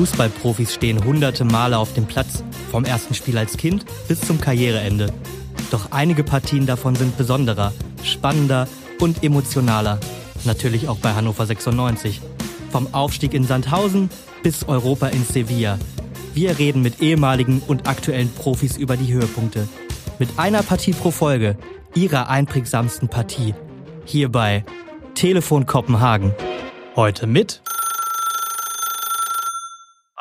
Fußballprofis 0.00 0.72
stehen 0.72 1.04
hunderte 1.04 1.44
Male 1.44 1.76
auf 1.76 1.92
dem 1.92 2.06
Platz, 2.06 2.42
vom 2.70 2.86
ersten 2.86 3.12
Spiel 3.12 3.36
als 3.36 3.58
Kind 3.58 3.84
bis 4.08 4.22
zum 4.22 4.40
Karriereende. 4.40 5.12
Doch 5.70 5.92
einige 5.92 6.24
Partien 6.24 6.64
davon 6.64 6.94
sind 6.94 7.18
besonderer, 7.18 7.74
spannender 8.02 8.66
und 8.98 9.22
emotionaler. 9.22 10.00
Natürlich 10.44 10.88
auch 10.88 10.96
bei 10.96 11.12
Hannover 11.12 11.44
96. 11.44 12.22
Vom 12.72 12.94
Aufstieg 12.94 13.34
in 13.34 13.44
Sandhausen 13.44 14.08
bis 14.42 14.66
Europa 14.66 15.08
in 15.08 15.22
Sevilla. 15.22 15.78
Wir 16.32 16.58
reden 16.58 16.80
mit 16.80 17.02
ehemaligen 17.02 17.60
und 17.66 17.86
aktuellen 17.86 18.32
Profis 18.32 18.78
über 18.78 18.96
die 18.96 19.12
Höhepunkte. 19.12 19.68
Mit 20.18 20.30
einer 20.38 20.62
Partie 20.62 20.94
pro 20.94 21.10
Folge, 21.10 21.58
ihrer 21.94 22.30
einprägsamsten 22.30 23.10
Partie. 23.10 23.54
Hier 24.06 24.30
bei 24.30 24.64
Telefon 25.12 25.66
Kopenhagen. 25.66 26.34
Heute 26.96 27.26
mit 27.26 27.60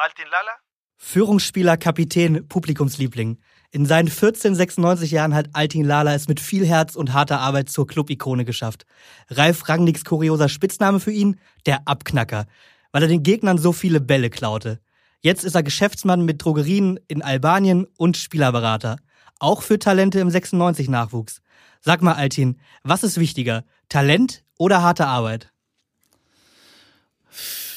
Altin 0.02 0.28
Lala? 0.32 0.56
Führungsspieler, 1.02 1.78
Kapitän, 1.78 2.46
Publikumsliebling. 2.50 3.40
In 3.72 3.86
seinen 3.86 4.10
14, 4.10 4.54
96 4.54 5.12
Jahren 5.12 5.34
hat 5.34 5.48
Altin 5.54 5.86
Lala 5.86 6.14
es 6.14 6.28
mit 6.28 6.42
viel 6.42 6.66
Herz 6.68 6.96
und 6.96 7.14
harter 7.14 7.40
Arbeit 7.40 7.70
zur 7.70 7.88
Club-Ikone 7.88 8.44
geschafft. 8.44 8.86
Ralf 9.30 9.70
Rangnicks 9.70 10.04
kurioser 10.04 10.50
Spitzname 10.50 11.00
für 11.00 11.12
ihn? 11.12 11.40
Der 11.66 11.88
Abknacker. 11.88 12.48
Weil 12.92 13.04
er 13.04 13.08
den 13.08 13.24
Gegnern 13.24 13.58
so 13.58 13.72
viele 13.72 14.02
Bälle 14.02 14.30
klaute. 14.30 14.82
Jetzt 15.22 15.46
ist 15.46 15.56
er 15.56 15.64
Geschäftsmann 15.64 16.26
mit 16.26 16.44
Drogerien 16.44 17.00
in 17.08 17.22
Albanien 17.22 17.88
und 17.98 18.18
Spielerberater. 18.18 18.98
Auch 19.40 19.62
für 19.62 19.80
Talente 19.80 20.20
im 20.20 20.28
96-Nachwuchs. 20.28 21.42
Sag 21.80 22.02
mal, 22.02 22.16
Altin, 22.16 22.60
was 22.84 23.04
ist 23.04 23.18
wichtiger? 23.18 23.64
Talent 23.88 24.44
oder 24.58 24.82
harte 24.82 25.08
Arbeit? 25.08 25.50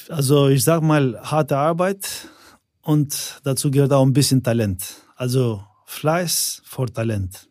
Also 0.08 0.48
ich 0.48 0.64
sag 0.64 0.82
mal 0.82 1.20
harte 1.22 1.56
Arbeit 1.56 2.28
und 2.82 3.40
dazu 3.44 3.70
gehört 3.70 3.92
auch 3.92 4.04
ein 4.04 4.12
bisschen 4.12 4.42
Talent. 4.42 4.84
Also 5.16 5.64
Fleiß 5.86 6.62
vor 6.64 6.86
Talent. 6.88 7.48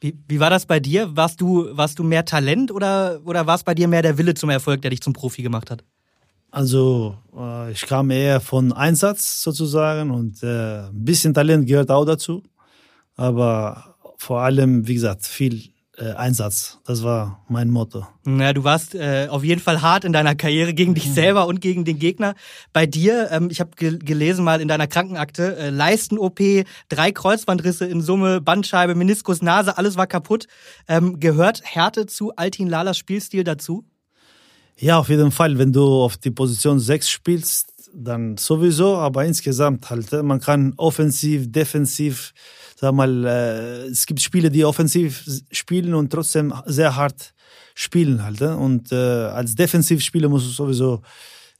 Wie, 0.00 0.16
wie 0.28 0.40
war 0.40 0.50
das 0.50 0.66
bei 0.66 0.78
dir? 0.78 1.16
Warst 1.16 1.40
du, 1.40 1.68
warst 1.76 1.98
du 1.98 2.04
mehr 2.04 2.24
Talent 2.24 2.70
oder, 2.70 3.20
oder 3.24 3.46
war 3.46 3.56
es 3.56 3.64
bei 3.64 3.74
dir 3.74 3.88
mehr 3.88 4.02
der 4.02 4.18
Wille 4.18 4.34
zum 4.34 4.50
Erfolg, 4.50 4.82
der 4.82 4.90
dich 4.90 5.00
zum 5.00 5.12
Profi 5.12 5.42
gemacht 5.42 5.70
hat? 5.70 5.84
Also 6.50 7.16
äh, 7.36 7.72
ich 7.72 7.82
kam 7.82 8.10
eher 8.10 8.40
von 8.40 8.72
Einsatz 8.72 9.42
sozusagen 9.42 10.10
und 10.10 10.42
äh, 10.42 10.86
ein 10.88 11.04
bisschen 11.04 11.34
Talent 11.34 11.66
gehört 11.66 11.90
auch 11.90 12.04
dazu. 12.04 12.42
Aber 13.16 13.96
vor 14.18 14.40
allem, 14.40 14.86
wie 14.86 14.94
gesagt, 14.94 15.26
viel 15.26 15.70
äh, 15.98 16.12
Einsatz. 16.12 16.78
Das 16.84 17.02
war 17.02 17.44
mein 17.48 17.70
Motto. 17.70 18.06
Ja, 18.26 18.52
du 18.52 18.64
warst 18.64 18.94
äh, 18.94 19.28
auf 19.30 19.44
jeden 19.44 19.60
Fall 19.60 19.82
hart 19.82 20.04
in 20.04 20.12
deiner 20.12 20.34
Karriere 20.34 20.74
gegen 20.74 20.94
dich 20.94 21.12
selber 21.12 21.46
und 21.46 21.60
gegen 21.60 21.84
den 21.84 21.98
Gegner. 21.98 22.34
Bei 22.72 22.86
dir, 22.86 23.30
ähm, 23.30 23.48
ich 23.50 23.60
habe 23.60 23.70
ge 23.76 23.98
gelesen 23.98 24.44
mal 24.44 24.60
in 24.60 24.68
deiner 24.68 24.86
Krankenakte, 24.86 25.56
äh, 25.56 25.70
Leisten-OP, 25.70 26.64
drei 26.88 27.12
Kreuzbandrisse 27.12 27.86
in 27.86 28.00
Summe, 28.00 28.40
Bandscheibe, 28.40 28.94
Meniskus, 28.94 29.42
Nase, 29.42 29.78
alles 29.78 29.96
war 29.96 30.06
kaputt. 30.06 30.46
Ähm, 30.88 31.20
gehört 31.20 31.62
Härte 31.64 32.06
zu 32.06 32.34
Altin 32.36 32.68
Lalas 32.68 32.98
Spielstil 32.98 33.44
dazu? 33.44 33.84
Ja, 34.78 34.98
auf 34.98 35.08
jeden 35.08 35.30
Fall. 35.30 35.56
Wenn 35.58 35.72
du 35.72 36.02
auf 36.02 36.16
die 36.18 36.30
Position 36.30 36.78
6 36.78 37.08
spielst, 37.08 37.72
dann 37.94 38.36
sowieso, 38.36 38.96
aber 38.96 39.24
insgesamt 39.24 39.88
halt. 39.88 40.12
Man 40.22 40.40
kann 40.40 40.74
offensiv, 40.76 41.50
defensiv, 41.50 42.34
sag 42.76 42.92
mal, 42.92 43.24
äh, 43.24 43.86
es 43.86 44.04
gibt 44.04 44.20
Spiele, 44.20 44.50
die 44.50 44.64
offensiv 44.64 45.24
spielen 45.50 45.94
und 45.94 46.10
trotzdem 46.10 46.52
sehr 46.66 46.94
hart 46.94 47.32
spielen 47.74 48.22
halt. 48.22 48.42
Und 48.42 48.92
äh, 48.92 48.96
als 48.96 49.54
Defensivspieler 49.54 50.28
musst 50.28 50.46
du 50.46 50.50
sowieso, 50.50 51.00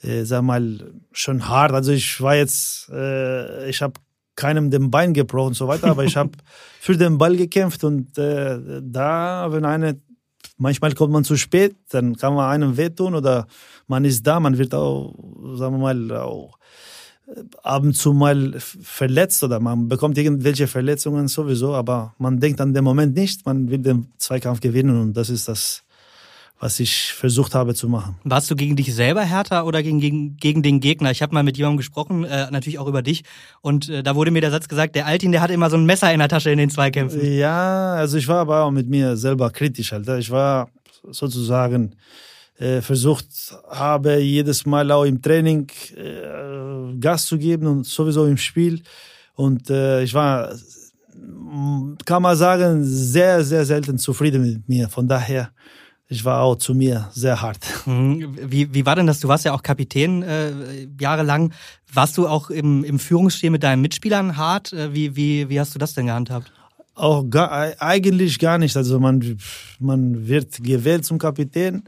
äh, 0.03 0.25
sag 0.25 0.43
mal, 0.43 0.93
schon 1.13 1.49
hart. 1.49 1.73
Also 1.73 1.93
ich 1.93 2.21
war 2.21 2.37
jetzt, 2.37 2.91
äh, 2.91 3.71
ich 3.71 3.81
habe 3.81 3.95
keinem 4.35 4.71
den 4.71 4.91
Bein 4.91 5.15
gebrochen 5.15 5.49
und 5.49 5.55
so 5.55 5.67
weiter, 5.67 5.89
aber 5.89 6.05
ich 6.05 6.17
habe 6.17 6.33
für 6.81 6.97
den 6.99 7.17
Ball 7.17 7.35
gekämpft 7.35 7.83
und 7.83 8.19
äh, 8.19 8.81
da, 8.83 9.51
wenn 9.51 9.65
eine 9.65 9.99
manchmal 10.57 10.93
kommt 10.93 11.13
man 11.13 11.25
zu 11.25 11.37
spät, 11.37 11.77
dann 11.91 12.17
kann 12.17 12.35
man 12.35 12.51
einem 12.51 12.77
wehtun 12.77 13.15
oder 13.15 13.47
man 13.87 14.05
ist 14.05 14.27
da, 14.27 14.41
man 14.41 14.59
wird 14.59 14.75
auch, 14.75 15.15
sagen 15.55 15.75
wir 15.77 15.79
mal, 15.79 16.13
auch 16.17 16.59
äh, 17.27 17.43
ab 17.63 17.83
und 17.83 17.95
zu 17.95 18.13
mal 18.13 18.55
verletzt 18.59 19.43
oder 19.45 19.61
man 19.61 19.89
bekommt 19.89 20.19
irgendwelche 20.19 20.67
Verletzungen 20.67 21.29
sowieso, 21.29 21.75
aber 21.75 22.15
man 22.19 22.41
denkt 22.41 22.61
an 22.61 22.75
den 22.75 22.85
Moment 22.85 23.15
nicht, 23.15 23.47
man 23.47 23.71
will 23.71 23.79
den 23.79 24.13
Zweikampf 24.19 24.61
gewinnen 24.61 25.01
und 25.01 25.17
das 25.17 25.31
ist 25.31 25.49
das, 25.49 25.83
was 26.59 26.81
ich 26.81 27.13
versucht 27.13 27.55
habe 27.55 27.75
zu 27.75 27.89
machen. 27.89 28.17
Warst 28.25 28.51
du 28.51 28.57
gegen 28.57 28.77
dich 28.77 28.95
selber 28.95 29.23
härter 29.23 29.67
oder 29.67 29.83
gegen, 29.83 30.01
gegen, 30.01 30.37
gegen 30.39 30.63
den 30.63 30.81
Gegner? 30.81 31.11
Ich 31.11 31.21
habe 31.21 31.35
mal 31.35 31.43
mit 31.43 31.59
jemandem 31.59 31.77
gesprochen, 31.77 32.25
äh, 32.25 32.51
natürlich 32.51 32.79
auch 32.79 32.87
über 32.87 33.03
dich. 33.03 33.25
Und 33.61 33.89
äh, 33.89 34.03
da 34.03 34.15
wurde 34.15 34.31
mir 34.31 34.41
der 34.41 34.51
Satz 34.51 34.69
gesagt, 34.69 34.95
der 34.95 35.07
Altin, 35.07 35.33
der 35.33 35.43
hat 35.43 35.51
immer 35.51 35.69
so 35.69 35.77
ein 35.77 35.85
Messer 35.85 36.13
in 36.13 36.19
der 36.19 36.29
Tasche 36.29 36.51
in 36.51 36.59
den 36.59 36.71
Zweikämpfen. 36.71 37.21
Ja, 37.37 37.95
also 37.95 38.17
ich 38.17 38.27
war 38.27 38.39
aber 38.39 38.65
auch 38.65 38.71
mit 38.71 38.89
mir 38.89 39.17
selber 39.17 39.51
kritisch. 39.51 39.93
Alter. 39.93 40.19
Ich 40.19 40.31
war 40.31 40.71
sozusagen 41.11 41.95
äh, 42.59 42.81
versucht 42.81 43.55
habe, 43.69 44.19
jedes 44.19 44.65
Mal 44.65 44.91
auch 44.91 45.05
im 45.05 45.21
Training 45.21 45.71
äh, 45.95 46.99
Gas 46.99 47.27
zu 47.27 47.37
geben 47.37 47.67
und 47.67 47.87
sowieso 47.87 48.25
im 48.25 48.39
Spiel. 48.39 48.83
Und 49.35 49.69
äh, 49.69 50.03
ich 50.03 50.15
war, 50.15 50.55
kann 52.07 52.23
man 52.23 52.35
sagen, 52.35 52.83
sehr, 52.83 53.45
sehr 53.45 53.67
selten 53.67 53.99
zufrieden 53.99 54.43
mit 54.43 54.69
mir. 54.69 54.89
Von 54.89 55.07
daher 55.07 55.51
ich 56.09 56.25
war 56.25 56.43
auch 56.43 56.57
zu 56.57 56.75
mir 56.75 57.09
sehr 57.13 57.43
hart. 57.43 57.59
Mhm. 57.85 58.37
Wie, 58.51 58.73
wie 58.73 58.87
war 58.87 58.95
denn 58.95 59.07
das? 59.07 59.21
Du 59.21 59.29
warst 59.29 59.45
ja 59.45 59.53
auch 59.53 59.63
Kapitän 59.63 60.23
äh, 60.23 60.53
jahrelang. 61.01 61.53
Warst 61.93 62.17
du 62.17 62.29
auch 62.29 62.51
im, 62.51 62.85
im 62.85 62.99
Führungsstil 62.99 63.51
mit 63.51 63.63
deinen 63.63 63.83
Mitspielern 63.83 64.37
hart? 64.37 64.73
Äh, 64.73 64.95
wie, 64.95 65.17
wie, 65.17 65.49
wie 65.49 65.59
hast 65.59 65.75
du 65.75 65.79
das 65.79 65.95
denn 65.95 66.07
gehandhabt? 66.07 66.53
Auch 66.95 67.25
gar, 67.29 67.73
eigentlich 67.81 68.39
gar 68.39 68.59
nicht. 68.59 68.77
Also 68.77 69.01
man, 69.01 69.39
man 69.81 70.27
wird 70.29 70.63
gewählt 70.63 71.05
zum 71.05 71.19
Kapitän. 71.19 71.83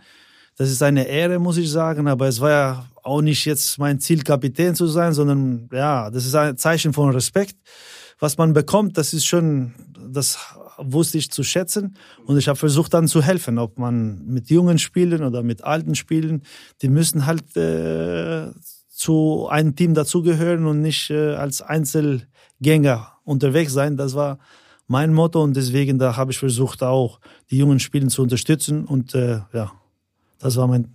Das 0.56 0.68
ist 0.68 0.82
eine 0.82 1.06
Ehre, 1.06 1.38
muss 1.38 1.56
ich 1.56 1.70
sagen. 1.70 2.08
Aber 2.08 2.26
es 2.26 2.40
war 2.40 2.50
ja 2.50 2.86
auch 3.04 3.22
nicht 3.22 3.44
jetzt 3.44 3.78
mein 3.78 4.00
Ziel, 4.00 4.22
Kapitän 4.22 4.74
zu 4.74 4.88
sein, 4.88 5.12
sondern 5.12 5.68
ja, 5.72 6.10
das 6.10 6.26
ist 6.26 6.34
ein 6.34 6.56
Zeichen 6.56 6.92
von 6.92 7.10
Respekt. 7.10 7.56
Was 8.18 8.36
man 8.36 8.52
bekommt, 8.52 8.98
das 8.98 9.12
ist 9.14 9.26
schon, 9.26 9.74
das 10.10 10.38
wusste 10.78 11.18
ich 11.18 11.30
zu 11.30 11.42
schätzen 11.42 11.96
und 12.26 12.38
ich 12.38 12.48
habe 12.48 12.58
versucht 12.58 12.94
dann 12.94 13.08
zu 13.08 13.22
helfen, 13.22 13.58
ob 13.58 13.78
man 13.78 14.24
mit 14.26 14.50
jungen 14.50 14.78
Spielen 14.78 15.22
oder 15.22 15.42
mit 15.42 15.64
alten 15.64 15.94
Spielen, 15.94 16.42
die 16.82 16.88
müssen 16.88 17.26
halt 17.26 17.56
äh, 17.56 18.50
zu 18.88 19.48
einem 19.48 19.76
Team 19.76 19.94
dazugehören 19.94 20.66
und 20.66 20.80
nicht 20.80 21.10
äh, 21.10 21.34
als 21.34 21.62
Einzelgänger 21.62 23.12
unterwegs 23.24 23.72
sein. 23.72 23.96
Das 23.96 24.14
war 24.14 24.38
mein 24.86 25.12
Motto 25.12 25.42
und 25.42 25.56
deswegen 25.56 25.98
da 25.98 26.16
habe 26.16 26.32
ich 26.32 26.38
versucht 26.38 26.82
auch 26.82 27.20
die 27.50 27.58
jungen 27.58 27.78
Spielen 27.78 28.08
zu 28.08 28.22
unterstützen 28.22 28.84
und 28.86 29.14
äh, 29.14 29.40
ja, 29.52 29.72
das 30.38 30.56
war 30.56 30.66
mein 30.66 30.94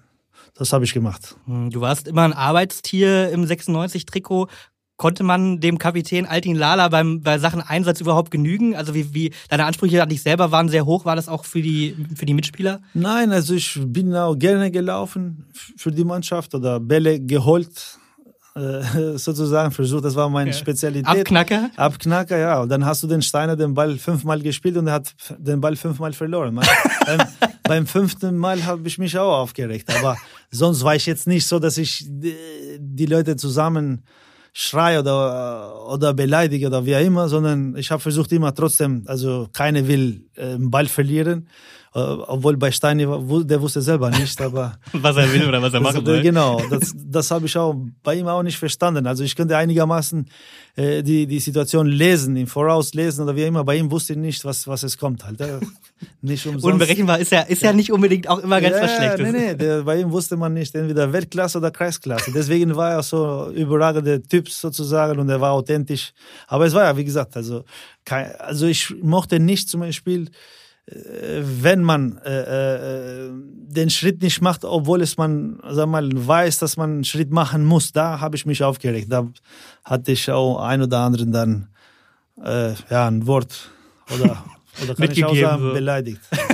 das 0.56 0.72
habe 0.72 0.86
ich 0.86 0.94
gemacht. 0.94 1.36
Hm, 1.46 1.72
du 1.72 1.82
warst 1.82 2.08
immer 2.08 2.24
ein 2.24 2.34
Arbeitstier 2.34 3.30
im 3.30 3.44
96-Trikot. 3.44 4.50
Konnte 4.96 5.24
man 5.24 5.60
dem 5.60 5.80
Kapitän 5.80 6.26
Altin 6.26 6.56
Lala 6.56 6.88
beim, 6.88 7.22
bei 7.22 7.40
Sachen 7.40 7.62
Einsatz 7.62 8.00
überhaupt 8.00 8.30
genügen? 8.30 8.76
Also 8.76 8.94
wie, 8.94 9.14
wie 9.14 9.34
deine 9.50 9.66
Ansprüche 9.66 10.02
an 10.04 10.10
dich 10.10 10.22
selber 10.22 10.52
waren 10.52 10.70
sehr 10.70 10.86
hoch. 10.86 11.04
War 11.06 11.16
das 11.16 11.28
auch 11.28 11.46
für 11.46 11.62
die, 11.62 11.96
für 12.16 12.26
die 12.26 12.34
Mitspieler? 12.34 12.80
Nein, 12.94 13.32
also 13.32 13.56
ich 13.56 13.80
bin 13.84 14.16
auch 14.16 14.36
gerne 14.36 14.70
gelaufen 14.70 15.48
für 15.78 15.92
die 15.92 16.04
Mannschaft 16.04 16.54
oder 16.54 16.80
Bälle 16.80 17.20
geholt 17.20 18.00
äh, 18.56 18.82
sozusagen 19.18 19.72
versucht. 19.72 20.06
Das 20.06 20.16
war 20.16 20.30
meine 20.30 20.52
okay. 20.52 20.60
Spezialität. 20.60 21.08
Abknacker? 21.08 21.72
Abknacker, 21.76 22.38
ja. 22.38 22.62
Und 22.62 22.70
dann 22.70 22.86
hast 22.86 23.02
du 23.04 23.08
den 23.08 23.22
Steiner 23.22 23.56
den 23.56 23.74
Ball 23.74 23.98
fünfmal 23.98 24.42
gespielt 24.42 24.78
und 24.78 24.88
er 24.88 24.94
hat 24.94 25.14
den 25.38 25.60
Ball 25.60 25.76
fünfmal 25.76 26.14
verloren. 26.14 26.56
beim, 27.06 27.20
beim, 27.64 27.88
fünften 27.88 28.38
Mal 28.38 28.64
habe 28.66 28.88
ich 28.88 28.98
mich 28.98 29.18
auch 29.18 29.40
aufgeregt. 29.40 29.90
Aber 29.98 30.18
sonst 30.52 30.84
war 30.84 30.96
ich 30.96 31.06
jetzt 31.06 31.26
nicht 31.28 31.48
so, 31.48 31.60
dass 31.60 31.78
ich 31.78 32.06
die 32.08 33.06
Leute 33.06 33.36
zusammen 33.36 34.04
schreie 34.54 35.00
oder, 35.00 35.88
oder 35.90 36.14
beleidige 36.14 36.68
oder 36.68 36.86
wie 36.86 36.96
auch 36.96 37.02
immer, 37.02 37.28
sondern 37.28 37.76
ich 37.76 37.90
habe 37.92 38.02
versucht 38.02 38.32
immer 38.32 38.54
trotzdem, 38.54 39.04
also 39.08 39.50
keiner 39.52 39.88
will 39.88 40.26
äh, 40.36 40.58
Ball 40.60 40.86
verlieren. 40.86 41.48
Äh, 41.96 42.00
obwohl 42.00 42.58
bei 42.58 42.72
Steini, 42.72 43.06
der 43.46 43.62
wusste 43.62 43.82
selber 43.82 44.10
nicht, 44.10 44.42
aber. 44.42 44.80
was 44.94 45.16
er 45.16 45.32
will 45.32 45.48
oder 45.48 45.62
was 45.62 45.74
er 45.76 45.80
machen 45.80 46.04
will. 46.04 46.24
Genau, 46.24 46.60
das, 46.70 46.92
das 47.06 47.30
habe 47.30 47.46
ich 47.46 47.56
auch 47.56 47.76
bei 48.02 48.16
ihm 48.16 48.28
auch 48.28 48.42
nicht 48.42 48.58
verstanden. 48.58 49.06
Also 49.06 49.24
ich 49.24 49.36
könnte 49.36 49.56
einigermaßen 49.56 50.28
äh, 50.76 51.04
die, 51.04 51.28
die 51.28 51.40
Situation 51.40 51.86
lesen, 51.86 52.36
im 52.36 52.48
Voraus 52.48 52.96
lesen 52.96 53.24
oder 53.24 53.36
wie 53.36 53.44
immer. 53.44 53.64
Bei 53.64 53.76
ihm 53.76 53.92
wusste 53.92 54.14
ich 54.14 54.20
nicht, 54.20 54.44
was, 54.44 54.68
was 54.68 54.82
es 54.82 54.98
kommt 54.98 55.24
halt. 55.24 55.40
Nicht 56.22 56.46
umsonst. 56.46 56.66
Unberechenbar 56.66 57.20
ist 57.20 57.32
ja, 57.32 57.42
ist 57.42 57.62
ja 57.62 57.72
nicht 57.72 57.92
unbedingt 57.92 58.28
auch 58.28 58.40
immer 58.40 58.60
ganz 58.60 58.76
ja, 58.76 58.84
was 58.84 58.96
Schlechtes. 58.96 59.32
Nee, 59.32 59.32
nee, 59.32 59.56
der, 59.56 59.84
bei 59.84 60.02
ihm 60.02 60.12
wusste 60.12 60.36
man 60.36 60.54
nicht 60.54 60.76
entweder 60.76 61.14
Weltklasse 61.14 61.60
oder 61.60 61.72
Kreisklasse. 61.72 62.32
Deswegen 62.34 62.76
war 62.76 62.92
er 62.92 63.04
so 63.04 63.50
überragender 63.52 64.22
Typ 64.22 64.50
sozusagen 64.50 65.18
und 65.20 65.30
er 65.30 65.40
war 65.40 65.52
authentisch. 65.52 66.12
Aber 66.48 66.66
es 66.66 66.74
war 66.74 66.84
ja, 66.84 66.98
wie 66.98 67.06
gesagt, 67.06 67.38
also, 67.38 67.64
kein, 68.04 68.36
also 68.36 68.66
ich 68.66 68.94
mochte 69.02 69.40
nicht 69.40 69.70
zum 69.70 69.80
Beispiel, 69.80 70.30
wenn 70.86 71.82
man 71.82 72.18
äh, 72.18 73.30
den 73.32 73.90
Schritt 73.90 74.22
nicht 74.22 74.42
macht, 74.42 74.66
obwohl 74.66 75.02
es 75.02 75.18
man, 75.18 75.60
sag 75.70 75.88
mal, 75.88 76.10
weiß, 76.14 76.60
dass 76.60 76.76
man 76.76 76.92
einen 76.92 77.04
Schritt 77.06 77.32
machen 77.32 77.64
muss, 77.64 77.94
da 77.94 78.20
habe 78.20 78.36
ich 78.36 78.46
mich 78.46 78.64
aufgeregt. 78.64 79.08
Da 79.10 79.28
hatte 79.86 80.12
ich 80.12 80.30
auch 80.30 80.60
ein 80.60 80.82
oder 80.82 81.00
anderen 81.00 81.32
dann 81.32 81.70
äh, 82.44 82.74
ja 82.90 83.08
ein 83.08 83.26
Wort 83.28 83.72
oder 84.14 84.44
oder 84.82 84.96
kann 84.96 85.12
ich 85.12 85.24
auch 85.24 85.36
sagen, 85.36 85.74
beleidigt. 85.74 86.22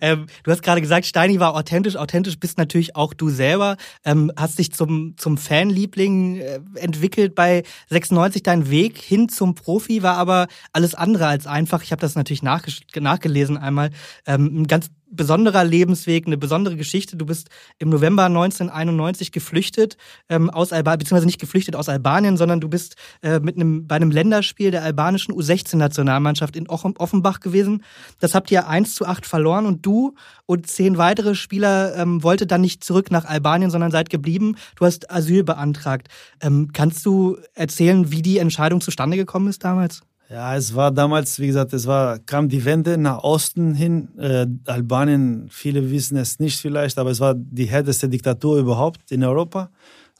Ähm, 0.00 0.26
du 0.42 0.50
hast 0.50 0.62
gerade 0.62 0.80
gesagt, 0.80 1.06
Steini 1.06 1.40
war 1.40 1.54
authentisch. 1.54 1.96
Authentisch 1.96 2.38
bist 2.38 2.58
natürlich 2.58 2.96
auch 2.96 3.14
du 3.14 3.28
selber. 3.28 3.76
Ähm, 4.04 4.32
hast 4.36 4.58
dich 4.58 4.72
zum, 4.72 5.14
zum 5.16 5.38
Fanliebling 5.38 6.36
äh, 6.36 6.60
entwickelt 6.74 7.34
bei 7.34 7.62
96. 7.88 8.42
Dein 8.42 8.70
Weg 8.70 8.98
hin 8.98 9.28
zum 9.28 9.54
Profi 9.54 10.02
war 10.02 10.16
aber 10.16 10.46
alles 10.72 10.94
andere 10.94 11.26
als 11.26 11.46
einfach. 11.46 11.82
Ich 11.82 11.92
habe 11.92 12.00
das 12.00 12.14
natürlich 12.14 12.42
nachgelesen 12.42 13.56
einmal. 13.56 13.90
Ähm, 14.26 14.62
ein 14.62 14.66
ganz 14.66 14.90
besonderer 15.10 15.64
Lebensweg, 15.64 16.26
eine 16.26 16.36
besondere 16.36 16.76
Geschichte. 16.76 17.16
Du 17.16 17.26
bist 17.26 17.48
im 17.78 17.88
November 17.88 18.24
1991 18.24 19.32
geflüchtet 19.32 19.96
ähm, 20.28 20.50
aus 20.50 20.72
Albanien, 20.72 20.98
beziehungsweise 20.98 21.26
nicht 21.26 21.40
geflüchtet 21.40 21.76
aus 21.76 21.88
Albanien, 21.88 22.36
sondern 22.36 22.60
du 22.60 22.68
bist 22.68 22.96
äh, 23.22 23.40
mit 23.40 23.56
einem, 23.56 23.86
bei 23.86 23.96
einem 23.96 24.10
Länderspiel 24.10 24.70
der 24.70 24.82
albanischen 24.82 25.34
U16-Nationalmannschaft 25.34 26.56
in 26.56 26.68
Offenbach 26.68 27.40
gewesen. 27.40 27.84
Das 28.20 28.34
habt 28.34 28.50
ihr 28.50 28.68
1 28.68 28.94
zu 28.94 29.06
8 29.06 29.26
verloren 29.26 29.66
und 29.66 29.84
du 29.84 30.14
und 30.46 30.66
zehn 30.66 30.98
weitere 30.98 31.34
Spieler 31.34 31.96
ähm, 31.96 32.22
wollte 32.22 32.46
dann 32.46 32.60
nicht 32.60 32.84
zurück 32.84 33.10
nach 33.10 33.24
Albanien, 33.24 33.70
sondern 33.70 33.90
seid 33.90 34.10
geblieben. 34.10 34.56
Du 34.76 34.84
hast 34.84 35.10
Asyl 35.10 35.44
beantragt. 35.44 36.08
Ähm, 36.40 36.70
kannst 36.72 37.04
du 37.06 37.38
erzählen, 37.54 38.10
wie 38.12 38.22
die 38.22 38.38
Entscheidung 38.38 38.80
zustande 38.80 39.16
gekommen 39.16 39.48
ist 39.48 39.64
damals? 39.64 40.02
Ja, 40.28 40.56
es 40.56 40.74
war 40.74 40.90
damals, 40.90 41.38
wie 41.38 41.46
gesagt, 41.46 41.72
es 41.72 41.86
war, 41.86 42.18
kam 42.18 42.48
die 42.48 42.64
Wende 42.64 42.98
nach 42.98 43.22
Osten 43.22 43.74
hin. 43.74 44.08
Äh, 44.18 44.46
Albanien, 44.66 45.46
viele 45.50 45.88
wissen 45.92 46.16
es 46.16 46.40
nicht 46.40 46.60
vielleicht, 46.60 46.98
aber 46.98 47.10
es 47.10 47.20
war 47.20 47.34
die 47.34 47.66
härteste 47.66 48.08
Diktatur 48.08 48.58
überhaupt 48.58 49.12
in 49.12 49.22
Europa. 49.22 49.70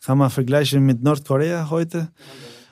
Kann 0.05 0.19
man 0.19 0.31
vergleichen 0.31 0.87
mit 0.87 1.03
Nordkorea 1.03 1.71
heute. 1.71 2.09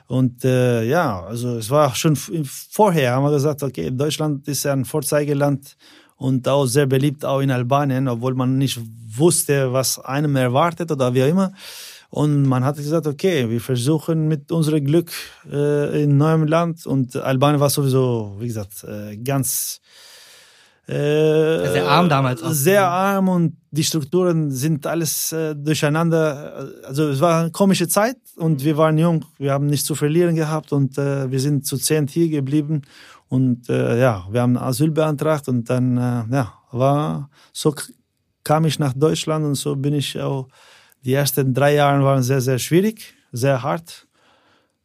Und 0.07 0.45
äh, 0.45 0.85
ja, 0.85 1.23
also 1.23 1.57
es 1.57 1.69
war 1.69 1.93
schon 1.93 2.15
vorher, 2.15 3.13
haben 3.13 3.25
wir 3.25 3.31
gesagt, 3.31 3.63
okay, 3.63 3.91
Deutschland 3.91 4.47
ist 4.47 4.65
ein 4.65 4.85
Vorzeigeland 4.85 5.75
und 6.15 6.47
auch 6.47 6.65
sehr 6.67 6.85
beliebt 6.85 7.25
auch 7.25 7.41
in 7.41 7.51
Albanien, 7.51 8.07
obwohl 8.07 8.35
man 8.35 8.57
nicht 8.57 8.79
wusste, 9.09 9.73
was 9.73 9.99
einem 9.99 10.37
erwartet 10.37 10.89
oder 10.89 11.13
wie 11.13 11.23
auch 11.23 11.27
immer. 11.27 11.51
Und 12.15 12.43
man 12.43 12.63
hat 12.63 12.77
gesagt, 12.77 13.07
okay, 13.07 13.49
wir 13.49 13.59
versuchen 13.59 14.29
mit 14.29 14.49
unserem 14.49 14.85
Glück 14.85 15.11
äh, 15.51 16.03
in 16.03 16.15
neuem 16.15 16.45
Land. 16.47 16.85
Und 16.85 17.13
Albanien 17.17 17.59
war 17.59 17.69
sowieso, 17.69 18.37
wie 18.39 18.47
gesagt, 18.47 18.85
äh, 18.85 19.17
ganz 19.17 19.81
äh, 20.87 20.93
sehr 20.93 21.89
arm 21.89 22.07
damals 22.07 22.41
auch. 22.41 22.53
Sehr 22.53 22.87
arm 22.87 23.27
und 23.27 23.57
die 23.69 23.83
Strukturen 23.83 24.49
sind 24.49 24.87
alles 24.87 25.33
äh, 25.33 25.55
durcheinander. 25.57 26.69
Also 26.85 27.09
es 27.09 27.19
war 27.19 27.41
eine 27.41 27.51
komische 27.51 27.89
Zeit 27.89 28.15
und 28.37 28.63
wir 28.63 28.77
waren 28.77 28.97
jung, 28.97 29.25
wir 29.37 29.51
haben 29.51 29.65
nichts 29.65 29.85
zu 29.85 29.93
verlieren 29.93 30.35
gehabt 30.35 30.71
und 30.71 30.97
äh, 30.97 31.29
wir 31.29 31.41
sind 31.41 31.65
zu 31.65 31.75
zehn 31.77 32.07
hier 32.07 32.29
geblieben 32.29 32.83
und 33.27 33.67
äh, 33.67 33.99
ja, 33.99 34.25
wir 34.31 34.41
haben 34.41 34.57
Asyl 34.57 34.91
beantragt 34.91 35.49
und 35.49 35.69
dann 35.69 35.97
äh, 35.97 36.33
ja, 36.33 36.53
war 36.71 37.29
so 37.51 37.75
kam 38.45 38.63
ich 38.63 38.79
nach 38.79 38.93
Deutschland 38.93 39.43
und 39.43 39.55
so 39.55 39.75
bin 39.75 39.93
ich 39.93 40.17
auch 40.17 40.47
die 41.05 41.13
ersten 41.13 41.53
drei 41.53 41.75
Jahre 41.75 42.03
waren 42.03 42.23
sehr, 42.23 42.41
sehr 42.41 42.59
schwierig, 42.59 43.13
sehr 43.31 43.61
hart, 43.61 44.07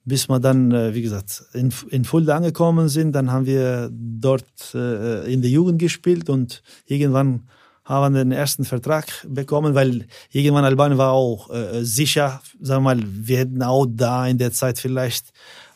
bis 0.05 0.29
wir 0.29 0.39
dann, 0.39 0.71
äh, 0.71 0.95
wie 0.95 1.03
gesagt, 1.03 1.45
in, 1.55 1.73
in 1.89 2.05
Fulda 2.05 2.37
angekommen 2.37 2.89
sind. 2.89 3.13
Dann 3.13 3.33
haben 3.33 3.47
wir 3.47 3.91
dort 3.93 4.75
äh, 4.75 5.33
in 5.33 5.41
der 5.41 5.51
Jugend 5.51 5.79
gespielt 5.79 6.29
und 6.29 6.63
irgendwann 6.87 7.49
haben 7.85 8.15
wir 8.15 8.23
den 8.23 8.33
ersten 8.33 8.65
Vertrag 8.65 9.07
bekommen, 9.29 9.75
weil 9.75 10.07
irgendwann 10.31 10.65
Albanien 10.65 10.99
war 10.99 11.13
auch 11.13 11.51
äh, 11.51 11.83
sicher, 11.83 12.41
sagen 12.61 12.85
wir 12.85 12.95
mal, 12.95 13.03
wir 13.05 13.39
hätten 13.39 13.63
auch 13.63 13.87
da 13.89 14.27
in 14.27 14.39
der 14.39 14.53
Zeit 14.53 14.79
vielleicht 14.79 15.31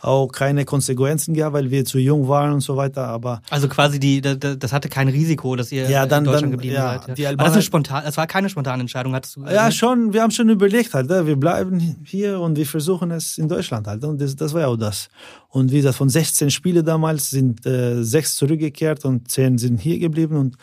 auch 0.04 0.28
keine 0.28 0.64
Konsequenzen 0.64 1.34
gehabt, 1.34 1.54
weil 1.54 1.70
wir 1.70 1.84
zu 1.84 1.98
jung 1.98 2.28
waren 2.28 2.52
und 2.52 2.60
so 2.60 2.76
weiter. 2.76 3.06
Aber 3.06 3.40
also 3.50 3.68
quasi 3.68 3.98
die, 3.98 4.20
das 4.20 4.72
hatte 4.72 4.88
kein 4.88 5.08
Risiko, 5.08 5.56
dass 5.56 5.72
ihr 5.72 5.88
ja, 5.88 6.06
dann, 6.06 6.20
in 6.20 6.24
Deutschland 6.26 6.44
dann, 6.44 6.50
geblieben 6.52 6.74
ja, 6.74 7.02
seid. 7.06 7.18
Ja. 7.18 7.30
War 7.30 7.46
das, 7.46 7.54
eine 7.54 7.62
spontan, 7.62 8.04
das 8.04 8.16
war 8.16 8.26
keine 8.26 8.48
spontane 8.48 8.82
Entscheidung, 8.82 9.14
hattest 9.14 9.36
du? 9.36 9.44
Ja, 9.44 9.70
schon. 9.70 10.12
Wir 10.12 10.22
haben 10.22 10.30
schon 10.30 10.48
überlegt 10.50 10.94
halt, 10.94 11.08
wir 11.08 11.36
bleiben 11.36 11.80
hier 12.04 12.40
und 12.40 12.56
wir 12.56 12.66
versuchen 12.66 13.10
es 13.10 13.38
in 13.38 13.48
Deutschland 13.48 13.86
halt. 13.86 14.04
Und 14.04 14.20
das, 14.20 14.36
das 14.36 14.52
war 14.52 14.62
ja 14.62 14.66
auch 14.68 14.76
das. 14.76 15.08
Und 15.48 15.72
wie 15.72 15.76
gesagt, 15.76 15.96
von 15.96 16.08
16 16.08 16.50
Spielen 16.50 16.84
damals 16.84 17.30
sind 17.30 17.64
äh, 17.64 18.02
sechs 18.02 18.36
zurückgekehrt 18.36 19.04
und 19.04 19.30
zehn 19.30 19.56
sind 19.56 19.80
hier 19.80 19.98
geblieben 19.98 20.36
und 20.36 20.56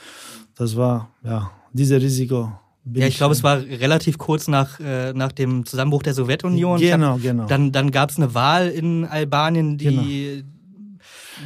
das 0.56 0.76
war 0.76 1.10
ja 1.24 1.50
dieses 1.74 2.02
Risiko 2.02 2.52
ja, 2.84 3.08
ich 3.08 3.18
glaube, 3.18 3.34
es 3.34 3.44
war 3.44 3.62
relativ 3.62 4.18
kurz 4.18 4.48
nach, 4.48 4.80
äh, 4.80 5.14
nach 5.14 5.32
dem 5.32 5.66
Zusammenbruch 5.66 6.02
der 6.02 6.14
Sowjetunion. 6.14 6.80
Genau, 6.80 7.14
hab, 7.14 7.22
genau. 7.22 7.46
Dann, 7.46 7.72
dann 7.72 7.92
gab 7.92 8.10
es 8.10 8.18
eine 8.18 8.34
Wahl 8.34 8.70
in 8.70 9.06
Albanien, 9.06 9.78
die, 9.78 9.86
genau. 9.86 10.02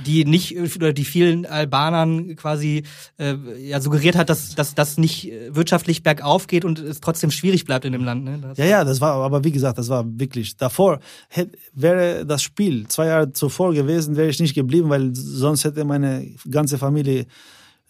die 0.06 0.24
nicht, 0.24 0.58
oder 0.78 0.94
die 0.94 1.04
vielen 1.04 1.46
Albanern 1.46 2.38
quasi 2.38 2.84
äh, 3.18 3.36
ja, 3.60 3.82
suggeriert 3.82 4.16
hat, 4.16 4.30
dass, 4.30 4.56
dass 4.56 4.76
das 4.76 4.98
nicht 4.98 5.30
wirtschaftlich 5.50 6.04
bergauf 6.04 6.48
geht 6.48 6.64
und 6.64 6.80
es 6.80 7.02
trotzdem 7.02 7.32
schwierig 7.32 7.66
bleibt 7.66 7.84
in 7.84 7.92
dem 7.92 8.06
Land. 8.06 8.24
Ne? 8.24 8.54
ja, 8.56 8.66
ja, 8.66 8.84
das 8.86 9.02
war, 9.02 9.16
aber 9.16 9.44
wie 9.44 9.52
gesagt, 9.52 9.78
das 9.78 9.90
war 9.90 10.06
wirklich, 10.08 10.56
davor 10.56 11.00
hätte, 11.28 11.58
wäre 11.74 12.26
das 12.26 12.44
Spiel 12.44 12.88
zwei 12.88 13.08
Jahre 13.08 13.34
zuvor 13.34 13.74
gewesen, 13.74 14.16
wäre 14.16 14.30
ich 14.30 14.40
nicht 14.40 14.54
geblieben, 14.54 14.90
weil 14.90 15.14
sonst 15.14 15.66
hätte 15.66 15.84
meine 15.84 16.26
ganze 16.50 16.78
Familie 16.78 17.26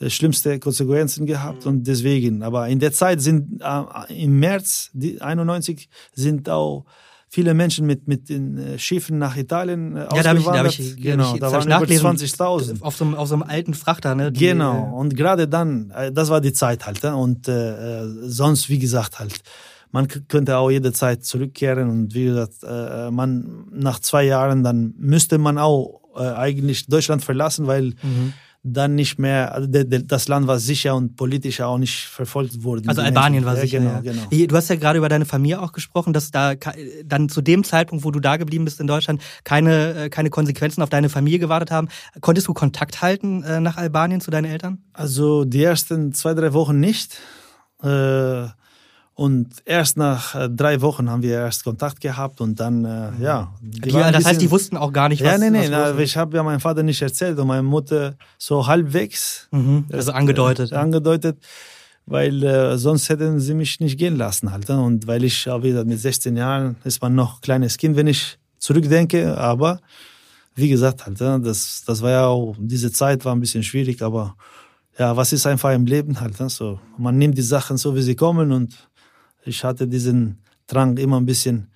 schlimmste 0.07 0.59
Konsequenzen 0.59 1.25
gehabt 1.25 1.65
und 1.65 1.85
deswegen. 1.87 2.43
Aber 2.43 2.67
in 2.67 2.79
der 2.79 2.91
Zeit 2.91 3.21
sind 3.21 3.61
äh, 3.61 4.23
im 4.23 4.39
März 4.39 4.91
91 5.19 5.89
sind 6.13 6.49
auch 6.49 6.85
viele 7.29 7.53
Menschen 7.53 7.85
mit 7.85 8.07
mit 8.07 8.29
den 8.29 8.57
äh, 8.57 8.79
Schiffen 8.79 9.17
nach 9.17 9.37
Italien 9.37 9.95
äh, 9.95 10.01
ja, 10.15 10.23
da 10.23 10.29
habe 10.29 10.39
ich, 10.39 10.45
da 10.45 10.57
hab 10.57 10.65
ich, 10.67 10.97
genau, 10.97 11.33
ich, 11.33 11.39
da 11.39 11.51
waren 11.51 11.67
über 11.67 11.77
20.000 11.77 12.81
auf 12.81 12.95
so, 12.97 13.05
einem, 13.05 13.15
auf 13.15 13.27
so 13.27 13.35
einem 13.35 13.43
alten 13.43 13.73
Frachter. 13.73 14.15
Ne, 14.15 14.31
die, 14.31 14.39
genau. 14.39 14.93
Und 14.95 15.15
gerade 15.15 15.47
dann, 15.47 15.91
äh, 15.91 16.11
das 16.11 16.29
war 16.29 16.41
die 16.41 16.53
Zeit 16.53 16.85
halt. 16.85 17.03
Und 17.03 17.47
äh, 17.47 18.05
sonst, 18.23 18.69
wie 18.69 18.79
gesagt, 18.79 19.19
halt 19.19 19.41
man 19.91 20.09
könnte 20.27 20.57
auch 20.57 20.69
jederzeit 20.69 21.23
zurückkehren 21.23 21.89
und 21.89 22.13
wie 22.13 22.25
gesagt, 22.25 22.55
äh, 22.63 23.09
man 23.11 23.67
nach 23.71 23.99
zwei 23.99 24.23
Jahren 24.25 24.61
dann 24.61 24.93
müsste 24.97 25.37
man 25.37 25.57
auch 25.57 26.01
äh, 26.17 26.19
eigentlich 26.19 26.87
Deutschland 26.87 27.23
verlassen, 27.23 27.65
weil 27.65 27.93
mhm 28.03 28.33
dann 28.67 28.95
nicht 28.95 29.19
mehr, 29.19 29.53
also 29.53 29.67
das 29.67 30.27
Land 30.27 30.47
war 30.47 30.57
sicher 30.57 30.95
und 30.95 31.15
politisch 31.15 31.61
auch 31.61 31.77
nicht 31.77 32.05
verfolgt 32.05 32.63
wurde. 32.63 32.81
Also 32.87 33.01
Albanien 33.01 33.43
Menschen. 33.43 33.45
war 33.45 33.61
sicher. 33.61 33.79
Ja, 33.79 33.99
genau, 33.99 34.21
ja. 34.21 34.27
genau. 34.29 34.47
Du 34.47 34.55
hast 34.55 34.69
ja 34.69 34.75
gerade 34.75 34.97
über 34.97 35.07
deine 35.07 35.25
Familie 35.25 35.61
auch 35.61 35.71
gesprochen, 35.71 36.13
dass 36.13 36.31
da 36.31 36.53
dann 37.05 37.29
zu 37.29 37.41
dem 37.41 37.63
Zeitpunkt, 37.63 38.03
wo 38.03 38.09
du 38.09 38.19
da 38.19 38.37
geblieben 38.37 38.65
bist 38.65 38.79
in 38.79 38.87
Deutschland, 38.87 39.21
keine, 39.43 40.05
äh, 40.05 40.09
keine 40.09 40.31
Konsequenzen 40.31 40.81
auf 40.81 40.89
deine 40.89 41.09
Familie 41.09 41.37
gewartet 41.37 41.69
haben. 41.69 41.89
Konntest 42.21 42.47
du 42.47 42.53
Kontakt 42.53 43.03
halten 43.03 43.43
äh, 43.43 43.59
nach 43.59 43.77
Albanien 43.77 44.19
zu 44.19 44.31
deinen 44.31 44.45
Eltern? 44.45 44.79
Also 44.93 45.45
die 45.45 45.63
ersten 45.63 46.13
zwei, 46.13 46.33
drei 46.33 46.53
Wochen 46.53 46.79
nicht. 46.79 47.19
Äh, 47.83 48.47
und 49.17 49.47
erst 49.63 49.95
nach 49.95 50.35
äh, 50.35 50.49
drei 50.49 50.81
Wochen 50.81 51.09
haben 51.09 51.23
wir 51.23 51.35
erst 51.35 51.63
Kontakt 51.63 52.01
gehabt 52.01 52.41
und 52.41 52.59
dann, 52.59 52.83
äh, 52.83 53.11
ja. 53.21 53.53
Ja 53.85 54.11
das 54.11 54.25
heißt, 54.25 54.41
die 54.41 54.51
wussten 54.51 54.75
auch 54.75 54.91
gar 54.91 55.07
nicht, 55.07 55.23
was 55.23 55.31
Ja, 55.31 55.37
nee, 55.37 55.49
nee, 55.49 55.69
na, 55.69 55.97
ich 55.97 56.17
habe 56.17 56.35
ja 56.35 56.43
meinem 56.43 56.59
Vater 56.59 56.83
nicht 56.83 57.01
erzählt 57.01 57.39
und 57.39 57.47
meine 57.47 57.63
Mutter 57.63 58.15
so 58.37 58.67
halbwegs. 58.67 59.47
Mhm, 59.51 59.85
also 59.89 60.11
angedeutet. 60.11 60.73
Äh, 60.73 60.75
angedeutet, 60.75 61.37
weil 62.05 62.43
äh, 62.43 62.77
sonst 62.77 63.07
hätten 63.07 63.39
sie 63.39 63.53
mich 63.53 63.79
nicht 63.79 63.97
gehen 63.97 64.17
lassen 64.17 64.51
halt. 64.51 64.67
Ne? 64.67 64.81
Und 64.81 65.07
weil 65.07 65.23
ich 65.23 65.49
auch 65.49 65.63
wieder 65.63 65.85
mit 65.85 65.99
16 65.99 66.35
Jahren 66.35 66.75
ist 66.83 67.01
man 67.01 67.15
noch 67.15 67.39
kleines 67.39 67.77
Kind, 67.77 67.95
wenn 67.95 68.07
ich 68.07 68.37
zurückdenke, 68.59 69.37
aber 69.37 69.79
wie 70.55 70.67
gesagt 70.67 71.05
halt, 71.05 71.21
ne? 71.21 71.39
das, 71.41 71.83
das 71.87 72.01
war 72.01 72.11
ja 72.11 72.27
auch, 72.27 72.55
diese 72.59 72.91
Zeit 72.91 73.23
war 73.23 73.33
ein 73.33 73.39
bisschen 73.39 73.63
schwierig, 73.63 74.01
aber 74.01 74.35
ja, 74.99 75.15
was 75.15 75.31
ist 75.31 75.45
einfach 75.45 75.71
im 75.73 75.85
Leben 75.85 76.19
halt, 76.19 76.37
ne? 76.37 76.49
so. 76.49 76.79
Man 76.97 77.17
nimmt 77.17 77.37
die 77.37 77.41
Sachen 77.41 77.77
so, 77.77 77.95
wie 77.95 78.01
sie 78.01 78.15
kommen 78.15 78.51
und 78.51 78.75
ich 79.45 79.63
hatte 79.63 79.87
diesen 79.87 80.39
Drang 80.67 80.97
immer 80.97 81.19
ein 81.19 81.25
bisschen 81.25 81.69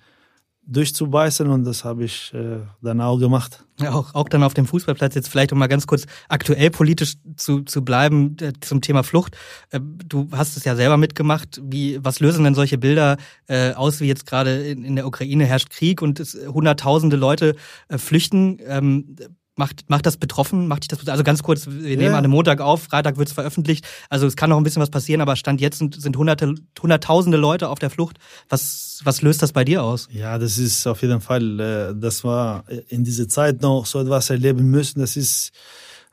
durchzubeißen 0.66 1.48
und 1.48 1.64
das 1.64 1.84
habe 1.84 2.04
ich 2.04 2.32
äh, 2.32 2.60
dann 2.80 3.00
auch 3.00 3.18
gemacht. 3.18 3.64
Ja, 3.80 3.92
auch, 3.92 4.14
auch 4.14 4.28
dann 4.28 4.42
auf 4.42 4.54
dem 4.54 4.66
Fußballplatz, 4.66 5.14
jetzt 5.14 5.28
vielleicht 5.28 5.52
um 5.52 5.58
mal 5.58 5.66
ganz 5.66 5.86
kurz 5.86 6.06
aktuell 6.28 6.70
politisch 6.70 7.14
zu, 7.36 7.62
zu 7.62 7.84
bleiben 7.84 8.36
äh, 8.40 8.52
zum 8.60 8.80
Thema 8.80 9.02
Flucht. 9.02 9.36
Äh, 9.70 9.80
du 9.80 10.28
hast 10.32 10.56
es 10.56 10.64
ja 10.64 10.76
selber 10.76 10.96
mitgemacht. 10.96 11.60
Wie, 11.64 11.98
was 12.04 12.20
lösen 12.20 12.44
denn 12.44 12.54
solche 12.54 12.78
Bilder 12.78 13.16
äh, 13.48 13.72
aus, 13.72 14.00
wie 14.00 14.06
jetzt 14.06 14.26
gerade 14.26 14.62
in, 14.68 14.84
in 14.84 14.96
der 14.96 15.06
Ukraine 15.06 15.44
herrscht 15.44 15.70
Krieg 15.70 16.02
und 16.02 16.20
es, 16.20 16.34
hunderttausende 16.34 17.16
Leute 17.16 17.56
äh, 17.88 17.98
flüchten? 17.98 18.58
Ähm, 18.64 19.16
Macht, 19.60 19.90
macht 19.90 20.06
das 20.06 20.16
betroffen? 20.16 20.68
Macht 20.68 20.84
dich 20.84 20.88
das 20.88 21.06
Also 21.06 21.22
ganz 21.22 21.42
kurz, 21.42 21.66
wir 21.66 21.96
nehmen 21.96 22.00
ja. 22.00 22.08
an 22.12 22.24
einem 22.24 22.30
Montag 22.30 22.62
auf, 22.62 22.84
Freitag 22.84 23.18
wird 23.18 23.28
es 23.28 23.34
veröffentlicht. 23.34 23.86
Also 24.08 24.26
es 24.26 24.34
kann 24.34 24.48
noch 24.48 24.56
ein 24.56 24.62
bisschen 24.62 24.80
was 24.80 24.88
passieren, 24.88 25.20
aber 25.20 25.36
Stand 25.36 25.60
jetzt 25.60 25.76
sind, 25.76 26.00
sind 26.00 26.16
hunderte, 26.16 26.54
hunderttausende 26.80 27.36
Leute 27.36 27.68
auf 27.68 27.78
der 27.78 27.90
Flucht. 27.90 28.16
Was, 28.48 29.02
was 29.04 29.20
löst 29.20 29.42
das 29.42 29.52
bei 29.52 29.62
dir 29.62 29.82
aus? 29.82 30.08
Ja, 30.10 30.38
das 30.38 30.56
ist 30.56 30.86
auf 30.86 31.02
jeden 31.02 31.20
Fall, 31.20 31.60
äh, 31.60 31.94
das 31.94 32.24
war 32.24 32.64
in 32.88 33.04
dieser 33.04 33.28
Zeit 33.28 33.60
noch 33.60 33.84
so 33.84 34.00
etwas 34.00 34.30
erleben 34.30 34.70
müssen. 34.70 35.00
Das 35.00 35.14
ist 35.14 35.50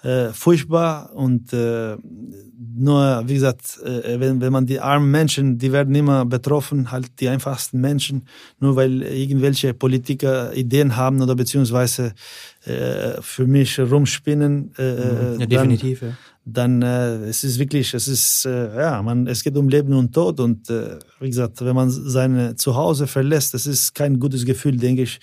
äh, 0.04 0.30
furchtbar 0.32 1.12
und 1.16 1.51
äh, 1.54 1.98
nur, 2.75 3.24
wie 3.25 3.34
gesagt, 3.34 3.80
äh, 3.84 4.20
wenn, 4.20 4.39
wenn 4.42 4.51
man 4.51 4.66
die 4.68 4.80
armen 4.80 5.10
Menschen, 5.10 5.58
die 5.58 5.72
werden 5.72 5.96
immer 5.96 6.25
betroffen, 6.25 6.92
halt 6.92 7.20
die 7.20 7.30
einfachsten 7.30 7.82
Menschen, 7.82 8.27
nur 8.60 8.75
weil 8.75 9.01
irgendwelche 9.01 9.74
Politiker 9.74 10.54
Ideen 10.54 10.96
haben 10.96 11.22
oder 11.22 11.36
beziehungsweise 11.36 12.13
äh, 12.66 13.22
für 13.22 13.48
mich 13.48 13.80
rumspinnen. 13.80 14.72
Äh, 14.77 14.84
mhm. 14.84 15.39
ja, 15.39 15.46
definitiv, 15.48 16.00
dann, 16.00 16.10
ja. 16.10 16.16
Dann 16.46 16.82
äh, 17.24 17.30
es 17.30 17.44
ist 17.44 17.58
wirklich, 17.58 17.94
es 17.94 18.08
ist 18.08 18.46
äh, 18.46 18.77
ja, 18.80 19.01
man, 19.01 19.25
es 19.25 19.44
geht 19.44 19.58
um 19.58 19.68
Leben 19.68 19.94
und 19.94 20.13
Tod 20.13 20.39
und 20.39 20.70
äh, 20.70 21.00
wie 21.20 21.27
gesagt, 21.27 21.60
wenn 21.66 21.75
man 21.75 21.89
seine 21.89 22.56
Zuhause 22.56 23.08
verlässt, 23.08 23.56
das 23.56 23.66
ist 23.66 23.96
kein 23.96 24.20
gutes 24.20 24.46
Gefühl, 24.46 24.77
denke 24.77 25.01
ich. 25.01 25.20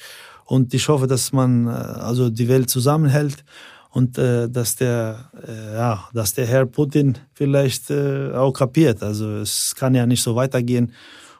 Und 0.47 0.75
ich 0.75 0.88
hoffe, 0.88 1.07
dass 1.07 1.33
man 1.33 1.66
äh, 1.66 1.71
also 1.71 2.28
die 2.28 2.49
Welt 2.49 2.69
zusammenhält 2.69 3.45
und 3.94 4.18
äh, 4.18 4.48
dass 4.48 4.74
der 4.74 5.30
äh, 5.46 5.74
ja 5.74 6.08
dass 6.12 6.34
der 6.34 6.46
Herr 6.46 6.66
Putin 6.66 7.16
vielleicht 7.32 7.90
äh, 7.90 8.32
auch 8.32 8.52
kapiert 8.52 9.02
also 9.02 9.36
es 9.36 9.74
kann 9.74 9.94
ja 9.94 10.04
nicht 10.04 10.22
so 10.22 10.34
weitergehen 10.34 10.92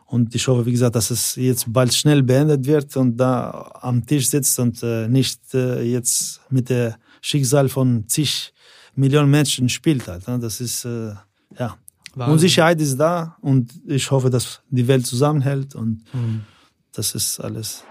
und 0.06 0.34
ich 0.34 0.46
hoffe 0.46 0.64
wie 0.64 0.70
gesagt 0.70 0.94
dass 0.94 1.11
es 1.11 1.34
jetzt 1.34 1.64
bald 1.73 1.92
schnell 1.92 2.23
beendet 2.23 2.64
wird 2.64 2.96
und 2.96 3.16
da 3.16 3.73
am 3.80 4.06
Tisch 4.06 4.28
sitzt 4.28 4.58
und 4.61 4.82
äh, 4.82 5.08
nicht 5.08 5.40
äh, 5.52 5.82
jetzt 5.82 6.40
mit 6.49 6.70
der 6.70 6.96
Schicksal 7.20 7.68
von 7.68 8.08
zig 8.08 8.52
Millionen 8.94 9.30
Menschen 9.30 9.68
spielt 9.68 10.06
halt 10.06 10.26
ne? 10.28 10.38
das 10.38 10.61
ist 10.61 10.84
äh, 10.84 11.12
ja 11.58 11.76
Wahnsinn. 12.14 12.32
Unsicherheit 12.34 12.80
ist 12.80 12.96
da 12.96 13.37
und 13.40 13.73
ich 13.87 14.08
hoffe 14.12 14.30
dass 14.30 14.61
die 14.70 14.87
Welt 14.87 15.04
zusammenhält 15.06 15.75
und 15.75 16.04
mhm. 16.14 16.42
das 16.92 17.16
ist 17.16 17.40
alles 17.40 17.82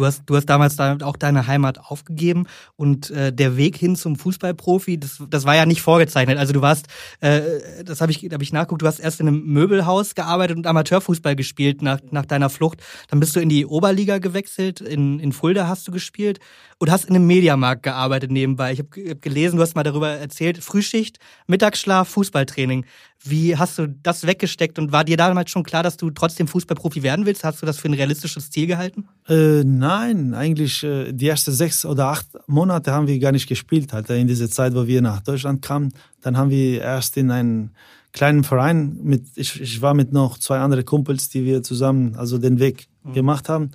Du 0.00 0.06
hast, 0.06 0.22
du 0.24 0.34
hast 0.34 0.46
damals 0.46 0.80
auch 0.80 1.16
deine 1.16 1.46
Heimat 1.46 1.78
aufgegeben 1.78 2.46
und 2.76 3.10
äh, 3.10 3.34
der 3.34 3.58
Weg 3.58 3.76
hin 3.76 3.96
zum 3.96 4.16
Fußballprofi, 4.16 4.98
das, 4.98 5.22
das 5.28 5.44
war 5.44 5.54
ja 5.54 5.66
nicht 5.66 5.82
vorgezeichnet. 5.82 6.38
Also 6.38 6.54
du 6.54 6.62
warst, 6.62 6.86
äh, 7.20 7.42
das 7.84 8.00
habe 8.00 8.10
ich, 8.10 8.26
hab 8.32 8.40
ich 8.40 8.50
nachgeguckt, 8.50 8.80
du 8.80 8.86
hast 8.86 8.98
erst 8.98 9.20
in 9.20 9.28
einem 9.28 9.44
Möbelhaus 9.44 10.14
gearbeitet 10.14 10.56
und 10.56 10.66
Amateurfußball 10.66 11.36
gespielt 11.36 11.82
nach, 11.82 12.00
nach 12.12 12.24
deiner 12.24 12.48
Flucht. 12.48 12.80
Dann 13.08 13.20
bist 13.20 13.36
du 13.36 13.40
in 13.40 13.50
die 13.50 13.66
Oberliga 13.66 14.16
gewechselt, 14.16 14.80
in, 14.80 15.20
in 15.20 15.32
Fulda 15.32 15.68
hast 15.68 15.86
du 15.86 15.92
gespielt 15.92 16.40
und 16.80 16.90
hast 16.90 17.04
in 17.04 17.14
einem 17.14 17.26
Mediamarkt 17.26 17.82
gearbeitet 17.82 18.30
nebenbei. 18.30 18.72
Ich 18.72 18.78
habe 18.78 19.10
hab 19.10 19.20
gelesen, 19.20 19.56
du 19.56 19.62
hast 19.62 19.76
mal 19.76 19.82
darüber 19.82 20.08
erzählt, 20.08 20.64
Frühschicht, 20.64 21.18
Mittagsschlaf, 21.46 22.08
Fußballtraining. 22.08 22.86
Wie 23.22 23.54
hast 23.54 23.78
du 23.78 23.86
das 23.86 24.26
weggesteckt 24.26 24.78
und 24.78 24.90
war 24.90 25.04
dir 25.04 25.18
damals 25.18 25.50
schon 25.50 25.62
klar, 25.62 25.82
dass 25.82 25.98
du 25.98 26.08
trotzdem 26.08 26.48
Fußballprofi 26.48 27.02
werden 27.02 27.26
willst? 27.26 27.44
Hast 27.44 27.60
du 27.60 27.66
das 27.66 27.76
für 27.76 27.90
ein 27.90 27.94
realistisches 27.94 28.50
Ziel 28.50 28.66
gehalten? 28.66 29.06
Äh, 29.28 29.62
nein, 29.62 30.32
eigentlich 30.32 30.82
äh, 30.82 31.12
die 31.12 31.28
ersten 31.28 31.52
sechs 31.52 31.84
oder 31.84 32.06
acht 32.06 32.26
Monate 32.46 32.92
haben 32.92 33.06
wir 33.06 33.18
gar 33.18 33.32
nicht 33.32 33.46
gespielt. 33.46 33.92
Halt, 33.92 34.08
in 34.08 34.26
dieser 34.26 34.48
Zeit, 34.48 34.74
wo 34.74 34.86
wir 34.86 35.02
nach 35.02 35.20
Deutschland 35.20 35.60
kamen, 35.60 35.92
dann 36.22 36.38
haben 36.38 36.48
wir 36.48 36.80
erst 36.80 37.18
in 37.18 37.30
einem 37.30 37.70
kleinen 38.12 38.42
Verein 38.42 38.98
mit, 39.02 39.26
ich, 39.34 39.60
ich 39.60 39.82
war 39.82 39.92
mit 39.92 40.14
noch 40.14 40.38
zwei 40.38 40.58
anderen 40.58 40.86
Kumpels, 40.86 41.28
die 41.28 41.44
wir 41.44 41.62
zusammen 41.62 42.16
also 42.16 42.38
den 42.38 42.58
Weg 42.58 42.88
mhm. 43.04 43.12
gemacht 43.12 43.50
haben. 43.50 43.72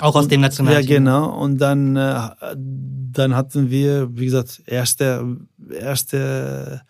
Auch 0.00 0.14
aus 0.14 0.28
dem 0.28 0.40
Nationalteam? 0.40 0.90
Ja, 0.90 0.96
genau. 0.98 1.38
Und 1.38 1.58
dann, 1.58 1.96
äh, 1.96 2.30
dann 2.56 3.36
hatten 3.36 3.70
wir, 3.70 4.08
wie 4.16 4.24
gesagt, 4.24 4.62
erste, 4.66 5.36
erste 5.70 6.82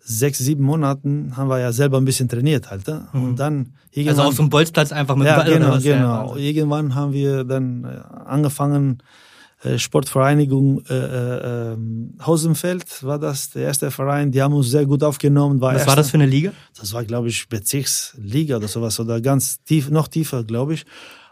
sechs, 0.00 0.38
sieben 0.38 0.62
Monaten 0.64 1.36
haben 1.36 1.48
wir 1.48 1.58
ja 1.58 1.72
selber 1.72 1.98
ein 1.98 2.04
bisschen 2.04 2.28
trainiert 2.28 2.70
halt. 2.70 2.86
Ne? 2.86 3.08
Und 3.12 3.32
mhm. 3.32 3.36
dann 3.36 3.74
irgendwann, 3.90 4.18
Also 4.18 4.28
auf 4.28 4.34
so 4.36 4.42
einem 4.42 4.50
Bolzplatz 4.50 4.92
einfach 4.92 5.16
mit 5.16 5.26
ja, 5.26 5.42
genau, 5.42 5.66
oder 5.66 5.76
was? 5.76 5.82
genau. 5.82 6.36
Ja, 6.36 6.42
irgendwann 6.42 6.94
haben 6.94 7.12
wir 7.12 7.44
dann 7.44 7.84
äh, 7.84 8.24
angefangen, 8.24 9.02
äh, 9.64 9.78
Sportvereinigung 9.78 10.84
äh, 10.88 10.94
äh, 10.94 11.72
ähm, 11.72 12.14
Hausenfeld 12.24 13.02
war 13.02 13.18
das, 13.18 13.50
der 13.50 13.62
erste 13.62 13.90
Verein. 13.90 14.30
Die 14.30 14.42
haben 14.42 14.54
uns 14.54 14.70
sehr 14.70 14.86
gut 14.86 15.02
aufgenommen. 15.02 15.60
War 15.60 15.70
was 15.70 15.78
erster, 15.78 15.88
war 15.88 15.96
das 15.96 16.10
für 16.10 16.18
eine 16.18 16.26
Liga? 16.26 16.52
Das 16.78 16.92
war, 16.92 17.04
glaube 17.04 17.28
ich, 17.28 17.48
Bezirksliga 17.48 18.58
oder 18.58 18.68
sowas 18.68 19.00
oder 19.00 19.20
ganz 19.20 19.62
tief, 19.64 19.90
noch 19.90 20.08
tiefer, 20.08 20.44
glaube 20.44 20.74
ich. 20.74 20.84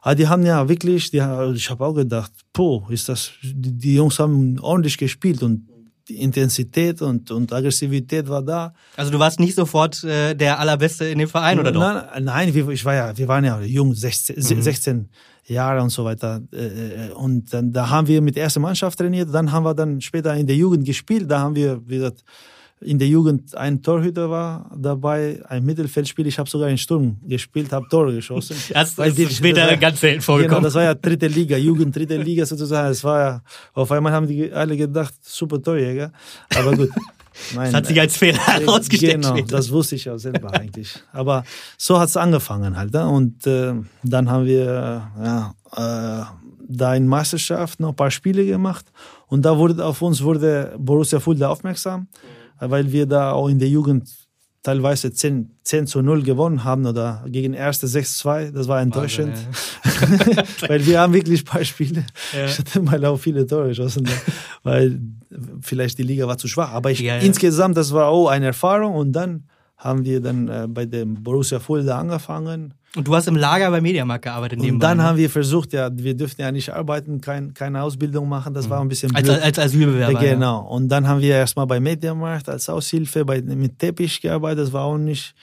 Aber 0.04 0.14
die 0.14 0.28
haben 0.28 0.44
ja 0.44 0.68
wirklich, 0.68 1.10
die, 1.10 1.16
ich 1.54 1.70
habe 1.70 1.86
auch 1.86 1.94
gedacht, 1.94 2.30
po, 2.52 2.86
ist 2.90 3.08
das, 3.08 3.30
die, 3.42 3.72
die 3.72 3.94
Jungs 3.94 4.18
haben 4.18 4.58
ordentlich 4.60 4.98
gespielt 4.98 5.42
und 5.42 5.66
die 6.08 6.20
Intensität 6.20 7.00
und, 7.00 7.30
und 7.30 7.50
Aggressivität 7.50 8.28
war 8.28 8.42
da. 8.42 8.74
Also 8.98 9.10
du 9.10 9.18
warst 9.18 9.40
nicht 9.40 9.54
sofort 9.54 10.04
äh, 10.04 10.34
der 10.34 10.58
Allerbeste 10.58 11.06
in 11.06 11.20
dem 11.20 11.28
Verein, 11.28 11.58
oder 11.58 11.72
doch? 11.72 11.80
Nein, 11.80 12.24
nein 12.24 12.54
ich 12.54 12.84
war 12.84 12.94
ja, 12.94 13.16
wir 13.16 13.28
waren 13.28 13.46
ja 13.46 13.58
jung, 13.62 13.94
16, 13.94 14.36
mhm. 14.36 14.62
16 14.62 15.08
Jahre 15.46 15.80
und 15.80 15.88
so 15.88 16.04
weiter. 16.04 16.42
Äh, 16.52 16.66
äh, 17.08 17.10
und 17.12 17.50
dann, 17.54 17.72
da 17.72 17.88
haben 17.88 18.06
wir 18.06 18.20
mit 18.20 18.36
der 18.36 18.42
ersten 18.42 18.60
Mannschaft 18.60 18.98
trainiert, 18.98 19.32
dann 19.32 19.50
haben 19.50 19.64
wir 19.64 19.72
dann 19.72 20.02
später 20.02 20.34
in 20.34 20.46
der 20.46 20.56
Jugend 20.56 20.84
gespielt, 20.84 21.30
da 21.30 21.40
haben 21.40 21.56
wir, 21.56 21.80
wie 21.86 21.96
gesagt, 21.96 22.22
in 22.84 22.98
der 22.98 23.08
Jugend 23.08 23.56
ein 23.56 23.82
Torhüter 23.82 24.28
war 24.30 24.70
dabei, 24.76 25.40
ein 25.48 25.64
Mittelfeldspiel. 25.64 26.26
Ich 26.26 26.38
habe 26.38 26.48
sogar 26.48 26.68
in 26.68 26.78
Sturm 26.78 27.16
gespielt, 27.26 27.72
habe 27.72 27.86
Tore 27.88 28.14
geschossen. 28.14 28.56
Das 28.74 28.98
ist 28.98 29.18
die, 29.18 29.26
später 29.26 29.66
das 29.66 29.80
ganz 29.80 30.00
selten 30.00 30.20
vorgekommen. 30.20 30.56
Genau, 30.56 30.64
das 30.66 30.74
war 30.74 30.82
ja 30.82 30.94
dritte 30.94 31.26
Liga, 31.26 31.56
Jugend 31.56 31.96
dritte 31.96 32.16
Liga 32.16 32.44
sozusagen. 32.44 32.90
Es 32.90 33.02
war 33.02 33.20
ja, 33.20 33.42
auf 33.72 33.90
einmal 33.90 34.12
haben 34.12 34.26
die 34.26 34.52
alle 34.52 34.76
gedacht, 34.76 35.14
super 35.22 35.60
Torjäger. 35.62 36.12
Aber 36.54 36.76
gut. 36.76 36.90
Nein, 37.54 37.64
das 37.64 37.74
hat 37.74 37.86
sich 37.86 38.00
als 38.00 38.16
Fehler 38.16 38.38
äh, 38.38 38.60
herausgestellt. 38.60 39.14
Genau, 39.14 39.28
später. 39.30 39.56
das 39.56 39.70
wusste 39.70 39.96
ich 39.96 40.04
ja 40.04 40.18
selber 40.18 40.52
eigentlich. 40.60 40.94
Aber 41.12 41.44
so 41.78 41.98
hat 41.98 42.08
es 42.08 42.16
angefangen 42.16 42.76
halt. 42.76 42.92
Ne? 42.92 43.08
Und 43.08 43.46
äh, 43.46 43.74
dann 44.02 44.30
haben 44.30 44.46
wir 44.46 45.10
ja, 45.22 45.54
äh, 45.72 46.24
da 46.68 46.94
in 46.94 47.08
Meisterschaft 47.08 47.80
noch 47.80 47.90
ein 47.90 47.96
paar 47.96 48.10
Spiele 48.10 48.44
gemacht. 48.44 48.86
Und 49.26 49.42
da 49.42 49.56
wurde 49.56 49.84
auf 49.84 50.02
uns 50.02 50.22
wurde 50.22 50.74
Borussia 50.78 51.18
Fulda 51.18 51.48
aufmerksam. 51.48 52.00
Mhm 52.00 52.43
weil 52.70 52.92
wir 52.92 53.06
da 53.06 53.32
auch 53.32 53.48
in 53.48 53.58
der 53.58 53.68
Jugend 53.68 54.08
teilweise 54.62 55.12
10, 55.12 55.50
10 55.62 55.86
zu 55.86 56.02
0 56.02 56.22
gewonnen 56.22 56.64
haben 56.64 56.86
oder 56.86 57.24
gegen 57.28 57.52
erste 57.52 57.86
6-2. 57.86 58.50
Das 58.50 58.66
war 58.66 58.80
enttäuschend. 58.80 59.36
Ja. 60.04 60.68
weil 60.68 60.84
wir 60.86 61.00
haben 61.00 61.12
wirklich 61.12 61.42
ein 61.42 61.44
paar 61.44 61.64
Spiele. 61.64 62.04
Ja. 62.32 62.46
Ich 62.46 62.58
hatte 62.58 62.80
mal 62.80 63.04
auch 63.04 63.16
viele 63.16 63.46
Tore 63.46 63.68
geschossen, 63.68 64.08
weil 64.62 65.00
vielleicht 65.60 65.98
die 65.98 66.02
Liga 66.02 66.26
war 66.26 66.36
zu 66.36 66.48
schwach. 66.48 66.72
Aber 66.72 66.90
ich, 66.90 67.00
ja, 67.00 67.18
insgesamt, 67.18 67.76
das 67.76 67.92
war 67.92 68.08
auch 68.08 68.28
eine 68.28 68.46
Erfahrung 68.46 68.94
und 68.94 69.12
dann 69.12 69.44
haben 69.76 70.04
wir 70.04 70.20
dann 70.20 70.48
äh, 70.48 70.66
bei 70.68 70.86
dem 70.86 71.22
Borussia 71.22 71.60
Fulda 71.60 71.98
angefangen 71.98 72.74
und 72.96 73.08
du 73.08 73.14
hast 73.14 73.26
im 73.26 73.36
Lager 73.36 73.70
bei 73.70 73.80
Mediamarkt 73.80 74.24
gearbeitet 74.24 74.60
nebenbei. 74.60 74.74
Und 74.74 74.90
dann 74.90 74.98
ne? 74.98 75.02
haben 75.04 75.18
wir 75.18 75.28
versucht, 75.28 75.72
ja, 75.72 75.90
wir 75.92 76.14
dürften 76.14 76.42
ja 76.42 76.52
nicht 76.52 76.72
arbeiten, 76.72 77.20
kein, 77.20 77.52
keine 77.52 77.82
Ausbildung 77.82 78.28
machen, 78.28 78.54
das 78.54 78.66
mhm. 78.66 78.70
war 78.70 78.80
ein 78.80 78.88
bisschen 78.88 79.12
blöd. 79.12 79.28
Als, 79.28 79.42
als 79.42 79.58
Asylbewerber. 79.58 80.20
Genau. 80.20 80.62
Ja. 80.62 80.68
Und 80.68 80.88
dann 80.88 81.08
haben 81.08 81.20
wir 81.20 81.34
erstmal 81.34 81.66
bei 81.66 81.80
Mediamarkt 81.80 82.48
als 82.48 82.68
Aushilfe 82.68 83.24
bei, 83.24 83.42
mit 83.42 83.78
Teppich 83.78 84.20
gearbeitet, 84.20 84.66
das 84.66 84.72
war 84.72 84.84
auch 84.84 84.98
nicht, 84.98 85.34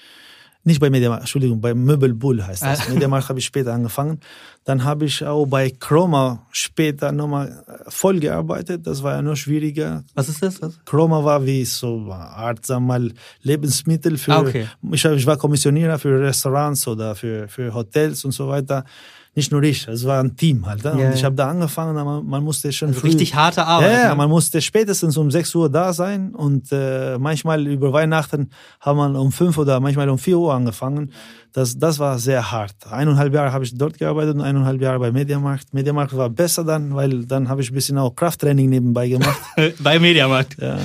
nicht 0.63 0.79
bei 0.79 0.89
Mediamarkt, 0.89 1.23
Entschuldigung, 1.23 1.59
bei 1.59 1.73
Möbelbull 1.73 2.43
heißt 2.43 2.63
das. 2.63 2.87
Ah. 2.87 2.93
Mediamarkt 2.93 3.29
habe 3.29 3.39
ich 3.39 3.45
später 3.45 3.73
angefangen. 3.73 4.19
Dann 4.63 4.83
habe 4.83 5.05
ich 5.05 5.25
auch 5.25 5.45
bei 5.47 5.71
Chroma 5.71 6.45
später 6.51 7.11
nochmal 7.11 7.63
voll 7.87 8.19
gearbeitet. 8.19 8.85
Das 8.85 9.01
war 9.01 9.15
ja 9.15 9.21
noch 9.21 9.35
schwieriger. 9.35 10.03
Was 10.13 10.29
ist 10.29 10.43
das? 10.43 10.61
Was? 10.61 10.79
Chroma 10.85 11.23
war 11.23 11.43
wie 11.45 11.65
so 11.65 11.97
eine 12.03 12.13
Art, 12.13 12.65
sagen 12.65 12.85
wir 12.85 12.99
mal, 12.99 13.11
Lebensmittel 13.41 14.17
für, 14.17 14.33
ah, 14.33 14.41
okay. 14.41 14.67
ich, 14.91 15.03
ich 15.03 15.25
war 15.25 15.37
Kommissionierer 15.37 15.97
für 15.97 16.19
Restaurants 16.19 16.87
oder 16.87 17.15
für, 17.15 17.47
für 17.47 17.73
Hotels 17.73 18.23
und 18.23 18.31
so 18.31 18.47
weiter 18.47 18.85
nicht 19.33 19.49
nur 19.49 19.63
ich, 19.63 19.87
es 19.87 20.05
war 20.05 20.21
ein 20.21 20.35
Team 20.35 20.65
halt. 20.65 20.83
Yeah. 20.83 20.93
Und 20.93 21.13
ich 21.13 21.23
habe 21.23 21.35
da 21.35 21.49
angefangen, 21.49 21.95
man, 21.95 22.25
man 22.25 22.43
musste 22.43 22.71
schon 22.73 22.89
also 22.89 23.01
richtig 23.01 23.33
harte 23.33 23.65
Arbeit. 23.65 23.91
Ja, 23.91 24.09
ne? 24.09 24.15
man 24.15 24.29
musste 24.29 24.61
spätestens 24.61 25.15
um 25.15 25.31
6 25.31 25.55
Uhr 25.55 25.69
da 25.69 25.93
sein 25.93 26.35
und 26.35 26.67
äh, 26.73 27.17
manchmal 27.17 27.65
über 27.65 27.93
Weihnachten 27.93 28.49
haben 28.81 28.97
wir 28.97 29.19
um 29.19 29.31
5 29.31 29.57
oder 29.57 29.79
manchmal 29.79 30.09
um 30.09 30.17
4 30.17 30.37
Uhr 30.37 30.53
angefangen. 30.53 31.13
Das, 31.53 31.77
das 31.77 31.97
war 31.99 32.19
sehr 32.19 32.51
hart. 32.51 32.75
Eineinhalb 32.89 33.33
Jahre 33.33 33.53
habe 33.53 33.63
ich 33.63 33.77
dort 33.77 33.97
gearbeitet 33.97 34.35
und 34.35 34.41
eineinhalb 34.41 34.81
Jahre 34.81 34.99
bei 34.99 35.13
Mediamarkt. 35.13 35.73
Mediamarkt 35.73 36.15
war 36.15 36.29
besser 36.29 36.65
dann, 36.65 36.93
weil 36.95 37.25
dann 37.25 37.47
habe 37.47 37.61
ich 37.61 37.71
ein 37.71 37.73
bisschen 37.73 37.97
auch 37.97 38.13
Krafttraining 38.13 38.69
nebenbei 38.69 39.07
gemacht. 39.07 39.39
bei 39.79 39.97
Mediamarkt? 39.97 40.57
Ja. 40.61 40.77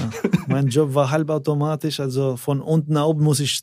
Mein 0.47 0.69
Job 0.69 0.95
war 0.95 1.11
halbautomatisch, 1.11 1.99
also 1.99 2.37
von 2.37 2.61
unten 2.61 2.93
nach 2.93 3.07
oben 3.07 3.25
muss 3.25 3.41
ich 3.41 3.63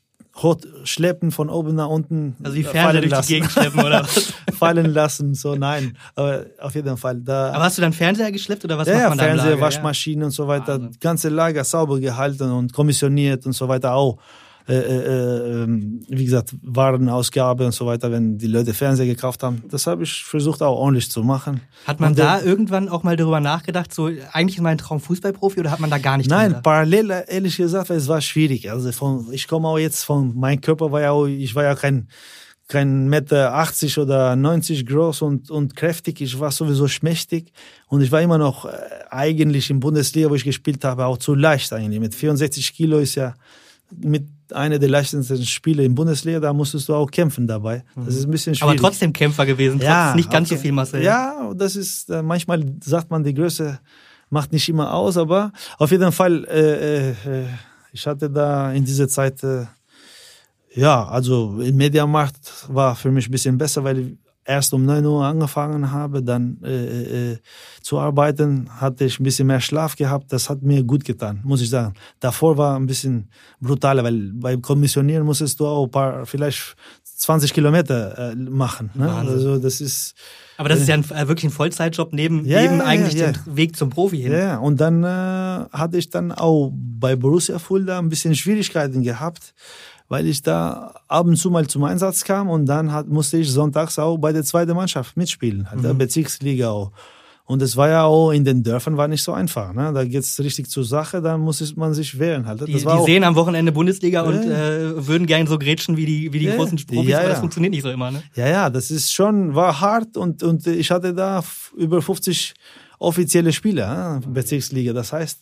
schleppen 0.84 1.32
von 1.32 1.50
oben 1.50 1.76
nach 1.76 1.88
unten. 1.88 2.36
Also 2.44 2.56
die 2.56 2.64
Fernseher 2.64 3.02
durch 3.02 3.12
lassen. 3.12 3.28
die 3.28 3.34
Gegend 3.34 3.52
schleppen 3.52 3.84
oder 3.84 4.02
was? 4.04 4.34
fallen 4.58 4.94
lassen, 4.94 5.36
so 5.36 5.56
nein. 5.56 5.98
Aber 6.16 6.46
auf 6.60 6.74
jeden 6.76 6.98
Fall. 6.98 7.22
Da, 7.22 7.52
Aber 7.52 7.64
hast 7.66 7.78
du 7.78 7.82
dann 7.82 7.94
Fernseher 7.94 8.32
geschleppt 8.32 8.66
oder 8.66 8.78
was 8.78 8.88
ja, 8.88 8.96
macht 8.96 9.10
man 9.10 9.18
ja, 9.20 9.24
Fernseher, 9.26 9.50
Lager, 9.52 9.62
Waschmaschinen 9.62 10.22
ja? 10.22 10.26
und 10.26 10.32
so 10.32 10.48
weiter. 10.48 10.74
Also. 10.74 10.90
Ganze 11.00 11.30
Lager 11.30 11.64
sauber 11.64 12.00
gehalten 12.00 12.52
und 12.52 12.74
kommissioniert 12.74 13.46
und 13.46 13.54
so 13.54 13.68
weiter 13.68 13.94
auch 13.94 14.18
äh, 14.68 14.76
äh, 14.76 15.64
ähm, 15.64 16.06
wie 16.08 16.24
gesagt, 16.24 16.56
Warenausgabe 16.62 17.66
und 17.66 17.74
so 17.74 17.86
weiter, 17.86 18.12
wenn 18.12 18.38
die 18.38 18.48
Leute 18.48 18.74
Fernseher 18.74 19.06
gekauft 19.06 19.44
haben. 19.44 19.62
Das 19.70 19.88
habe 19.88 20.04
ich 20.04 20.24
versucht 20.24 20.62
auch 20.62 20.78
ordentlich 20.78 21.12
zu 21.12 21.22
machen. 21.22 21.60
Hat 21.86 22.00
man 22.00 22.12
und 22.12 22.20
da 22.20 22.38
der, 22.38 22.48
irgendwann 22.48 22.88
auch 22.88 23.04
mal 23.04 23.18
darüber 23.18 23.42
nachgedacht, 23.42 23.94
so 23.94 24.10
eigentlich 24.32 24.56
ist 24.56 24.62
mein 24.62 24.78
Traum 24.78 25.02
Fußballprofi 25.02 25.60
oder 25.60 25.72
hat 25.72 25.82
man 25.82 25.90
da 25.90 25.98
gar 25.98 26.16
nicht 26.16 26.30
Nein, 26.30 26.62
parallel, 26.64 27.26
ehrlich 27.28 27.58
gesagt, 27.58 27.90
es 27.90 28.08
war 28.08 28.22
schwierig. 28.22 28.72
Also 28.72 28.92
von, 28.94 29.28
ich 29.34 29.50
komme 29.50 29.68
auch 29.68 29.78
jetzt 29.78 30.04
von, 30.04 30.34
mein 30.34 30.62
Körper 30.62 30.92
war 30.94 31.02
ja 31.02 31.12
auch, 31.12 31.26
ich 31.26 31.54
war 31.56 31.64
ja 31.64 31.76
kein 31.76 32.08
kein 32.70 33.10
Meter 33.10 33.54
80 33.54 33.98
oder 33.98 34.36
90 34.38 34.86
groß 34.86 35.22
und, 35.24 35.52
und 35.52 35.76
kräftig. 35.76 36.22
Ich 36.22 36.40
war 36.40 36.50
sowieso 36.50 36.88
schmächtig 36.88 37.52
und 37.88 38.02
ich 38.02 38.12
war 38.12 38.22
immer 38.22 38.38
noch 38.38 38.66
äh, 38.66 38.70
eigentlich 39.10 39.70
in 39.70 39.82
Bundesliga, 39.82 40.30
wo 40.30 40.36
ich 40.36 40.46
gespielt 40.46 40.84
habe, 40.86 41.06
auch 41.06 41.18
zu 41.18 41.36
leicht 41.36 41.74
eigentlich. 41.74 42.00
Mit 42.00 42.16
64 42.16 42.74
Kilo 42.74 43.00
ist 43.00 43.16
ja 43.16 43.36
mit 43.92 44.28
einer 44.52 44.80
der 44.80 44.90
leichtesten 44.90 45.46
Spiele 45.46 45.84
in 45.84 45.96
Bundesliga, 45.96 46.40
da 46.40 46.54
musstest 46.54 46.90
du 46.90 46.96
auch 46.96 47.10
kämpfen 47.10 47.48
dabei. 47.48 47.84
Das 47.96 48.16
ist 48.16 48.26
ein 48.26 48.32
bisschen 48.32 48.56
schwierig. 48.56 48.80
Aber 48.80 48.90
trotzdem 48.90 49.14
Kämpfer 49.14 49.46
gewesen, 49.46 49.80
trotz 49.80 49.88
ja, 49.88 50.16
nicht 50.16 50.30
ganz 50.30 50.50
okay. 50.50 50.58
so 50.58 50.62
viel 50.62 50.72
Masse. 50.72 51.02
Ja, 51.02 51.52
das 51.56 51.76
ist, 51.76 52.10
äh, 52.10 52.22
manchmal 52.22 52.66
sagt 52.84 53.10
man, 53.10 53.24
die 53.24 53.34
Größe 53.34 53.80
macht 54.30 54.52
nicht 54.52 54.68
immer 54.68 54.94
aus, 54.94 55.18
aber 55.18 55.52
auf 55.78 55.92
jeden 55.92 56.12
Fall, 56.12 56.46
äh, 56.46 57.12
äh, 57.12 57.46
ich 57.92 58.06
hatte 58.08 58.30
da 58.30 58.72
in 58.74 58.84
dieser 58.84 59.08
Zeit 59.08 59.44
äh, 59.44 59.66
ja, 60.76 61.06
also 61.08 61.60
im 61.62 61.76
Mediamarkt 61.76 62.66
war 62.68 62.96
für 62.96 63.12
mich 63.12 63.28
ein 63.28 63.32
bisschen 63.32 63.58
besser, 63.58 63.84
weil 63.84 64.18
erst 64.46 64.74
um 64.74 64.86
9 64.86 65.06
Uhr 65.06 65.26
angefangen 65.26 65.92
habe, 65.92 66.22
dann 66.24 66.58
äh, 66.64 67.32
äh, 67.32 67.38
zu 67.82 68.00
arbeiten, 68.00 68.70
hatte 68.80 69.06
ich 69.06 69.20
ein 69.20 69.24
bisschen 69.24 69.48
mehr 69.48 69.62
Schlaf 69.62 69.96
gehabt. 69.96 70.32
Das 70.32 70.50
hat 70.50 70.62
mir 70.62 70.84
gut 70.84 71.06
getan, 71.06 71.42
muss 71.44 71.62
ich 71.62 71.70
sagen. 71.70 71.94
Davor 72.20 72.58
war 72.58 72.78
ein 72.78 72.86
bisschen 72.86 73.30
brutaler, 73.60 74.04
weil 74.04 74.32
beim 74.34 74.62
Kommissionieren 74.62 75.26
musstest 75.26 75.60
du 75.60 75.68
auch 75.68 75.86
ein 75.86 75.92
paar, 75.92 76.26
vielleicht 76.26 76.76
20 77.04 77.54
Kilometer 77.54 78.32
äh, 78.32 78.36
machen. 78.36 78.90
Ne? 78.96 79.12
Also 79.12 79.58
das 79.58 79.82
ist. 79.82 80.16
Aber 80.58 80.70
das 80.70 80.82
ist 80.82 80.88
ja 80.88 80.96
ein, 80.96 81.04
äh, 81.10 81.28
wirklich 81.28 81.46
ein 81.46 81.52
Vollzeitjob 81.52 82.14
neben, 82.14 82.46
ja, 82.46 82.62
neben 82.62 82.82
eigentlich 82.82 83.16
ja, 83.16 83.28
ja. 83.28 83.32
dem 83.32 83.56
Weg 83.58 83.76
zum 83.76 83.90
Profi 83.90 84.18
hin. 84.18 84.34
Ja, 84.34 84.58
und 84.58 84.80
dann 84.80 85.04
äh, 85.04 85.08
hatte 85.08 85.98
ich 85.98 86.10
dann 86.10 86.32
auch 86.32 86.72
bei 86.74 87.16
Borussia 87.16 87.60
Fulda 87.60 87.98
ein 87.98 88.10
bisschen 88.10 88.36
Schwierigkeiten 88.36 89.04
gehabt 89.04 89.54
weil 90.10 90.28
ich 90.28 90.42
da 90.42 90.94
ab 91.08 91.26
und 91.26 91.38
zu 91.38 91.50
mal 91.50 91.68
zum 91.68 91.84
Einsatz 91.84 92.24
kam 92.24 92.50
und 92.50 92.66
dann 92.66 92.92
hat, 92.92 93.08
musste 93.08 93.38
ich 93.38 93.52
sonntags 93.52 93.98
auch 94.00 94.18
bei 94.18 94.32
der 94.32 94.44
zweiten 94.44 94.76
Mannschaft 94.76 95.18
mitspielen, 95.18 95.70
halt, 95.70 95.80
mhm. 95.80 95.84
der 95.84 95.94
Bezirksliga 95.94 96.70
auch. 96.70 96.92
Und 97.46 97.62
es 97.62 97.76
war 97.76 97.90
ja 97.90 98.04
auch 98.06 98.32
in 98.32 98.46
den 98.46 98.64
Dörfern 98.64 98.96
war 98.96 99.10
nicht 99.10 99.22
so 99.22 99.34
einfach. 99.34 99.74
Ne? 99.74 99.92
Da 99.94 100.06
geht's 100.06 100.40
richtig 100.40 100.70
zur 100.70 100.86
Sache, 100.86 101.22
da 101.22 101.38
muss 101.38 101.76
man 101.76 101.94
sich 101.94 102.18
wehren. 102.18 102.46
Halt. 102.46 102.62
Das 102.62 102.68
die, 102.68 102.74
die 102.76 103.04
sehen 103.06 103.26
am 103.26 103.36
Wochenende 103.36 103.74
Bundesliga 103.74 104.24
ja. 104.24 104.30
und 104.30 104.50
äh, 104.50 105.08
würden 105.08 105.28
gerne 105.28 105.50
so 105.50 105.60
grätschen 105.60 105.98
wie 105.98 106.06
die, 106.06 106.32
wie 106.32 106.40
die 106.40 106.46
ja. 106.46 106.56
großen 106.56 106.78
Profis, 106.88 107.10
ja, 107.10 107.20
aber 107.20 107.30
das 107.30 107.40
funktioniert 107.40 107.72
nicht 107.72 107.84
so 107.84 107.90
immer. 107.90 108.12
Ne? 108.12 108.24
Ja, 108.36 108.48
ja, 108.48 108.70
das 108.70 108.92
ist 108.92 109.12
schon, 109.14 109.56
war 109.56 109.82
hart 109.82 110.16
und, 110.16 110.42
und 110.42 110.66
ich 110.68 110.90
hatte 110.90 111.14
da 111.14 111.44
über 111.76 112.02
50 112.02 112.54
offizielle 113.00 113.52
Spiele, 113.52 114.22
äh, 114.24 114.26
Bezirksliga. 114.26 114.94
Das 114.94 115.12
heißt, 115.12 115.42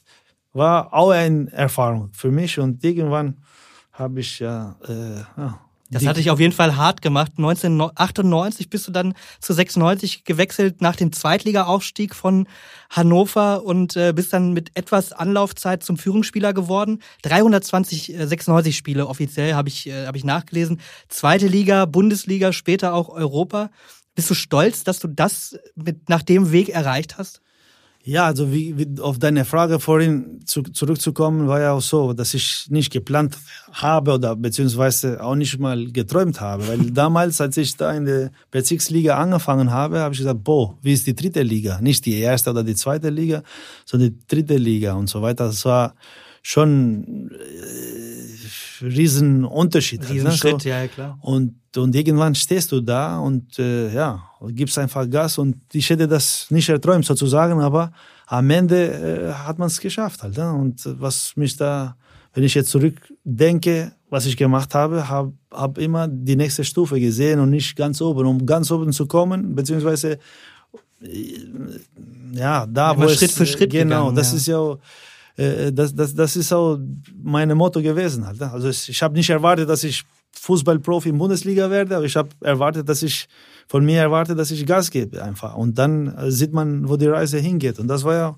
war 0.53 0.93
auch 0.93 1.11
eine 1.11 1.51
Erfahrung 1.51 2.09
für 2.13 2.31
mich 2.31 2.59
und 2.59 2.83
irgendwann 2.83 3.37
habe 4.01 4.19
ich 4.19 4.39
ja. 4.39 4.75
Äh, 4.87 5.19
ja 5.37 5.59
das 5.91 6.05
hatte 6.05 6.21
ich 6.21 6.31
auf 6.31 6.39
jeden 6.39 6.53
Fall 6.53 6.77
hart 6.77 7.01
gemacht. 7.01 7.33
1998 7.37 8.69
bist 8.69 8.87
du 8.87 8.93
dann 8.93 9.13
zu 9.41 9.53
96 9.53 10.23
gewechselt 10.23 10.81
nach 10.81 10.95
dem 10.95 11.11
Zweitliga-Aufstieg 11.11 12.15
von 12.15 12.47
Hannover 12.89 13.65
und 13.65 13.97
äh, 13.97 14.13
bist 14.13 14.31
dann 14.31 14.53
mit 14.53 14.71
etwas 14.75 15.11
Anlaufzeit 15.11 15.83
zum 15.83 15.97
Führungsspieler 15.97 16.53
geworden. 16.53 16.99
320, 17.23 18.15
äh, 18.15 18.25
96 18.25 18.77
Spiele 18.77 19.07
offiziell 19.07 19.53
habe 19.53 19.67
ich, 19.67 19.87
äh, 19.87 20.05
hab 20.05 20.15
ich 20.15 20.23
nachgelesen. 20.23 20.79
Zweite 21.09 21.47
Liga, 21.47 21.85
Bundesliga, 21.85 22.53
später 22.53 22.93
auch 22.93 23.09
Europa. 23.09 23.69
Bist 24.15 24.29
du 24.29 24.33
stolz, 24.33 24.85
dass 24.85 24.99
du 24.99 25.09
das 25.09 25.59
mit, 25.75 26.07
nach 26.07 26.21
dem 26.21 26.53
Weg 26.53 26.69
erreicht 26.69 27.17
hast? 27.17 27.41
Ja, 28.03 28.25
also 28.25 28.51
wie, 28.51 28.77
wie 28.77 28.99
auf 28.99 29.19
deine 29.19 29.45
Frage 29.45 29.79
vorhin 29.79 30.41
zu, 30.45 30.63
zurückzukommen, 30.63 31.47
war 31.47 31.61
ja 31.61 31.73
auch 31.73 31.81
so, 31.81 32.13
dass 32.13 32.33
ich 32.33 32.65
nicht 32.69 32.91
geplant 32.91 33.37
habe 33.73 34.13
oder 34.13 34.35
beziehungsweise 34.35 35.23
auch 35.23 35.35
nicht 35.35 35.59
mal 35.59 35.91
geträumt 35.91 36.41
habe. 36.41 36.67
Weil 36.67 36.79
damals, 36.91 37.39
als 37.41 37.57
ich 37.57 37.77
da 37.77 37.93
in 37.93 38.05
der 38.05 38.31
Bezirksliga 38.49 39.17
angefangen 39.17 39.69
habe, 39.69 39.99
habe 39.99 40.13
ich 40.13 40.19
gesagt, 40.19 40.43
boah, 40.43 40.75
wie 40.81 40.93
ist 40.93 41.05
die 41.05 41.15
dritte 41.15 41.43
Liga? 41.43 41.79
Nicht 41.79 42.05
die 42.07 42.17
erste 42.17 42.49
oder 42.49 42.63
die 42.63 42.75
zweite 42.75 43.11
Liga, 43.11 43.43
sondern 43.85 44.09
die 44.09 44.27
dritte 44.27 44.57
Liga 44.57 44.93
und 44.93 45.07
so 45.07 45.21
weiter. 45.21 45.45
Das 45.45 45.63
war 45.65 45.93
schon 46.41 47.29
äh, 47.31 48.70
riesen 48.81 49.45
Unterschied. 49.45 50.07
Riesenschritt, 50.09 50.53
ne? 50.53 50.59
so. 50.61 50.69
ja, 50.69 50.87
klar. 50.87 51.17
Und, 51.21 51.55
und 51.75 51.95
irgendwann 51.95 52.35
stehst 52.35 52.71
du 52.71 52.81
da 52.81 53.19
und 53.19 53.57
äh, 53.59 53.93
ja, 53.93 54.23
gibst 54.49 54.77
einfach 54.77 55.09
Gas 55.09 55.37
und 55.37 55.57
ich 55.73 55.89
hätte 55.89 56.07
das 56.07 56.47
nicht 56.49 56.69
erträumt 56.69 57.05
sozusagen, 57.05 57.61
aber 57.61 57.91
am 58.27 58.49
Ende 58.49 59.29
äh, 59.29 59.33
hat 59.33 59.59
man 59.59 59.67
es 59.67 59.79
geschafft 59.79 60.23
halt. 60.23 60.37
Ne? 60.37 60.51
Und 60.53 60.81
was 60.99 61.33
mich 61.35 61.55
da, 61.57 61.95
wenn 62.33 62.43
ich 62.43 62.53
jetzt 62.53 62.69
zurückdenke, 62.69 63.91
was 64.09 64.25
ich 64.25 64.37
gemacht 64.37 64.73
habe, 64.75 65.07
habe 65.07 65.33
hab 65.51 65.77
immer 65.77 66.07
die 66.07 66.35
nächste 66.35 66.63
Stufe 66.63 66.99
gesehen 66.99 67.39
und 67.39 67.49
nicht 67.49 67.75
ganz 67.75 68.01
oben. 68.01 68.25
Um 68.25 68.45
ganz 68.45 68.71
oben 68.71 68.91
zu 68.91 69.05
kommen, 69.05 69.55
beziehungsweise 69.55 70.19
äh, 71.01 71.37
ja, 72.33 72.65
da 72.65 72.97
wo 72.97 73.07
Schritt 73.09 73.29
es, 73.29 73.37
für 73.37 73.45
Schritt 73.45 73.71
genau, 73.71 74.05
gegangen, 74.05 74.15
das 74.15 74.31
ja. 74.31 74.37
ist 74.37 74.47
ja 74.47 74.77
äh, 75.41 75.73
das, 75.73 75.95
das, 75.95 76.13
das 76.13 76.35
ist 76.35 76.53
auch 76.53 76.77
mein 77.21 77.49
Motto 77.55 77.81
gewesen. 77.81 78.25
Halt. 78.25 78.39
Ne? 78.39 78.51
Also 78.51 78.69
ich 78.69 79.01
habe 79.01 79.15
nicht 79.15 79.29
erwartet, 79.29 79.69
dass 79.69 79.83
ich 79.83 80.03
Fußballprofi 80.33 81.09
in 81.09 81.17
Bundesliga 81.17 81.69
werde, 81.69 81.95
aber 81.95 82.05
ich 82.05 82.15
habe 82.15 82.29
erwartet, 82.41 82.87
dass 82.87 83.03
ich 83.03 83.27
von 83.67 83.83
mir 83.83 83.99
erwartet, 84.01 84.37
dass 84.39 84.51
ich 84.51 84.65
Gas 84.65 84.89
gebe 84.89 85.21
einfach. 85.23 85.55
Und 85.55 85.77
dann 85.77 86.15
äh, 86.15 86.31
sieht 86.31 86.53
man, 86.53 86.87
wo 86.87 86.95
die 86.95 87.07
Reise 87.07 87.39
hingeht. 87.39 87.79
Und 87.79 87.87
das 87.87 88.03
war 88.03 88.13
ja 88.15 88.35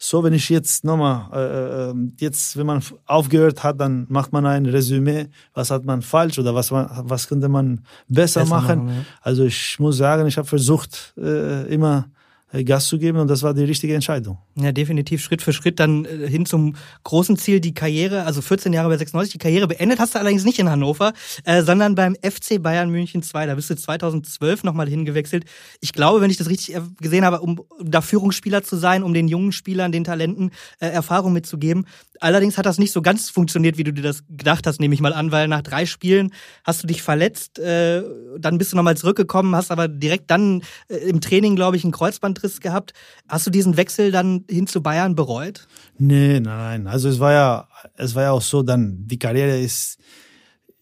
so, 0.00 0.22
wenn 0.22 0.32
ich 0.32 0.48
jetzt 0.48 0.84
nochmal, 0.84 1.28
äh, 1.32 1.90
äh 1.90 1.94
jetzt, 2.18 2.56
wenn 2.56 2.66
man 2.66 2.82
aufgehört 3.06 3.64
hat, 3.64 3.80
dann 3.80 4.06
macht 4.08 4.32
man 4.32 4.46
ein 4.46 4.66
Resümee, 4.66 5.26
was 5.54 5.70
hat 5.70 5.84
man 5.84 6.02
falsch 6.02 6.38
oder 6.38 6.54
was, 6.54 6.70
was 6.70 7.26
könnte 7.28 7.48
man 7.48 7.80
besser, 8.08 8.40
besser 8.40 8.44
machen. 8.46 8.84
machen 8.84 8.96
ja. 8.96 9.04
Also 9.22 9.44
ich 9.44 9.78
muss 9.80 9.96
sagen, 9.96 10.26
ich 10.28 10.38
habe 10.38 10.46
versucht, 10.46 11.14
äh, 11.18 11.66
immer 11.72 12.08
Gas 12.64 12.86
zu 12.86 12.98
geben 12.98 13.18
und 13.18 13.28
das 13.28 13.42
war 13.42 13.52
die 13.52 13.64
richtige 13.64 13.94
Entscheidung. 13.94 14.38
Ja, 14.60 14.72
definitiv 14.72 15.22
Schritt 15.22 15.40
für 15.40 15.52
Schritt 15.52 15.78
dann 15.78 16.04
äh, 16.04 16.28
hin 16.28 16.44
zum 16.44 16.74
großen 17.04 17.36
Ziel, 17.36 17.60
die 17.60 17.74
Karriere, 17.74 18.24
also 18.24 18.42
14 18.42 18.72
Jahre 18.72 18.88
bei 18.88 18.96
96, 18.96 19.32
die 19.32 19.38
Karriere 19.38 19.68
beendet 19.68 20.00
hast 20.00 20.14
du 20.14 20.18
allerdings 20.18 20.44
nicht 20.44 20.58
in 20.58 20.68
Hannover, 20.68 21.12
äh, 21.44 21.62
sondern 21.62 21.94
beim 21.94 22.16
FC 22.16 22.60
Bayern 22.60 22.90
München 22.90 23.22
2. 23.22 23.46
Da 23.46 23.54
bist 23.54 23.70
du 23.70 23.76
2012 23.76 24.64
nochmal 24.64 24.88
hingewechselt. 24.88 25.44
Ich 25.80 25.92
glaube, 25.92 26.20
wenn 26.20 26.30
ich 26.30 26.38
das 26.38 26.48
richtig 26.48 26.76
gesehen 27.00 27.24
habe, 27.24 27.40
um 27.40 27.60
da 27.80 28.00
Führungsspieler 28.00 28.64
zu 28.64 28.76
sein, 28.76 29.04
um 29.04 29.14
den 29.14 29.28
jungen 29.28 29.52
Spielern, 29.52 29.92
den 29.92 30.02
Talenten 30.02 30.50
äh, 30.80 30.88
Erfahrung 30.88 31.32
mitzugeben. 31.32 31.86
Allerdings 32.20 32.58
hat 32.58 32.66
das 32.66 32.78
nicht 32.78 32.92
so 32.92 33.00
ganz 33.00 33.30
funktioniert, 33.30 33.78
wie 33.78 33.84
du 33.84 33.92
dir 33.92 34.02
das 34.02 34.24
gedacht 34.28 34.66
hast, 34.66 34.80
nehme 34.80 34.94
ich 34.94 35.00
mal 35.00 35.12
an, 35.12 35.30
weil 35.30 35.46
nach 35.46 35.62
drei 35.62 35.86
Spielen 35.86 36.32
hast 36.64 36.82
du 36.82 36.88
dich 36.88 37.02
verletzt, 37.02 37.60
äh, 37.60 38.02
dann 38.38 38.58
bist 38.58 38.72
du 38.72 38.76
nochmal 38.76 38.96
zurückgekommen, 38.96 39.54
hast 39.54 39.70
aber 39.70 39.86
direkt 39.86 40.30
dann 40.30 40.62
äh, 40.88 40.96
im 40.96 41.20
Training, 41.20 41.54
glaube 41.54 41.76
ich, 41.76 41.84
einen 41.84 41.92
Kreuzbandriss 41.92 42.60
gehabt. 42.60 42.92
Hast 43.28 43.46
du 43.46 43.50
diesen 43.50 43.76
Wechsel 43.76 44.10
dann 44.10 44.44
hin 44.48 44.66
zu 44.66 44.82
Bayern 44.82 45.14
bereut? 45.14 45.66
Nee, 45.98 46.40
nein, 46.40 46.82
nein. 46.82 46.86
Also 46.86 47.08
es 47.08 47.20
war 47.20 47.32
ja, 47.32 47.68
es 47.96 48.14
war 48.14 48.22
ja 48.24 48.30
auch 48.32 48.42
so, 48.42 48.62
dann 48.62 49.06
die 49.06 49.18
Karriere 49.18 49.58
ist 49.58 49.98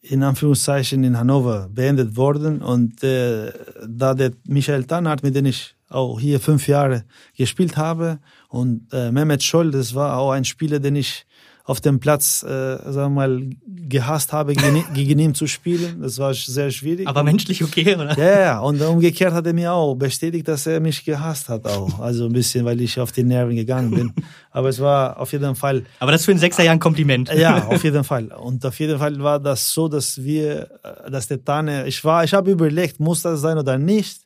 in 0.02 0.22
Anführungszeichen 0.22 1.02
in 1.04 1.18
Hannover 1.18 1.68
beendet 1.68 2.16
worden 2.16 2.62
und 2.62 3.02
äh, 3.02 3.52
da 3.88 4.14
der 4.14 4.32
Michael 4.46 4.84
Tannhardt, 4.84 5.22
mit 5.22 5.34
dem 5.34 5.46
ich 5.46 5.74
auch 5.88 6.20
hier 6.20 6.40
fünf 6.40 6.68
Jahre 6.68 7.04
gespielt 7.36 7.76
habe 7.76 8.18
und 8.48 8.92
äh, 8.92 9.10
Mehmet 9.10 9.42
Scholl, 9.42 9.70
das 9.70 9.94
war 9.94 10.16
auch 10.16 10.30
ein 10.30 10.44
Spieler, 10.44 10.78
den 10.78 10.96
ich 10.96 11.26
auf 11.66 11.80
dem 11.80 11.98
Platz, 11.98 12.44
äh, 12.44 12.78
sagen 12.92 13.14
wir 13.14 13.26
mal, 13.26 13.50
gehasst 13.66 14.32
habe, 14.32 14.54
gegen, 14.94 15.18
ihn 15.18 15.34
zu 15.34 15.48
spielen. 15.48 16.00
Das 16.00 16.18
war 16.18 16.32
sehr 16.32 16.70
schwierig. 16.70 17.08
Aber 17.08 17.24
menschlich 17.24 17.62
okay, 17.62 17.96
oder? 17.96 18.16
Ja, 18.16 18.40
ja. 18.40 18.58
Und 18.60 18.80
umgekehrt 18.80 19.34
hat 19.34 19.46
er 19.46 19.52
mir 19.52 19.72
auch 19.72 19.96
bestätigt, 19.96 20.46
dass 20.46 20.66
er 20.66 20.78
mich 20.78 21.04
gehasst 21.04 21.48
hat 21.48 21.66
auch. 21.66 21.98
Also 21.98 22.26
ein 22.26 22.32
bisschen, 22.32 22.64
weil 22.64 22.80
ich 22.80 23.00
auf 23.00 23.10
die 23.10 23.24
Nerven 23.24 23.56
gegangen 23.56 23.90
bin. 23.90 24.12
Aber 24.52 24.68
es 24.68 24.80
war 24.80 25.18
auf 25.18 25.32
jeden 25.32 25.56
Fall. 25.56 25.84
Aber 25.98 26.12
das 26.12 26.24
für 26.24 26.30
ein 26.30 26.38
Sechser 26.38 26.62
Jahr 26.62 26.72
ein 26.72 26.80
Kompliment. 26.80 27.30
Ja, 27.34 27.66
auf 27.68 27.82
jeden 27.82 28.04
Fall. 28.04 28.26
Und 28.26 28.64
auf 28.64 28.78
jeden 28.78 28.98
Fall 28.98 29.18
war 29.20 29.40
das 29.40 29.72
so, 29.72 29.88
dass 29.88 30.22
wir, 30.22 30.70
äh, 30.84 31.10
dass 31.10 31.26
der 31.26 31.44
Tane, 31.44 31.88
ich 31.88 32.04
war, 32.04 32.22
ich 32.22 32.32
habe 32.32 32.52
überlegt, 32.52 33.00
muss 33.00 33.22
das 33.22 33.40
sein 33.40 33.58
oder 33.58 33.76
nicht. 33.76 34.20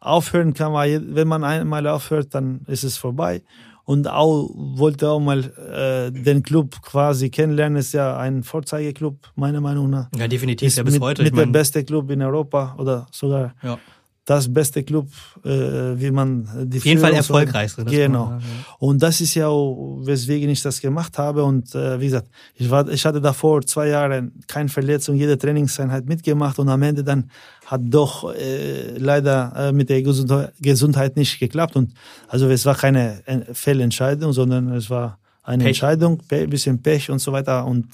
Aufhören 0.00 0.54
kann 0.54 0.70
man, 0.70 1.16
wenn 1.16 1.26
man 1.26 1.42
einmal 1.42 1.84
aufhört, 1.88 2.28
dann 2.32 2.60
ist 2.68 2.84
es 2.84 2.96
vorbei 2.96 3.42
und 3.86 4.08
auch 4.08 4.50
wollte 4.54 5.08
auch 5.08 5.20
mal 5.20 5.44
äh, 5.44 6.12
den 6.12 6.42
Club 6.42 6.82
quasi 6.82 7.30
kennenlernen. 7.30 7.78
Ist 7.78 7.94
ja 7.94 8.18
ein 8.18 8.42
Vorzeigeklub, 8.42 9.32
meiner 9.36 9.60
Meinung 9.60 9.88
nach. 9.88 10.08
Ja, 10.14 10.28
definitiv, 10.28 10.66
ist 10.66 10.76
ja 10.76 10.82
bis 10.82 10.94
mit, 10.94 11.02
heute. 11.02 11.22
Mit 11.22 11.36
der 11.36 11.46
beste 11.46 11.84
Club 11.84 12.10
in 12.10 12.20
Europa 12.20 12.76
oder 12.78 13.06
sogar 13.10 13.54
ja 13.62 13.78
das 14.26 14.52
beste 14.52 14.82
Club, 14.82 15.08
äh, 15.44 15.48
wie 15.48 16.10
man 16.10 16.48
die 16.64 16.78
Auf 16.78 16.84
jeden 16.84 17.00
Fall 17.00 17.14
erfolgreich. 17.14 17.70
So, 17.70 17.84
genau. 17.84 18.26
Man, 18.26 18.40
ja. 18.40 18.46
Und 18.78 19.00
das 19.00 19.20
ist 19.20 19.34
ja 19.36 19.46
auch, 19.46 20.00
weswegen 20.02 20.50
ich 20.50 20.60
das 20.60 20.80
gemacht 20.80 21.16
habe. 21.16 21.44
Und 21.44 21.72
äh, 21.76 22.00
wie 22.00 22.06
gesagt, 22.06 22.28
ich, 22.56 22.68
war, 22.68 22.88
ich 22.88 23.06
hatte 23.06 23.20
davor 23.20 23.62
zwei 23.62 23.86
Jahre 23.86 24.28
keine 24.48 24.68
Verletzung, 24.68 25.14
jede 25.14 25.38
Trainingseinheit 25.38 26.06
mitgemacht 26.06 26.58
und 26.58 26.68
am 26.68 26.82
Ende 26.82 27.04
dann 27.04 27.30
hat 27.66 27.82
doch 27.84 28.34
äh, 28.34 28.98
leider 28.98 29.52
äh, 29.56 29.72
mit 29.72 29.90
der 29.90 30.02
Gesundheit 30.02 31.16
nicht 31.16 31.38
geklappt. 31.38 31.76
Und 31.76 31.94
also 32.26 32.48
es 32.48 32.66
war 32.66 32.74
keine 32.74 33.22
äh, 33.26 33.54
Fehlentscheidung, 33.54 34.32
sondern 34.32 34.72
es 34.72 34.90
war 34.90 35.18
eine 35.46 35.62
Pech. 35.62 35.68
Entscheidung, 35.68 36.20
ein 36.30 36.50
bisschen 36.50 36.82
Pech 36.82 37.08
und 37.10 37.20
so 37.20 37.32
weiter. 37.32 37.64
Und 37.64 37.86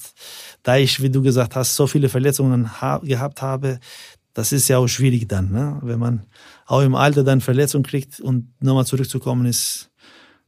da 0.63 0.77
ich, 0.77 1.01
wie 1.01 1.09
du 1.09 1.21
gesagt 1.21 1.55
hast, 1.55 1.75
so 1.75 1.85
viele 1.85 2.09
Verletzungen 2.09 2.81
ha 2.81 2.97
gehabt 3.03 3.41
habe, 3.41 3.79
das 4.33 4.51
ist 4.51 4.67
ja 4.67 4.77
auch 4.77 4.87
schwierig 4.87 5.27
dann, 5.27 5.51
ne? 5.51 5.79
wenn 5.83 5.99
man 5.99 6.25
auch 6.65 6.81
im 6.81 6.95
Alter 6.95 7.23
dann 7.23 7.41
Verletzung 7.41 7.83
kriegt 7.83 8.19
und 8.19 8.51
nochmal 8.61 8.85
zurückzukommen 8.85 9.45
ist, 9.45 9.91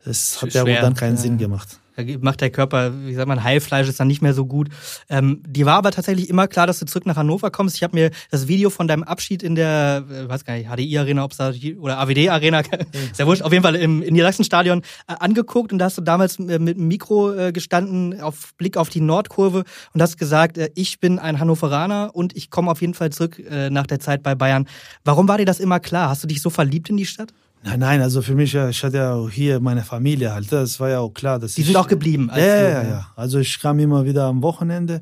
das 0.03 0.41
hat 0.41 0.53
ja 0.53 0.63
auch 0.63 0.81
dann 0.81 0.93
keinen 0.93 1.15
ja. 1.15 1.21
Sinn 1.21 1.37
gemacht. 1.37 1.79
Da 1.95 2.03
macht 2.21 2.41
der 2.41 2.49
Körper, 2.49 2.93
wie 3.05 3.13
sagt 3.13 3.27
man, 3.27 3.43
Heilfleisch 3.43 3.87
ist 3.87 3.99
dann 3.99 4.07
nicht 4.07 4.21
mehr 4.21 4.33
so 4.33 4.45
gut. 4.45 4.69
Ähm, 5.09 5.41
die 5.45 5.65
war 5.65 5.75
aber 5.75 5.91
tatsächlich 5.91 6.29
immer 6.29 6.47
klar, 6.47 6.67
dass 6.67 6.79
du 6.79 6.85
zurück 6.85 7.05
nach 7.05 7.15
Hannover 7.15 7.51
kommst. 7.51 7.75
Ich 7.75 7.83
habe 7.83 7.95
mir 7.95 8.11
das 8.31 8.47
Video 8.47 8.69
von 8.69 8.87
deinem 8.87 9.03
Abschied 9.03 9.43
in 9.43 9.55
der, 9.55 10.03
äh, 10.09 10.29
weiß 10.29 10.45
gar 10.45 10.55
nicht, 10.55 10.69
HDI-Arena, 10.69 11.23
ob 11.23 11.35
da 11.35 11.51
oder 11.79 11.99
AWD-Arena, 11.99 12.61
ja 13.17 13.25
wurscht, 13.25 13.41
auf 13.41 13.51
jeden 13.51 13.63
Fall 13.63 13.75
im 13.75 14.01
in 14.01 14.13
Niedersachsen-Stadion 14.13 14.81
äh, 15.07 15.13
angeguckt 15.19 15.71
und 15.71 15.79
da 15.79 15.85
hast 15.85 15.97
du 15.97 16.01
damals 16.01 16.39
äh, 16.39 16.59
mit 16.59 16.77
dem 16.77 16.87
Mikro 16.87 17.33
äh, 17.33 17.51
gestanden, 17.51 18.19
auf 18.21 18.53
Blick 18.55 18.77
auf 18.77 18.89
die 18.89 19.01
Nordkurve 19.01 19.63
und 19.93 20.01
hast 20.01 20.17
gesagt, 20.17 20.57
äh, 20.57 20.69
ich 20.75 20.99
bin 20.99 21.19
ein 21.19 21.39
Hannoveraner 21.39 22.11
und 22.13 22.35
ich 22.35 22.49
komme 22.49 22.71
auf 22.71 22.81
jeden 22.81 22.93
Fall 22.93 23.11
zurück 23.11 23.39
äh, 23.39 23.69
nach 23.69 23.87
der 23.87 23.99
Zeit 23.99 24.23
bei 24.23 24.35
Bayern. 24.35 24.67
Warum 25.03 25.27
war 25.27 25.37
dir 25.37 25.45
das 25.45 25.59
immer 25.59 25.79
klar? 25.79 26.09
Hast 26.09 26.23
du 26.23 26.27
dich 26.27 26.41
so 26.41 26.49
verliebt 26.49 26.89
in 26.89 26.97
die 26.97 27.05
Stadt? 27.05 27.33
Nein, 27.65 27.79
nein, 27.79 28.01
also 28.01 28.21
für 28.21 28.35
mich, 28.35 28.53
ich 28.53 28.83
hatte 28.83 28.97
ja 28.97 29.15
auch 29.15 29.29
hier 29.29 29.59
meine 29.59 29.81
Familie 29.81 30.31
halt. 30.31 30.51
Das 30.51 30.79
war 30.79 30.89
ja 30.89 30.99
auch 30.99 31.09
klar, 31.09 31.39
dass 31.39 31.55
Die 31.55 31.61
ich, 31.61 31.67
sind 31.67 31.75
auch 31.77 31.87
geblieben. 31.87 32.29
Ja, 32.31 32.45
ja, 32.45 32.69
ja, 32.69 32.83
ja. 32.83 33.07
Also 33.15 33.39
ich 33.39 33.59
kam 33.59 33.79
immer 33.79 34.05
wieder 34.05 34.25
am 34.25 34.43
Wochenende 34.43 35.01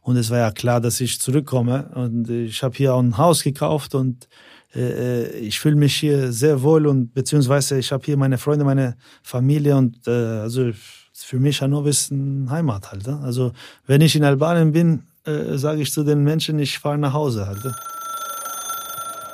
und 0.00 0.16
es 0.16 0.30
war 0.30 0.38
ja 0.38 0.52
klar, 0.52 0.80
dass 0.80 1.00
ich 1.00 1.20
zurückkomme. 1.20 1.90
Und 1.94 2.30
ich 2.30 2.62
habe 2.62 2.76
hier 2.76 2.94
auch 2.94 3.00
ein 3.00 3.18
Haus 3.18 3.42
gekauft 3.42 3.96
und 3.96 4.28
äh, 4.76 5.24
äh 5.24 5.38
ich 5.38 5.58
fühle 5.58 5.74
mich 5.74 5.96
hier 5.96 6.32
sehr 6.32 6.62
wohl 6.62 6.86
und 6.86 7.12
beziehungsweise 7.14 7.78
ich 7.78 7.90
habe 7.90 8.04
hier 8.04 8.16
meine 8.16 8.38
Freunde, 8.38 8.64
meine 8.64 8.96
Familie 9.24 9.76
und 9.76 10.06
äh, 10.06 10.10
also 10.10 10.70
für 11.12 11.40
mich 11.40 11.62
Hannover 11.62 11.88
ist 11.88 12.12
eine 12.12 12.48
Heimat 12.48 12.92
halt. 12.92 13.08
Ne? 13.08 13.18
Also 13.24 13.50
wenn 13.88 14.00
ich 14.00 14.14
in 14.14 14.22
Albanien 14.22 14.70
bin, 14.70 15.02
äh, 15.24 15.56
sage 15.58 15.82
ich 15.82 15.92
zu 15.92 16.04
den 16.04 16.22
Menschen, 16.22 16.60
ich 16.60 16.78
fahre 16.78 16.96
nach 16.96 17.12
Hause 17.12 17.48
halt. 17.48 17.74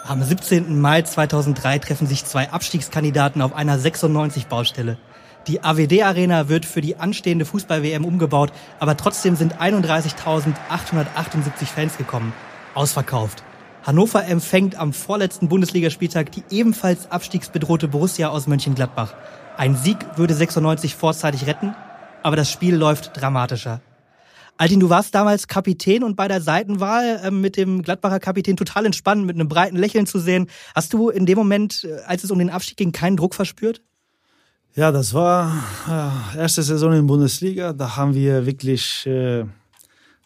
Am 0.07 0.23
17. 0.23 0.81
Mai 0.81 1.03
2003 1.03 1.79
treffen 1.79 2.07
sich 2.07 2.25
zwei 2.25 2.51
Abstiegskandidaten 2.51 3.43
auf 3.43 3.55
einer 3.55 3.79
96-Baustelle. 3.79 4.99
Die 5.47 5.63
AWD 5.63 6.03
Arena 6.03 6.49
wird 6.49 6.65
für 6.65 6.81
die 6.81 6.97
anstehende 6.97 7.45
Fußball-WM 7.45 8.05
umgebaut, 8.05 8.53
aber 8.79 8.97
trotzdem 8.97 9.37
sind 9.37 9.61
31.878 9.61 11.67
Fans 11.67 11.97
gekommen. 11.97 12.33
Ausverkauft. 12.75 13.43
Hannover 13.85 14.25
empfängt 14.25 14.77
am 14.77 14.93
vorletzten 14.93 15.49
Bundesligaspieltag 15.49 16.33
die 16.33 16.45
ebenfalls 16.51 17.11
abstiegsbedrohte 17.11 17.89
Borussia 17.89 18.29
aus 18.29 18.47
Mönchengladbach. 18.47 19.15
Ein 19.57 19.77
Sieg 19.77 19.97
würde 20.17 20.35
96 20.35 20.95
vorzeitig 20.95 21.47
retten, 21.47 21.75
aber 22.23 22.37
das 22.37 22.51
Spiel 22.51 22.75
läuft 22.75 23.21
dramatischer. 23.21 23.81
Altin, 24.61 24.79
du 24.79 24.90
warst 24.90 25.14
damals 25.14 25.49
Kapitän 25.49 26.05
und 26.05 26.16
bei 26.16 26.29
der 26.29 26.42
Seitenwahl 26.42 27.18
äh, 27.25 27.31
mit 27.31 27.57
dem 27.57 27.81
Gladbacher 27.81 28.20
Kapitän 28.20 28.59
total 28.59 28.85
entspannt, 28.85 29.25
mit 29.25 29.35
einem 29.35 29.49
breiten 29.49 29.79
Lächeln 29.79 30.05
zu 30.05 30.18
sehen. 30.18 30.49
Hast 30.75 30.92
du 30.92 31.09
in 31.09 31.25
dem 31.25 31.38
Moment, 31.38 31.85
äh, 31.85 32.03
als 32.05 32.25
es 32.25 32.31
um 32.31 32.38
den 32.38 32.51
Abstieg 32.51 32.77
ging, 32.77 32.92
keinen 32.92 33.16
Druck 33.16 33.35
verspürt? 33.35 33.81
Ja, 34.75 34.92
das 34.92 35.14
war 35.14 35.64
äh, 35.88 36.40
erste 36.40 36.62
Saison 36.62 36.90
in 36.90 36.96
der 36.99 37.03
Bundesliga. 37.05 37.73
Da 37.73 37.96
haben 37.96 38.12
wir 38.12 38.44
wirklich, 38.44 39.07
äh, 39.07 39.46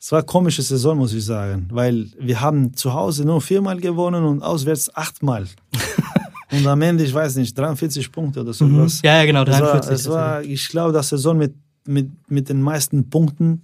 es 0.01 0.11
war 0.11 0.19
eine 0.19 0.27
komische 0.27 0.63
Saison, 0.63 0.99
muss 0.99 1.15
ich 1.15 1.25
sagen, 1.25 1.69
weil 1.71 2.09
wir 2.19 2.41
haben 2.41 2.75
zu 2.75 2.93
Hause 2.93 3.25
nur 3.25 3.41
viermal 3.41 3.79
gewonnen 3.79 4.25
und 4.25 4.43
auswärts 4.43 4.93
achtmal. 4.97 5.47
und 6.51 6.67
am 6.67 6.83
Ende, 6.83 7.05
ich 7.05 7.15
weiß 7.15 7.37
nicht, 7.37 7.57
43 7.57 8.11
Punkte 8.11 8.41
oder 8.41 8.53
sowas. 8.53 9.01
Mhm. 9.01 9.07
Ja, 9.07 9.19
ja, 9.19 9.27
genau, 9.27 9.45
43. 9.45 9.93
Es 9.93 10.09
war, 10.09 10.17
war 10.17 10.43
ich 10.43 10.69
glaube, 10.71 10.93
das 10.93 11.11
Saison 11.11 11.39
mit, 11.39 11.55
mit, 11.87 12.11
mit 12.29 12.49
den 12.49 12.63
meisten 12.63 13.09
Punkten 13.11 13.63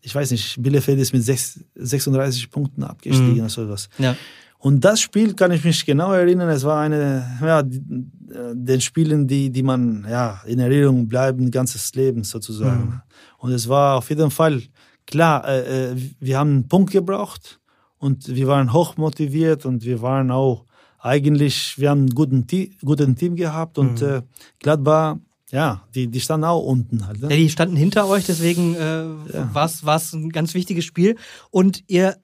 ich 0.00 0.14
weiß 0.14 0.30
nicht, 0.30 0.62
Bielefeld 0.62 0.98
ist 0.98 1.12
mit 1.12 1.22
6, 1.22 1.64
36 1.74 2.50
Punkten 2.50 2.82
abgestiegen 2.84 3.34
mhm. 3.34 3.40
oder 3.40 3.48
sowas. 3.48 3.88
Ja. 3.98 4.16
Und 4.58 4.84
das 4.84 5.00
Spiel 5.00 5.34
kann 5.34 5.52
ich 5.52 5.64
mich 5.64 5.86
genau 5.86 6.12
erinnern. 6.12 6.48
Es 6.48 6.64
war 6.64 6.80
eine, 6.80 7.38
ja, 7.40 7.62
die, 7.62 7.80
den 7.80 8.80
Spielen, 8.80 9.26
die, 9.28 9.50
die 9.50 9.62
man, 9.62 10.04
ja, 10.08 10.40
in 10.46 10.58
Erinnerung 10.58 11.06
bleiben, 11.06 11.50
ganzes 11.50 11.94
Leben 11.94 12.24
sozusagen. 12.24 12.86
Mhm. 12.86 13.00
Und 13.38 13.52
es 13.52 13.68
war 13.68 13.96
auf 13.96 14.08
jeden 14.10 14.30
Fall 14.30 14.62
klar, 15.06 15.46
äh, 15.46 15.92
äh, 15.92 15.96
wir 16.18 16.38
haben 16.38 16.50
einen 16.50 16.68
Punkt 16.68 16.90
gebraucht 16.90 17.60
und 17.98 18.28
wir 18.34 18.48
waren 18.48 18.72
hoch 18.72 18.96
motiviert 18.96 19.64
und 19.64 19.84
wir 19.84 20.02
waren 20.02 20.30
auch 20.30 20.64
eigentlich, 20.98 21.78
wir 21.78 21.90
haben 21.90 22.00
einen 22.00 22.14
guten, 22.14 22.46
guten 22.84 23.16
Team 23.16 23.36
gehabt 23.36 23.78
und 23.78 24.02
mhm. 24.02 24.08
äh, 24.08 24.22
Gladbach 24.58 25.16
ja, 25.50 25.82
die, 25.94 26.08
die 26.08 26.20
standen 26.20 26.44
auch 26.44 26.62
unten 26.62 27.06
halt. 27.06 27.22
Ne? 27.22 27.30
Ja, 27.30 27.36
die 27.36 27.48
standen 27.48 27.76
hinter 27.76 28.06
euch, 28.08 28.26
deswegen 28.26 28.74
äh, 28.74 29.04
ja. 29.32 29.50
war 29.52 29.96
es 29.96 30.12
ein 30.12 30.30
ganz 30.30 30.54
wichtiges 30.54 30.84
Spiel. 30.84 31.16
Und 31.50 31.84
ihr 31.86 32.16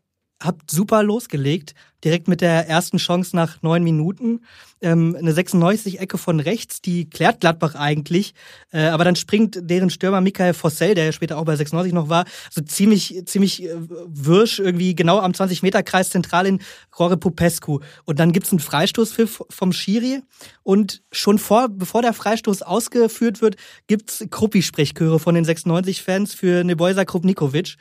habt 0.44 0.70
super 0.70 1.02
losgelegt, 1.02 1.74
direkt 2.04 2.28
mit 2.28 2.40
der 2.40 2.68
ersten 2.68 2.98
Chance 2.98 3.35
nach 3.35 3.62
neun 3.62 3.83
Minuten. 3.83 4.40
Ähm, 4.83 5.16
eine 5.18 5.33
96-Ecke 5.33 6.18
von 6.18 6.38
rechts, 6.40 6.83
die 6.83 7.09
klärt 7.09 7.40
Gladbach 7.40 7.74
eigentlich. 7.74 8.35
Äh, 8.70 8.87
aber 8.87 9.04
dann 9.04 9.16
springt 9.16 9.59
deren 9.62 9.88
Stürmer 9.88 10.20
Michael 10.20 10.52
Fossell, 10.52 10.94
der 10.94 11.07
ja 11.07 11.12
später 11.12 11.38
auch 11.38 11.44
bei 11.44 11.57
96 11.57 11.94
noch 11.94 12.11
war, 12.11 12.26
so 12.50 12.61
ziemlich, 12.61 13.22
ziemlich 13.24 13.64
äh, 13.64 13.74
wirsch 13.74 14.59
irgendwie 14.59 14.94
genau 14.94 15.18
am 15.18 15.33
20-Meter-Kreis 15.33 16.11
zentral 16.11 16.46
in 16.46 16.61
Rore 16.98 17.16
Popescu. 17.16 17.80
Und 18.04 18.18
dann 18.18 18.33
gibt's 18.33 18.52
einen 18.52 18.61
Freistoßpfiff 18.61 19.42
vom 19.48 19.72
Schiri. 19.72 20.22
Und 20.62 21.02
schon 21.11 21.38
vor, 21.38 21.68
bevor 21.70 22.02
der 22.02 22.12
Freistoß 22.12 22.62
ausgeführt 22.62 23.40
wird, 23.40 23.57
gibt's 23.87 24.24
Kruppi-Sprechchöre 24.30 25.18
von 25.18 25.35
den 25.35 25.46
96-Fans 25.46 26.35
für 26.35 26.64
Nebojsa 26.64 27.04
Krupnikovic. 27.04 27.76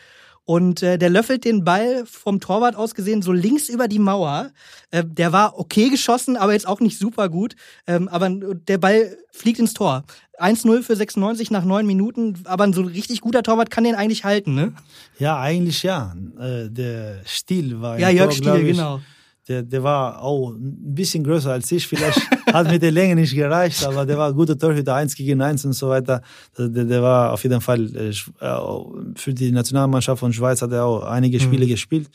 Und 0.45 0.83
äh, 0.83 0.97
der 0.97 1.09
löffelt 1.09 1.45
den 1.45 1.63
Ball 1.63 2.05
vom 2.05 2.39
Torwart 2.39 2.75
aus 2.75 2.95
gesehen 2.95 3.21
so 3.21 3.31
links 3.31 3.69
über 3.69 3.87
die 3.87 3.99
Mauer. 3.99 4.51
Äh, 4.91 5.03
der 5.05 5.31
war 5.31 5.57
okay 5.57 5.89
geschossen, 5.89 6.35
aber 6.35 6.53
jetzt 6.53 6.67
auch 6.67 6.81
nicht 6.81 6.99
super 6.99 7.29
gut. 7.29 7.55
Ähm, 7.87 8.07
aber 8.09 8.29
der 8.29 8.77
Ball 8.77 9.17
fliegt 9.31 9.59
ins 9.59 9.73
Tor. 9.73 10.03
1-0 10.39 10.83
für 10.83 10.95
96 10.95 11.51
nach 11.51 11.63
neun 11.63 11.85
Minuten, 11.85 12.39
aber 12.45 12.65
ein 12.65 12.73
so 12.73 12.81
richtig 12.81 13.21
guter 13.21 13.43
Torwart 13.43 13.69
kann 13.69 13.83
den 13.83 13.95
eigentlich 13.95 14.25
halten, 14.25 14.55
ne? 14.55 14.73
Ja, 15.19 15.39
eigentlich 15.39 15.83
ja. 15.83 16.15
Äh, 16.39 16.69
der 16.69 17.21
Stil 17.25 17.81
war. 17.81 17.99
Ja, 17.99 18.09
Jörg 18.09 18.33
Stiel, 18.33 18.63
genau 18.63 18.99
der, 19.47 19.63
der 19.63 19.83
war 19.83 20.21
auch 20.21 20.51
ein 20.51 20.95
bisschen 20.95 21.23
größer 21.23 21.51
als 21.51 21.71
ich. 21.71 21.87
Vielleicht 21.87 22.19
hat 22.53 22.69
mit 22.71 22.81
der 22.81 22.91
Länge 22.91 23.15
nicht 23.15 23.35
gereicht, 23.35 23.85
aber 23.85 24.05
der 24.05 24.17
war 24.17 24.29
ein 24.29 24.35
guter 24.35 24.57
Torhüter, 24.57 24.95
eins 24.95 25.15
gegen 25.15 25.41
eins 25.41 25.65
und 25.65 25.73
so 25.73 25.89
weiter. 25.89 26.21
Der, 26.57 26.69
der 26.69 27.01
war 27.01 27.33
auf 27.33 27.43
jeden 27.43 27.61
Fall 27.61 27.93
äh, 27.95 28.09
äh, 28.09 29.13
für 29.15 29.33
die 29.33 29.51
Nationalmannschaft 29.51 30.19
von 30.19 30.31
Schweiz 30.31 30.61
hat 30.61 30.71
er 30.71 30.85
auch 30.85 31.03
einige 31.03 31.37
mhm. 31.37 31.41
Spiele 31.41 31.65
mhm. 31.65 31.69
gespielt. 31.69 32.09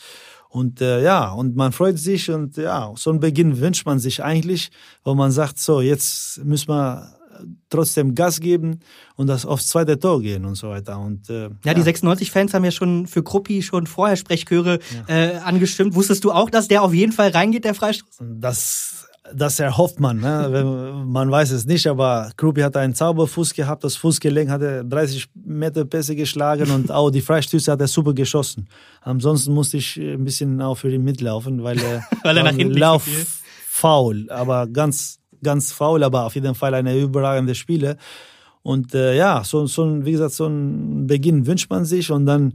Und 0.51 0.81
äh, 0.81 1.03
ja, 1.03 1.31
und 1.33 1.57
man 1.57 1.73
freut 1.73 1.99
sich 1.99 2.31
und 2.31 2.57
ja, 2.57 2.91
so 2.97 3.11
einen 3.11 3.21
Beginn 3.21 3.61
wünscht 3.61 3.85
man 3.85 3.99
sich 3.99 4.25
eigentlich, 4.25 4.71
wo 5.05 5.15
man 5.15 5.31
sagt, 5.31 5.59
so, 5.59 5.83
jetzt 5.83 6.43
müssen 6.43 6.69
wir 6.69 7.18
trotzdem 7.71 8.15
Gas 8.15 8.41
geben 8.41 8.81
und 9.17 9.27
das 9.27 9.47
aufs 9.47 9.69
zweite 9.69 9.99
Tor 9.99 10.21
gehen 10.21 10.45
und 10.45 10.55
so 10.55 10.69
weiter. 10.71 10.99
Und, 10.99 11.29
äh, 11.31 11.45
ja, 11.45 11.51
ja, 11.65 11.75
die 11.75 11.83
96-Fans 11.83 12.55
haben 12.55 12.65
ja 12.65 12.71
schon 12.71 13.07
für 13.07 13.23
Kruppi 13.23 13.63
schon 13.63 13.87
vorher 13.87 14.17
Sprechchöre 14.17 14.79
ja. 15.09 15.15
äh, 15.15 15.37
angestimmt. 15.37 15.95
Wusstest 15.95 16.25
du 16.25 16.33
auch, 16.33 16.51
dass 16.51 16.69
der 16.69 16.83
auf 16.83 16.95
jeden 16.95 17.13
Fall 17.13 17.31
reingeht, 17.31 17.65
der 17.65 17.75
Freistoß? 17.75 18.19
Das 18.21 19.09
das 19.35 19.59
erhofft 19.61 20.01
man. 20.01 20.21
Ne? 20.21 21.03
man 21.07 21.31
weiß 21.31 21.51
es 21.51 21.67
nicht, 21.67 21.87
aber 21.87 22.31
Kruppi 22.37 22.61
hat 22.63 22.77
einen 22.77 22.95
Zauberfuß 22.95 23.55
gehabt. 23.55 23.85
Das 23.85 23.97
Fußgelenk 23.97 24.51
hat 24.51 24.63
er 24.63 24.85
30 24.85 25.27
Meter 25.35 25.85
Pässe 25.85 26.17
geschlagen 26.17 26.71
und 26.71 26.91
auch 26.91 27.11
die 27.11 27.21
Freistöße 27.21 27.73
hat 27.73 27.81
er 27.81 27.89
super 27.89 28.15
geschossen. 28.15 28.69
Ansonsten 29.03 29.53
musste 29.53 29.77
ich 29.77 29.97
ein 29.97 30.25
bisschen 30.25 30.61
auch 30.61 30.77
für 30.77 30.91
ihn 30.91 31.05
mitlaufen, 31.05 31.63
weil 31.63 31.79
er, 31.79 32.07
weil 32.23 32.37
er 32.37 32.45
nach 32.45 32.55
hinten 32.55 32.79
Lauf 32.79 33.09
faul, 33.67 34.27
aber 34.31 34.67
ganz 34.67 35.19
ganz 35.43 35.73
faul, 35.73 36.03
aber 36.03 36.25
auf 36.25 36.35
jeden 36.35 36.55
Fall 36.55 36.75
eine 36.75 36.99
überragende 36.99 37.55
Spiele. 37.55 37.97
Und 38.63 38.95
äh, 38.95 39.17
ja, 39.17 39.45
so, 39.45 39.67
so 39.67 40.05
wie 40.05 40.13
gesagt, 40.13 40.33
so 40.33 40.47
ein 40.47 41.07
Beginn 41.07 41.47
wünscht 41.47 41.71
man 41.71 41.85
sich 41.85 42.11
und 42.11 42.27
dann 42.27 42.55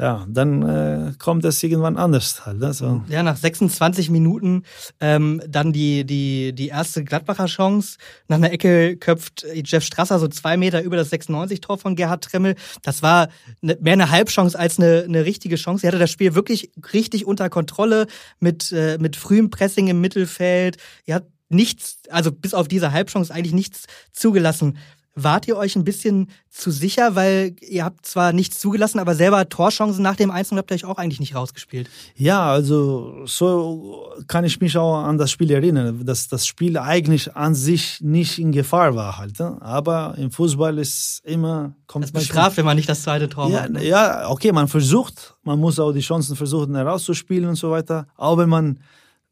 ja, 0.00 0.24
dann 0.26 0.62
äh, 0.62 1.12
kommt 1.18 1.44
es 1.44 1.62
irgendwann 1.62 1.98
anders 1.98 2.46
halt. 2.46 2.58
Ne? 2.58 2.72
So. 2.72 3.02
Ja, 3.08 3.22
nach 3.22 3.36
26 3.36 4.08
Minuten 4.08 4.62
ähm, 4.98 5.42
dann 5.46 5.74
die, 5.74 6.06
die, 6.06 6.54
die 6.54 6.68
erste 6.68 7.04
Gladbacher 7.04 7.44
Chance. 7.44 7.98
Nach 8.26 8.36
einer 8.36 8.50
Ecke 8.50 8.96
köpft 8.96 9.44
Jeff 9.64 9.84
Strasser 9.84 10.18
so 10.18 10.26
zwei 10.28 10.56
Meter 10.56 10.82
über 10.82 10.96
das 10.96 11.12
96-Tor 11.12 11.76
von 11.76 11.96
Gerhard 11.96 12.24
Tremmel. 12.24 12.54
Das 12.82 13.02
war 13.02 13.28
ne, 13.60 13.76
mehr 13.82 13.92
eine 13.92 14.10
Halbchance 14.10 14.58
als 14.58 14.78
eine, 14.78 15.04
eine 15.06 15.26
richtige 15.26 15.56
Chance. 15.56 15.86
Er 15.86 15.88
hatte 15.88 15.98
das 15.98 16.10
Spiel 16.10 16.34
wirklich 16.34 16.70
richtig 16.94 17.26
unter 17.26 17.50
Kontrolle 17.50 18.06
mit, 18.38 18.72
äh, 18.72 18.96
mit 18.98 19.16
frühem 19.16 19.50
Pressing 19.50 19.88
im 19.88 20.00
Mittelfeld. 20.00 20.78
Er 21.04 21.16
hat 21.16 21.26
nichts, 21.50 21.98
also 22.08 22.32
bis 22.32 22.54
auf 22.54 22.68
diese 22.68 22.92
Halbchance 22.92 23.32
eigentlich 23.32 23.54
nichts 23.54 23.84
zugelassen. 24.12 24.78
Wart 25.16 25.48
ihr 25.48 25.56
euch 25.56 25.74
ein 25.74 25.82
bisschen 25.82 26.30
zu 26.48 26.70
sicher, 26.70 27.16
weil 27.16 27.56
ihr 27.60 27.84
habt 27.84 28.06
zwar 28.06 28.32
nichts 28.32 28.60
zugelassen, 28.60 29.00
aber 29.00 29.16
selber 29.16 29.48
Torchancen 29.48 30.02
nach 30.02 30.14
dem 30.14 30.30
Einzelnen 30.30 30.58
habt 30.58 30.70
ihr 30.70 30.76
euch 30.76 30.84
auch 30.84 30.98
eigentlich 30.98 31.18
nicht 31.18 31.34
rausgespielt? 31.34 31.90
Ja, 32.14 32.48
also 32.48 33.26
so 33.26 34.08
kann 34.28 34.44
ich 34.44 34.60
mich 34.60 34.78
auch 34.78 35.02
an 35.02 35.18
das 35.18 35.32
Spiel 35.32 35.50
erinnern, 35.50 36.06
dass 36.06 36.28
das 36.28 36.46
Spiel 36.46 36.78
eigentlich 36.78 37.34
an 37.34 37.56
sich 37.56 38.00
nicht 38.00 38.38
in 38.38 38.52
Gefahr 38.52 38.94
war 38.94 39.18
halt. 39.18 39.40
Ne? 39.40 39.58
Aber 39.60 40.14
im 40.16 40.30
Fußball 40.30 40.78
ist 40.78 41.22
immer 41.24 41.74
kommt 41.88 42.04
es 42.04 42.12
bestraft, 42.12 42.56
wenn 42.56 42.64
man 42.64 42.76
nicht 42.76 42.88
das 42.88 43.02
zweite 43.02 43.28
Tor 43.28 43.50
ja, 43.50 43.62
macht. 43.62 43.70
Ne? 43.70 43.84
Ja, 43.84 44.28
okay, 44.28 44.52
man 44.52 44.68
versucht, 44.68 45.34
man 45.42 45.58
muss 45.58 45.80
auch 45.80 45.92
die 45.92 46.00
Chancen 46.00 46.36
versuchen 46.36 46.76
herauszuspielen 46.76 47.48
und 47.48 47.56
so 47.56 47.72
weiter. 47.72 48.06
Auch 48.16 48.38
wenn 48.38 48.48
man 48.48 48.78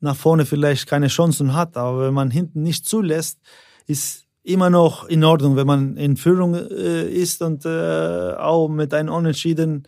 nach 0.00 0.16
vorne 0.16 0.46
vielleicht 0.46 0.86
keine 0.86 1.08
Chancen 1.08 1.54
hat, 1.54 1.76
aber 1.76 2.06
wenn 2.06 2.14
man 2.14 2.30
hinten 2.30 2.62
nicht 2.62 2.86
zulässt, 2.86 3.38
ist 3.86 4.24
immer 4.42 4.70
noch 4.70 5.04
in 5.04 5.24
Ordnung, 5.24 5.56
wenn 5.56 5.66
man 5.66 5.96
in 5.96 6.16
Führung 6.16 6.54
äh, 6.54 7.08
ist 7.08 7.42
und 7.42 7.64
äh, 7.66 8.32
auch 8.34 8.68
mit 8.68 8.94
einem 8.94 9.12
Unentschieden. 9.12 9.86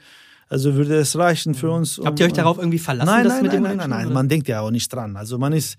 Also 0.49 0.75
würde 0.75 0.97
es 0.97 1.17
reichen 1.17 1.55
für 1.55 1.71
uns. 1.71 1.99
Um, 1.99 2.07
Habt 2.07 2.19
ihr 2.19 2.27
euch 2.27 2.33
darauf 2.33 2.59
irgendwie 2.59 2.81
verlassen? 2.81 3.07
Nein, 3.07 3.27
nein, 3.27 3.45
nein, 3.45 3.63
nein, 3.63 3.77
nein, 3.77 3.91
nein, 3.91 4.13
man 4.13 4.29
denkt 4.29 4.49
ja 4.49 4.61
auch 4.61 4.73
nicht 4.73 4.93
dran. 4.93 5.17
Also 5.17 5.39
man 5.39 5.53
ist, 5.53 5.77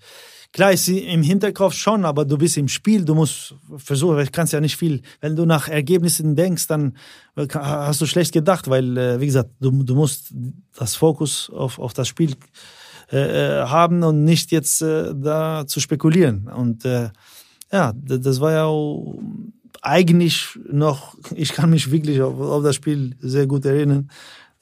klar 0.50 0.72
ist 0.72 0.88
im 0.88 1.22
Hinterkopf 1.22 1.74
schon, 1.74 2.06
aber 2.06 2.24
du 2.24 2.38
bist 2.38 2.56
im 2.56 2.68
Spiel, 2.68 3.04
du 3.04 3.14
musst 3.14 3.54
versuchen, 3.76 4.18
ich 4.20 4.32
kannst 4.32 4.54
ja 4.54 4.60
nicht 4.60 4.76
viel, 4.76 5.02
wenn 5.20 5.36
du 5.36 5.44
nach 5.44 5.68
Ergebnissen 5.68 6.36
denkst, 6.36 6.68
dann 6.68 6.96
hast 7.36 8.00
du 8.00 8.06
schlecht 8.06 8.32
gedacht, 8.32 8.68
weil, 8.68 8.96
äh, 8.96 9.20
wie 9.20 9.26
gesagt, 9.26 9.50
du, 9.60 9.82
du 9.82 9.94
musst 9.94 10.32
das 10.74 10.96
Fokus 10.96 11.50
auf, 11.50 11.78
auf 11.78 11.92
das 11.92 12.08
Spiel 12.08 12.34
äh, 13.12 13.60
äh, 13.60 13.66
haben 13.66 14.02
und 14.02 14.24
nicht 14.24 14.52
jetzt 14.52 14.80
äh, 14.80 15.12
da 15.14 15.66
zu 15.66 15.80
spekulieren. 15.80 16.48
Und 16.48 16.86
äh, 16.86 17.10
ja, 17.70 17.92
das 17.94 18.40
war 18.40 18.52
ja 18.52 18.70
eigentlich 19.82 20.58
noch, 20.70 21.14
ich 21.34 21.52
kann 21.52 21.68
mich 21.70 21.90
wirklich 21.90 22.22
auf, 22.22 22.40
auf 22.40 22.62
das 22.62 22.74
Spiel 22.74 23.14
sehr 23.20 23.46
gut 23.46 23.66
erinnern, 23.66 24.08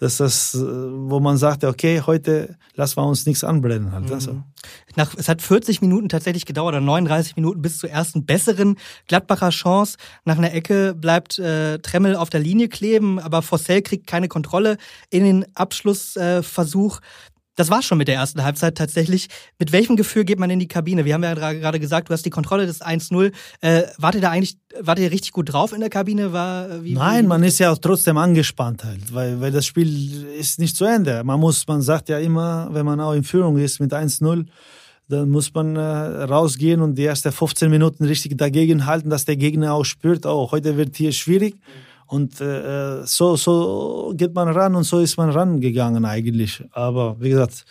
dass 0.00 0.16
das, 0.16 0.54
äh, 0.54 0.58
wo 0.58 1.20
man 1.20 1.36
sagte, 1.36 1.68
okay, 1.68 2.02
heute 2.04 2.56
lassen 2.74 2.96
wir 2.96 3.06
uns 3.06 3.26
nichts 3.26 3.44
anbrennen. 3.44 3.92
Halt, 3.92 4.10
also. 4.10 4.32
mhm. 4.32 4.44
Nach, 4.96 5.14
es 5.16 5.28
hat 5.28 5.42
40 5.42 5.82
Minuten 5.82 6.08
tatsächlich 6.08 6.46
gedauert, 6.46 6.74
oder 6.74 6.80
39 6.80 7.36
Minuten 7.36 7.62
bis 7.62 7.78
zur 7.78 7.90
ersten 7.90 8.24
besseren 8.24 8.76
Gladbacher 9.08 9.50
Chance. 9.50 9.98
Nach 10.24 10.38
einer 10.38 10.52
Ecke 10.52 10.94
bleibt 10.94 11.38
äh, 11.38 11.78
Tremmel 11.78 12.16
auf 12.16 12.30
der 12.30 12.40
Linie 12.40 12.68
kleben, 12.68 13.18
aber 13.18 13.42
Fossell 13.42 13.82
kriegt 13.82 14.06
keine 14.06 14.28
Kontrolle 14.28 14.78
in 15.10 15.24
den 15.24 15.46
Abschlussversuch. 15.54 16.98
Äh, 16.98 17.00
das 17.56 17.70
war 17.70 17.82
schon 17.82 17.98
mit 17.98 18.08
der 18.08 18.14
ersten 18.14 18.42
Halbzeit 18.42 18.76
tatsächlich. 18.76 19.28
Mit 19.58 19.72
welchem 19.72 19.96
Gefühl 19.96 20.24
geht 20.24 20.38
man 20.38 20.50
in 20.50 20.58
die 20.58 20.68
Kabine? 20.68 21.04
Wir 21.04 21.14
haben 21.14 21.22
ja 21.22 21.34
gerade 21.34 21.80
gesagt, 21.80 22.08
du 22.08 22.12
hast 22.12 22.24
die 22.24 22.30
Kontrolle 22.30 22.66
des 22.66 22.80
1-0. 22.80 23.32
Äh, 23.60 23.82
wart 23.98 24.14
ihr 24.14 24.20
da 24.20 24.30
eigentlich, 24.30 24.56
wart 24.80 24.98
ihr 24.98 25.10
richtig 25.10 25.32
gut 25.32 25.52
drauf 25.52 25.72
in 25.72 25.80
der 25.80 25.90
Kabine? 25.90 26.32
War, 26.32 26.70
äh, 26.70 26.84
wie, 26.84 26.94
Nein, 26.94 27.24
wie, 27.24 27.28
man 27.28 27.42
ist 27.42 27.58
ja 27.58 27.72
auch 27.72 27.78
trotzdem 27.78 28.16
angespannt 28.16 28.84
halt, 28.84 29.12
weil, 29.12 29.40
weil 29.40 29.52
das 29.52 29.66
Spiel 29.66 30.24
ist 30.38 30.58
nicht 30.58 30.76
zu 30.76 30.84
Ende. 30.84 31.22
Man 31.24 31.40
muss, 31.40 31.66
man 31.66 31.82
sagt 31.82 32.08
ja 32.08 32.18
immer, 32.18 32.68
wenn 32.72 32.86
man 32.86 33.00
auch 33.00 33.12
in 33.12 33.24
Führung 33.24 33.58
ist 33.58 33.80
mit 33.80 33.92
1-0, 33.92 34.46
dann 35.08 35.28
muss 35.28 35.52
man 35.52 35.74
äh, 35.74 35.80
rausgehen 35.80 36.80
und 36.80 36.94
die 36.94 37.04
ersten 37.04 37.32
15 37.32 37.68
Minuten 37.68 38.04
richtig 38.04 38.38
dagegen 38.38 38.86
halten, 38.86 39.10
dass 39.10 39.24
der 39.24 39.36
Gegner 39.36 39.74
auch 39.74 39.84
spürt, 39.84 40.24
oh, 40.24 40.50
heute 40.52 40.76
wird 40.76 40.96
hier 40.96 41.12
schwierig. 41.12 41.54
Mhm 41.54 41.89
und 42.10 42.40
äh, 42.40 43.06
so, 43.06 43.36
so 43.36 44.12
geht 44.16 44.34
man 44.34 44.48
ran 44.48 44.74
und 44.74 44.82
so 44.82 44.98
ist 44.98 45.16
man 45.16 45.30
rangegangen 45.30 46.04
eigentlich. 46.04 46.60
Aber 46.72 47.14
wie 47.20 47.30
gesagt, 47.30 47.64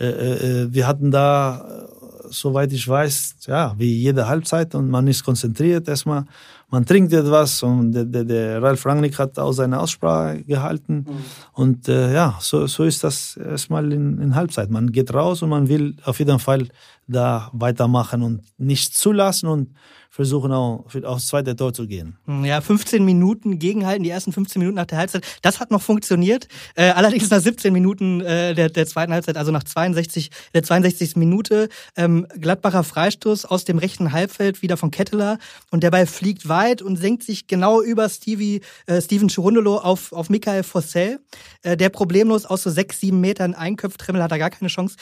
äh, 0.00 0.06
äh, 0.06 0.74
wir 0.74 0.88
hatten 0.88 1.12
da, 1.12 1.86
soweit 2.28 2.72
ich 2.72 2.86
weiß, 2.88 3.36
ja, 3.46 3.76
wie 3.78 3.94
jede 3.94 4.26
Halbzeit 4.26 4.74
und 4.74 4.90
man 4.90 5.06
ist 5.06 5.24
konzentriert 5.24 5.86
erstmal. 5.86 6.24
Man 6.68 6.84
trinkt 6.84 7.12
etwas 7.12 7.62
und 7.62 7.92
der, 7.92 8.04
der, 8.06 8.24
der 8.24 8.60
Ralf 8.60 8.84
Rangnick 8.84 9.20
hat 9.20 9.38
auch 9.38 9.52
seine 9.52 9.78
Aussprache 9.78 10.42
gehalten. 10.42 11.06
Mhm. 11.08 11.24
Und 11.52 11.88
äh, 11.88 12.12
ja, 12.12 12.36
so, 12.40 12.66
so 12.66 12.82
ist 12.82 13.04
das 13.04 13.36
erstmal 13.36 13.92
in, 13.92 14.20
in 14.20 14.34
Halbzeit. 14.34 14.68
Man 14.68 14.90
geht 14.90 15.14
raus 15.14 15.42
und 15.42 15.50
man 15.50 15.68
will 15.68 15.94
auf 16.02 16.18
jeden 16.18 16.40
Fall 16.40 16.66
da 17.06 17.50
weitermachen 17.52 18.24
und 18.24 18.42
nicht 18.58 18.96
zulassen 18.96 19.46
und 19.46 19.68
versuchen 20.16 20.50
auch 20.50 20.86
aufs 21.04 21.26
zweite 21.26 21.54
Tor 21.54 21.74
zu 21.74 21.86
gehen. 21.86 22.16
Hm, 22.24 22.46
ja, 22.46 22.62
15 22.62 23.04
Minuten 23.04 23.58
gegenhalten, 23.58 24.02
die 24.02 24.08
ersten 24.08 24.32
15 24.32 24.60
Minuten 24.60 24.76
nach 24.76 24.86
der 24.86 24.96
Halbzeit. 24.96 25.22
Das 25.42 25.60
hat 25.60 25.70
noch 25.70 25.82
funktioniert. 25.82 26.48
Äh, 26.74 26.88
allerdings 26.88 27.28
nach 27.28 27.40
17 27.40 27.70
Minuten 27.70 28.22
äh, 28.22 28.54
der, 28.54 28.70
der 28.70 28.86
zweiten 28.86 29.12
Halbzeit, 29.12 29.36
also 29.36 29.52
nach 29.52 29.64
62, 29.64 30.30
der 30.54 30.62
62. 30.62 31.16
Minute, 31.16 31.68
ähm, 31.96 32.26
Gladbacher 32.40 32.82
Freistoß 32.82 33.44
aus 33.44 33.66
dem 33.66 33.76
rechten 33.76 34.12
Halbfeld 34.12 34.62
wieder 34.62 34.78
von 34.78 34.90
Ketteler 34.90 35.36
und 35.70 35.82
der 35.82 35.90
Ball 35.90 36.06
fliegt 36.06 36.48
weit 36.48 36.80
und 36.80 36.96
senkt 36.96 37.22
sich 37.22 37.46
genau 37.46 37.82
über 37.82 38.08
Stevie, 38.08 38.62
äh, 38.86 39.02
Steven 39.02 39.28
Chirundolo 39.28 39.76
auf, 39.76 40.14
auf 40.14 40.30
Michael 40.30 40.62
Fossell, 40.62 41.20
äh, 41.62 41.76
der 41.76 41.90
problemlos 41.90 42.46
aus 42.46 42.62
so 42.62 42.70
sechs, 42.70 43.00
sieben 43.00 43.20
Metern 43.20 43.52
einköpft. 43.52 44.00
Trimmel 44.00 44.22
hat 44.22 44.32
da 44.32 44.38
gar 44.38 44.48
keine 44.48 44.68
Chance. 44.68 44.96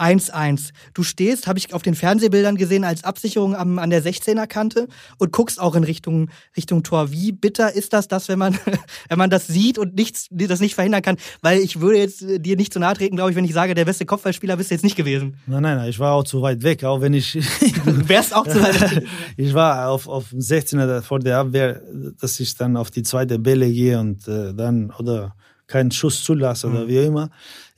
1-1. 0.00 0.70
Du 0.94 1.02
stehst, 1.02 1.46
habe 1.46 1.58
ich 1.58 1.74
auf 1.74 1.82
den 1.82 1.94
Fernsehbildern 1.94 2.56
gesehen, 2.56 2.84
als 2.84 3.04
Absicherung 3.04 3.54
am, 3.54 3.78
an 3.78 3.90
der 3.90 4.02
16er-Kante 4.02 4.88
und 5.18 5.32
guckst 5.32 5.60
auch 5.60 5.74
in 5.74 5.84
Richtung, 5.84 6.30
Richtung 6.56 6.82
Tor. 6.82 7.12
Wie 7.12 7.32
bitter 7.32 7.74
ist 7.74 7.92
das, 7.92 8.08
dass 8.08 8.28
wenn 8.28 8.38
man, 8.38 8.58
wenn 9.08 9.18
man 9.18 9.30
das 9.30 9.46
sieht 9.46 9.78
und 9.78 9.94
nichts, 9.94 10.28
das 10.30 10.60
nicht 10.60 10.74
verhindern 10.74 11.02
kann? 11.02 11.16
Weil 11.42 11.60
ich 11.60 11.80
würde 11.80 11.98
jetzt 11.98 12.22
äh, 12.22 12.38
dir 12.38 12.56
nicht 12.56 12.72
zu 12.72 12.78
nahe 12.78 12.94
treten, 12.94 13.16
glaube 13.16 13.30
ich, 13.30 13.36
wenn 13.36 13.44
ich 13.44 13.52
sage, 13.52 13.74
der 13.74 13.84
beste 13.84 14.06
Kopfballspieler 14.06 14.56
bist 14.56 14.70
du 14.70 14.74
jetzt 14.74 14.84
nicht 14.84 14.96
gewesen. 14.96 15.36
Nein, 15.46 15.62
nein, 15.62 15.76
nein, 15.76 15.90
ich 15.90 15.98
war 15.98 16.14
auch 16.14 16.24
zu 16.24 16.42
weit 16.42 16.62
weg, 16.62 16.84
auch 16.84 17.00
wenn 17.00 17.14
ich. 17.14 17.32
du 17.84 18.08
wärst 18.08 18.34
auch 18.34 18.46
zu 18.46 18.62
weit 18.62 18.80
weg. 18.80 19.06
ich 19.36 19.54
war 19.54 19.88
auf, 19.88 20.08
auf 20.08 20.32
16er 20.32 21.02
vor 21.02 21.18
der 21.18 21.38
Abwehr, 21.38 21.82
dass 22.20 22.40
ich 22.40 22.54
dann 22.56 22.76
auf 22.76 22.90
die 22.90 23.02
zweite 23.02 23.38
Bälle 23.38 23.70
gehe 23.70 23.98
und 23.98 24.26
äh, 24.28 24.54
dann, 24.54 24.92
oder 24.98 25.34
keinen 25.70 25.90
Schuss 25.90 26.22
zulasse 26.22 26.66
mhm. 26.66 26.74
oder 26.74 26.88
wie 26.88 26.98
immer. 26.98 27.30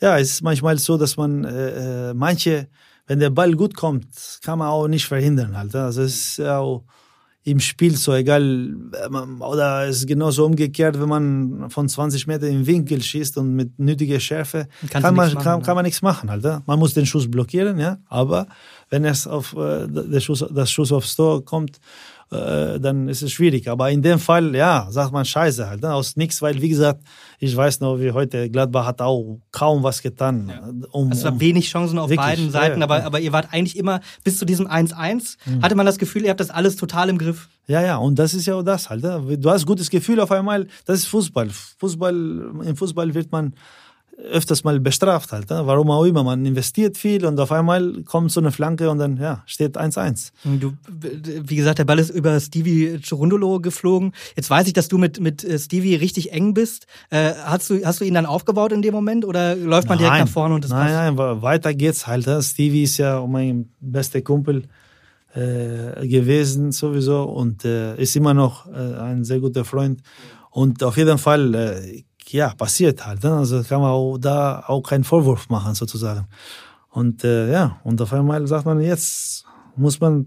Ja, 0.03 0.19
es 0.19 0.33
ist 0.33 0.43
manchmal 0.43 0.79
so, 0.79 0.99
dass 0.99 1.17
man 1.17 1.45
äh, 1.45 2.11
äh, 2.11 2.15
manche, 2.15 2.67
wenn 3.07 3.21
der 3.21 3.31
Ball 3.31 3.53
gut 3.55 3.77
kommt, 3.77 4.07
kann 4.43 4.59
man 4.59 4.69
auch 4.69 4.89
nicht 4.89 5.07
verhindern 5.07 5.57
halt. 5.57 5.77
Also 5.77 6.03
es 6.03 6.39
ist 6.39 6.41
auch 6.41 6.83
im 7.45 7.61
Spiel 7.61 7.97
so 7.97 8.13
egal 8.13 8.75
oder 9.41 9.87
es 9.87 9.99
ist 9.99 10.07
genauso 10.09 10.45
umgekehrt, 10.45 11.01
wenn 11.01 11.09
man 11.09 11.71
von 11.71 11.89
20 11.89 12.27
Meter 12.27 12.49
im 12.49 12.67
Winkel 12.67 13.01
schießt 13.01 13.39
und 13.39 13.55
mit 13.55 13.79
nötiger 13.79 14.19
Schärfe 14.19 14.67
kann 14.91 15.03
man, 15.03 15.15
machen, 15.15 15.39
kann, 15.39 15.63
kann, 15.63 15.75
man 15.77 15.85
nichts 15.85 16.03
machen 16.03 16.31
halt. 16.31 16.45
Man 16.67 16.79
muss 16.79 16.95
den 16.95 17.07
Schuss 17.07 17.31
blockieren, 17.31 17.79
ja, 17.79 17.99
aber 18.07 18.49
wenn 18.91 19.05
es 19.05 19.27
auf 19.29 19.55
äh, 19.57 19.87
der 19.89 20.21
Schuss, 20.21 20.45
das 20.53 20.71
Schuss 20.71 20.93
aufs 20.93 21.15
Tor 21.15 21.45
kommt 21.45 21.79
äh, 22.33 22.81
dann 22.81 23.09
ist 23.09 23.23
es 23.23 23.31
schwierig. 23.31 23.69
Aber 23.69 23.91
in 23.91 24.03
dem 24.03 24.19
Fall, 24.19 24.55
ja, 24.55 24.87
sagt 24.91 25.13
man 25.13 25.25
Scheiße 25.25 25.69
halt, 25.69 25.83
ne? 25.83 25.93
aus 25.93 26.17
nichts, 26.17 26.41
weil 26.41 26.61
wie 26.63 26.69
gesagt, 26.69 27.03
ich 27.39 27.55
weiß 27.55 27.81
noch, 27.81 27.99
wie 27.99 28.13
heute 28.13 28.49
Gladbach 28.49 28.87
hat 28.87 29.03
auch 29.03 29.39
kaum 29.51 29.83
was 29.83 30.01
getan. 30.01 30.49
Ja. 30.49 30.89
Um, 30.91 31.11
also 31.11 31.19
es 31.19 31.25
war 31.25 31.41
wenig 31.41 31.69
Chancen 31.69 31.99
auf 31.99 32.09
wirklich, 32.09 32.27
beiden 32.27 32.51
Seiten, 32.51 32.81
ja, 32.81 32.87
aber, 32.87 33.05
aber 33.05 33.21
ihr 33.21 33.33
wart 33.33 33.49
eigentlich 33.53 33.77
immer 33.77 34.01
bis 34.25 34.39
zu 34.39 34.45
diesem 34.45 34.67
1-1, 34.67 35.37
mhm. 35.45 35.63
hatte 35.63 35.75
man 35.75 35.85
das 35.85 35.99
Gefühl, 35.99 36.25
ihr 36.25 36.31
habt 36.31 36.41
das 36.41 36.51
alles 36.51 36.77
total 36.77 37.11
im 37.11 37.19
Griff. 37.19 37.49
Ja, 37.67 37.83
ja, 37.83 37.97
und 37.97 38.19
das 38.19 38.35
ist 38.35 38.47
ja 38.47 38.55
auch 38.55 38.63
das 38.63 38.89
halt. 38.91 39.03
Ne? 39.03 39.37
Du 39.39 39.51
hast 39.51 39.67
gutes 39.67 39.91
Gefühl 39.91 40.19
auf 40.21 40.33
einmal, 40.33 40.67
das 40.87 41.01
ist 41.01 41.07
Fußball. 41.07 41.51
Fußball, 41.79 42.15
im 42.65 42.77
Fußball 42.77 43.15
wird 43.15 43.31
man 43.31 43.55
öfters 44.17 44.65
mal 44.65 44.79
bestraft 44.81 45.33
halt. 45.33 45.51
Ne? 45.51 45.63
Warum 45.65 45.91
auch 45.91 46.05
immer. 46.05 46.23
Man 46.23 46.45
investiert 46.45 46.97
viel 46.97 47.25
und 47.25 47.39
auf 47.41 47.51
einmal 47.51 48.03
kommt 48.05 48.31
so 48.31 48.41
eine 48.41 48.53
Flanke 48.53 48.91
und 48.91 48.99
dann 48.99 49.17
ja, 49.17 49.43
steht 49.47 49.77
1-1. 49.77 50.33
Du, 50.45 50.75
wie 50.89 51.57
gesagt, 51.57 51.79
der 51.79 51.85
Ball 51.85 51.99
ist 51.99 52.11
über 52.11 52.39
Stevie 52.41 52.99
Chirundolo 53.03 53.61
geflogen. 53.61 54.13
Jetzt 54.37 54.51
weiß 54.51 54.67
ich, 54.67 54.73
dass 54.73 54.89
du 54.89 54.99
mit, 54.99 55.21
mit 55.21 55.45
äh, 55.45 55.59
Stevie 55.59 55.95
richtig 55.95 56.33
eng 56.33 56.55
bist. 56.55 56.87
Äh, 57.11 57.33
hast, 57.45 57.71
du, 57.71 57.85
hast 57.85 58.01
du 58.01 58.05
ihn 58.05 58.15
dann 58.15 58.27
aufgebaut 58.27 58.73
in 58.73 58.83
dem 58.83 58.95
Moment 58.95 59.25
oder 59.25 59.57
läuft 59.57 59.89
man 59.89 59.99
nein, 59.99 60.07
direkt 60.07 60.27
nach 60.27 60.33
vorne 60.33 60.55
und 60.55 60.65
das 60.65 60.71
Nein, 60.71 61.17
passt? 61.17 61.17
nein, 61.17 61.43
weiter 61.43 61.75
geht's 61.75 62.07
halt. 62.07 62.27
Ne? 62.27 62.43
Stevie 62.43 62.85
ist 62.85 62.99
ja 62.99 63.25
mein 63.27 63.71
bester 63.81 64.21
Kumpel 64.21 64.65
äh, 65.35 66.07
gewesen 66.07 66.73
sowieso 66.73 67.25
und 67.25 67.65
äh, 67.65 67.97
ist 67.97 68.15
immer 68.17 68.35
noch 68.35 68.67
äh, 68.67 68.99
ein 68.99 69.25
sehr 69.25 69.41
guter 69.41 69.65
Freund. 69.65 70.03
Und 70.51 70.83
auf 70.83 70.99
jeden 70.99 71.17
Fall 71.17 71.55
äh, 71.55 72.05
ja, 72.33 72.55
passiert 72.55 73.05
halt. 73.07 73.23
Ne? 73.23 73.37
Also 73.37 73.63
kann 73.63 73.81
man 73.81 73.91
auch 73.91 74.19
da 74.19 74.65
auch 74.67 74.83
keinen 74.83 75.05
Vorwurf 75.05 75.49
machen 75.49 75.75
sozusagen. 75.75 76.27
Und 76.91 77.25
äh, 77.25 77.51
ja, 77.51 77.79
und 77.85 78.01
auf 78.01 78.13
einmal 78.13 78.47
sagt 78.47 78.67
man, 78.67 78.81
jetzt 78.81 79.45
muss 79.77 80.01
man 80.01 80.27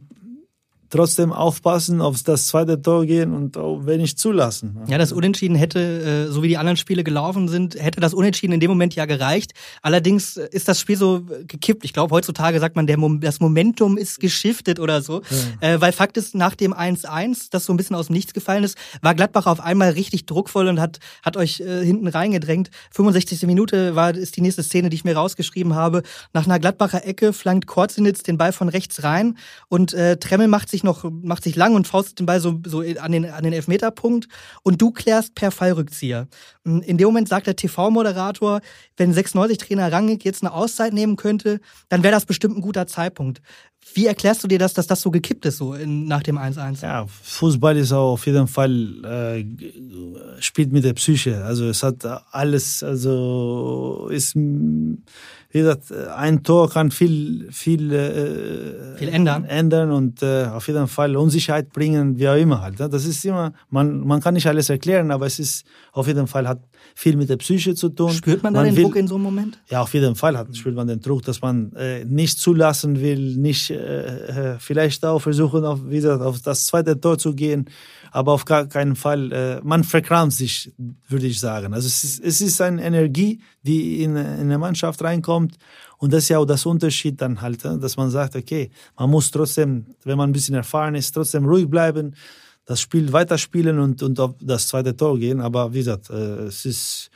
trotzdem 0.96 1.34
aufpassen, 1.34 2.02
auf 2.02 2.24
das 2.24 2.48
zweite 2.48 2.82
Tor 2.82 3.06
gehen 3.06 3.34
und 3.34 3.58
auch 3.58 3.86
wenig 3.86 4.18
zulassen. 4.18 4.78
Ja, 4.88 4.98
das 4.98 5.12
Unentschieden 5.12 5.56
hätte, 5.56 5.80
äh, 5.80 6.32
so 6.32 6.42
wie 6.42 6.48
die 6.48 6.58
anderen 6.58 6.78
Spiele 6.78 7.04
gelaufen 7.04 7.48
sind, 7.50 7.76
hätte 7.76 8.00
das 8.00 8.14
Unentschieden 8.14 8.54
in 8.54 8.60
dem 8.60 8.70
Moment 8.70 8.96
ja 8.96 9.06
gereicht. 9.06 9.54
Allerdings 9.82 10.38
ist 10.38 10.68
das 10.68 10.80
Spiel 10.80 10.96
so 10.96 11.24
gekippt. 11.48 11.84
Ich 11.84 11.92
glaube, 11.94 12.16
heutzutage 12.16 12.60
sagt 12.60 12.76
man, 12.76 12.88
der 12.88 12.98
Mom 12.98 13.20
das 13.20 13.40
Momentum 13.40 13.98
ist 13.98 14.20
geschiftet 14.20 14.80
oder 14.80 15.02
so. 15.02 15.22
Ja. 15.62 15.76
Äh, 15.76 15.82
weil 15.82 15.92
Fakt 15.92 16.16
ist, 16.18 16.34
nach 16.34 16.56
dem 16.56 16.74
1-1, 16.74 17.48
das 17.52 17.66
so 17.66 17.74
ein 17.74 17.78
bisschen 17.78 17.96
aus 17.96 18.08
dem 18.08 18.14
Nichts 18.14 18.34
gefallen 18.34 18.64
ist, 18.64 18.78
war 19.02 19.16
Gladbach 19.16 19.48
auf 19.48 19.60
einmal 19.60 19.92
richtig 19.92 20.26
druckvoll 20.26 20.68
und 20.68 20.80
hat, 20.80 21.00
hat 21.24 21.36
euch 21.36 21.60
äh, 21.60 21.84
hinten 21.84 22.08
reingedrängt. 22.08 22.70
65. 22.92 23.44
Minute 23.44 23.96
war, 23.96 24.16
ist 24.16 24.38
die 24.38 24.42
nächste 24.42 24.64
Szene, 24.64 24.90
die 24.90 24.96
ich 24.96 25.04
mir 25.04 25.16
rausgeschrieben 25.16 25.76
habe. 25.76 26.04
Nach 26.32 26.46
einer 26.46 26.60
Gladbacher 26.60 27.06
Ecke 27.06 27.34
flankt 27.34 27.68
Korzinitz 27.68 28.24
den 28.24 28.38
Ball 28.38 28.54
von 28.54 28.70
rechts 28.70 29.04
rein 29.04 29.38
und 29.68 29.94
äh, 29.94 30.18
Tremmel 30.18 30.48
macht 30.48 30.70
sich 30.70 30.85
noch, 30.86 31.04
macht 31.12 31.44
sich 31.44 31.56
lang 31.56 31.76
und 31.76 31.88
faustet 31.88 32.20
den 32.20 32.26
Ball 32.26 32.40
so, 32.40 32.62
so 32.66 32.80
an, 32.80 33.12
den, 33.12 33.26
an 33.26 33.44
den 33.44 33.54
Elfmeterpunkt 33.54 34.28
und 34.64 34.82
du 34.82 34.92
klärst 34.92 35.36
per 35.36 35.52
Fallrückzieher. 35.52 36.28
In 36.64 36.98
dem 36.98 37.08
Moment 37.08 37.28
sagt 37.28 37.48
der 37.48 37.56
TV-Moderator, 37.56 38.62
wenn 38.98 39.14
96-Trainer 39.14 39.92
Rangnick 39.92 40.24
jetzt 40.24 40.44
eine 40.44 40.54
Auszeit 40.54 40.94
nehmen 40.94 41.18
könnte, 41.18 41.60
dann 41.90 42.04
wäre 42.04 42.14
das 42.14 42.26
bestimmt 42.26 42.58
ein 42.58 42.62
guter 42.62 42.88
Zeitpunkt. 42.88 43.42
Wie 43.94 44.08
erklärst 44.08 44.44
du 44.44 44.48
dir 44.48 44.58
das, 44.58 44.74
dass 44.74 44.88
das 44.88 45.02
so 45.02 45.12
gekippt 45.12 45.46
ist, 45.46 45.58
so 45.58 45.74
in, 45.74 46.06
nach 46.06 46.24
dem 46.24 46.40
1-1? 46.40 46.82
Ja, 46.82 47.06
Fußball 47.08 47.78
ist 47.78 47.92
auch 47.92 48.14
auf 48.14 48.26
jeden 48.26 48.48
Fall, 48.48 49.04
äh, 49.06 50.42
spielt 50.42 50.72
mit 50.72 50.84
der 50.84 50.94
Psyche. 50.94 51.44
Also 51.44 51.66
es 51.66 51.84
hat 51.84 52.04
alles, 52.32 52.82
also 52.82 54.10
ist, 54.12 54.36
wie 55.56 55.60
gesagt, 55.60 55.90
ein 56.18 56.44
Tor 56.44 56.70
kann 56.70 56.92
viel, 56.92 57.48
viel, 57.50 57.94
äh, 57.94 58.98
viel 58.98 59.08
ändern. 59.08 59.46
ändern 59.46 59.90
und 59.90 60.22
äh, 60.22 60.48
auf 60.48 60.68
jeden 60.68 60.90
Fall 60.90 61.16
Unsicherheit 61.16 61.72
bringen, 61.72 62.20
wie 62.20 62.28
auch 62.28 62.36
immer 62.36 62.62
halt. 62.62 62.78
Ne? 62.78 62.90
Das 62.90 63.06
ist 63.06 63.24
immer, 63.24 63.54
man, 63.70 64.06
man 64.06 64.20
kann 64.20 64.34
nicht 64.34 64.48
alles 64.48 64.70
erklären, 64.70 65.12
aber 65.12 65.28
es 65.28 65.40
ist 65.40 65.66
auf 65.94 66.08
jeden 66.08 66.28
Fall 66.28 66.46
hat 66.46 66.60
viel 66.94 67.16
mit 67.16 67.30
der 67.30 67.38
Psyche 67.38 67.74
zu 67.74 67.88
tun. 67.88 68.12
Spürt 68.12 68.44
man 68.44 68.54
da 68.54 68.60
man 68.60 68.68
den 68.68 68.76
will, 68.76 68.84
Druck 68.84 68.98
in 68.98 69.08
so 69.08 69.16
einem 69.16 69.24
Moment? 69.24 69.58
Ja, 69.70 69.82
auf 69.82 69.94
jeden 69.94 70.16
Fall 70.16 70.38
hat, 70.38 70.54
spürt 70.58 70.76
man 70.76 70.88
den 70.88 71.00
Druck, 71.00 71.24
dass 71.24 71.42
man 71.42 71.72
äh, 71.78 72.04
nicht 72.04 72.38
zulassen 72.38 73.00
will, 73.00 73.38
nicht 73.38 73.70
äh, 73.70 74.56
äh 74.56 74.60
vielleicht 74.60 75.06
auch 75.06 75.20
versuchen, 75.20 75.64
auf, 75.64 75.80
wie 75.86 75.96
gesagt, 75.96 76.22
auf 76.22 76.42
das 76.42 76.66
zweite 76.66 77.00
Tor 77.00 77.18
zu 77.18 77.34
gehen, 77.34 77.70
aber 78.16 78.32
auf 78.32 78.46
gar 78.46 78.66
keinen 78.68 78.96
Fall, 78.96 79.32
äh, 79.34 79.60
man 79.62 79.84
verkrampft 79.84 80.38
sich, 80.38 80.74
würde 81.10 81.28
ich 81.28 81.38
sagen. 81.38 81.74
Also 81.74 81.88
es 81.88 82.06
ist, 82.06 82.24
es 82.24 82.40
ist 82.40 82.62
eine 82.62 82.82
Energie, 82.82 83.42
die 83.62 84.04
in, 84.04 84.16
in 84.16 84.40
eine 84.40 84.58
Mannschaft 84.58 85.04
reinkommt. 85.04 85.58
Und 85.98 86.14
das 86.14 86.24
ist 86.24 86.30
ja 86.30 86.40
auch 86.40 86.46
das 86.46 86.66
Unterschied 86.66 87.20
dann 87.22 87.42
halt, 87.42 87.66
ne, 87.66 87.78
dass 87.78 87.98
man 87.98 88.10
sagt, 88.10 88.38
okay, 88.38 88.72
man 88.98 89.10
muss 89.10 89.32
trotzdem, 89.32 89.88
wenn 90.06 90.18
man 90.18 90.30
ein 90.30 90.34
bisschen 90.34 90.56
erfahren 90.56 90.96
ist, 90.96 91.12
trotzdem 91.12 91.44
ruhig 91.44 91.70
bleiben, 91.70 92.16
das 92.64 92.80
Spiel 92.80 93.12
weiterspielen 93.12 93.80
und, 93.80 94.02
und 94.02 94.18
auf 94.22 94.36
das 94.40 94.70
zweite 94.70 94.96
Tor 94.96 95.20
gehen. 95.20 95.42
Aber 95.42 95.74
wie 95.74 95.80
gesagt, 95.80 96.10
äh, 96.10 96.46
es 96.46 96.64
ist, 96.64 97.12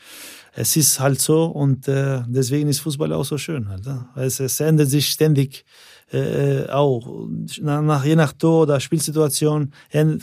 es 0.52 0.76
ist 0.76 1.00
halt 1.00 1.22
so 1.22 1.46
und 1.46 1.88
äh, 1.88 2.24
deswegen 2.28 2.68
ist 2.68 2.82
Fußball 2.82 3.14
auch 3.14 3.24
so 3.24 3.38
schön 3.38 3.70
halt. 3.70 3.86
Ne? 3.86 4.06
Es, 4.18 4.42
es 4.42 4.60
ändert 4.60 4.90
sich 4.90 5.08
ständig 5.08 5.64
äh, 6.12 6.68
auch 6.70 7.28
nach, 7.62 8.04
je 8.04 8.16
nach 8.16 8.34
Tor 8.34 8.64
oder 8.64 8.80
Spielsituation 8.80 9.72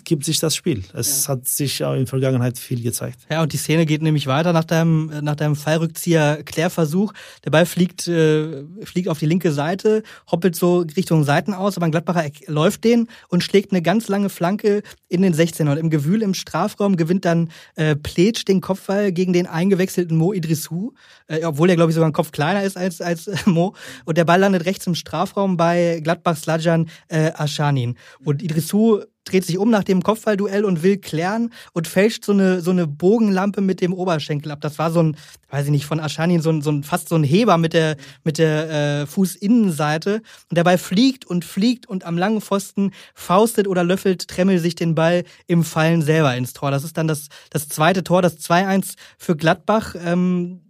gibt 0.05 0.25
sich 0.25 0.40
das 0.40 0.57
Spiel. 0.57 0.83
Es 0.92 1.27
ja. 1.27 1.33
hat 1.33 1.46
sich 1.46 1.85
auch 1.85 1.92
in 1.92 2.01
der 2.01 2.07
Vergangenheit 2.07 2.59
viel 2.59 2.83
gezeigt. 2.83 3.20
Ja, 3.31 3.42
und 3.42 3.53
die 3.53 3.57
Szene 3.57 3.87
geht 3.87 4.03
nämlich 4.03 4.27
weiter 4.27 4.53
nach 4.53 4.64
deinem, 4.64 5.12
nach 5.22 5.37
deinem 5.37 5.55
Fallrückzieher 5.55 6.42
Klärversuch. 6.44 7.12
Der 7.44 7.51
Ball 7.51 7.66
fliegt, 7.66 8.09
äh, 8.09 8.64
fliegt 8.83 9.09
auf 9.09 9.18
die 9.18 9.27
linke 9.27 9.53
Seite, 9.53 10.03
hoppelt 10.31 10.57
so 10.57 10.85
Richtung 10.96 11.25
Seiten 11.25 11.55
aus, 11.55 11.77
aber 11.77 11.87
ein 11.87 11.92
Gladbacher 11.92 12.25
läuft 12.49 12.85
den 12.85 13.09
und 13.29 13.44
schlägt 13.44 13.70
eine 13.70 13.83
ganz 13.83 14.09
lange 14.09 14.29
Flanke 14.29 14.83
in 15.09 15.22
den 15.22 15.35
16er. 15.35 15.70
Und 15.70 15.79
im 15.79 15.90
Gewühl 15.90 16.22
im 16.22 16.35
Strafraum 16.35 16.96
gewinnt 16.96 17.25
dann 17.25 17.51
äh, 17.77 17.94
Pletsch 17.94 18.44
den 18.46 18.61
Kopfball 18.61 19.12
gegen 19.12 19.33
den 19.33 19.46
eingewechselten 19.46 20.16
Mo 20.16 20.33
Idrissou, 20.33 20.94
äh, 21.29 21.44
obwohl 21.44 21.70
er, 21.70 21.77
glaube 21.77 21.90
ich, 21.90 21.94
sogar 21.94 22.09
ein 22.09 22.12
Kopf 22.12 22.33
kleiner 22.33 22.64
ist 22.64 22.77
als, 22.77 23.01
als 23.01 23.29
äh, 23.29 23.37
Mo. 23.46 23.75
Und 24.05 24.18
der 24.18 24.25
Ball 24.25 24.40
landet 24.40 24.64
rechts 24.64 24.87
im 24.87 24.96
Strafraum 24.96 25.57
bei 25.57 25.75
bei 25.76 26.00
Gladbach 26.00 26.36
Slajan 26.36 26.88
äh, 27.08 27.32
Aschanin. 27.34 27.96
Und 28.24 28.42
Idrissou 28.42 29.02
dreht 29.24 29.44
sich 29.44 29.58
um 29.58 29.70
nach 29.70 29.82
dem 29.82 30.02
Kopfballduell 30.02 30.64
und 30.64 30.84
will 30.84 30.98
klären 30.98 31.52
und 31.72 31.88
fälscht 31.88 32.24
so 32.24 32.32
eine, 32.32 32.60
so 32.60 32.70
eine 32.70 32.86
Bogenlampe 32.86 33.60
mit 33.60 33.80
dem 33.80 33.92
Oberschenkel 33.92 34.52
ab. 34.52 34.60
Das 34.60 34.78
war 34.78 34.92
so 34.92 35.02
ein, 35.02 35.16
weiß 35.50 35.66
ich 35.66 35.72
nicht, 35.72 35.84
von 35.84 35.98
Aschanin, 35.98 36.40
so 36.40 36.50
ein, 36.50 36.62
so 36.62 36.70
ein 36.70 36.84
fast 36.84 37.08
so 37.08 37.16
ein 37.16 37.24
Heber 37.24 37.58
mit 37.58 37.72
der, 37.72 37.96
mit 38.22 38.38
der 38.38 38.70
äh, 38.70 39.06
Fußinnenseite. 39.06 40.22
Und 40.48 40.56
dabei 40.56 40.78
fliegt 40.78 41.24
und 41.24 41.44
fliegt 41.44 41.86
und 41.88 42.04
am 42.04 42.16
langen 42.16 42.40
Pfosten 42.40 42.92
faustet 43.14 43.66
oder 43.66 43.82
löffelt 43.82 44.28
Tremmel 44.28 44.60
sich 44.60 44.76
den 44.76 44.94
Ball 44.94 45.24
im 45.48 45.64
Fallen 45.64 46.02
selber 46.02 46.36
ins 46.36 46.52
Tor. 46.52 46.70
Das 46.70 46.84
ist 46.84 46.96
dann 46.96 47.08
das, 47.08 47.28
das 47.50 47.68
zweite 47.68 48.04
Tor, 48.04 48.22
das 48.22 48.38
2-1 48.38 48.94
für 49.18 49.36
Gladbach. 49.36 49.96
Ähm, 49.98 50.60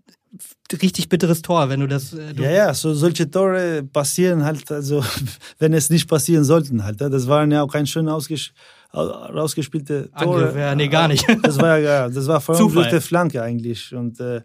richtig 0.83 1.09
bitteres 1.09 1.43
Tor, 1.43 1.69
wenn 1.69 1.81
du 1.81 1.87
das. 1.87 2.13
Äh, 2.13 2.35
du 2.35 2.43
ja, 2.43 2.51
ja, 2.51 2.75
so 2.75 2.95
solche 2.95 3.31
Tore 3.31 3.83
passieren 3.83 4.45
halt, 4.45 4.71
also 4.71 5.05
wenn 5.59 5.73
es 5.73 5.91
nicht 5.91 6.09
passieren 6.09 6.45
sollten 6.45 6.85
halt. 6.85 7.01
Das 7.01 7.27
waren 7.27 7.51
ja 7.51 7.63
auch 7.63 7.73
kein 7.73 7.87
schön 7.87 8.09
ausges 8.09 8.53
rausgespielte 8.95 10.11
Tore. 10.19 10.47
Angriff, 10.47 10.57
ja, 10.57 10.75
nee, 10.75 10.89
gar 10.89 11.09
nicht. 11.09 11.27
Das 11.43 11.59
war 11.59 11.79
ja, 11.79 12.09
das 12.09 12.27
war 12.27 12.41
vor 12.41 12.57
allem 12.57 12.73
durch 12.73 12.89
die 12.89 13.01
Flanke 13.01 13.43
eigentlich 13.43 13.95
und 13.95 14.21
äh, 14.21 14.41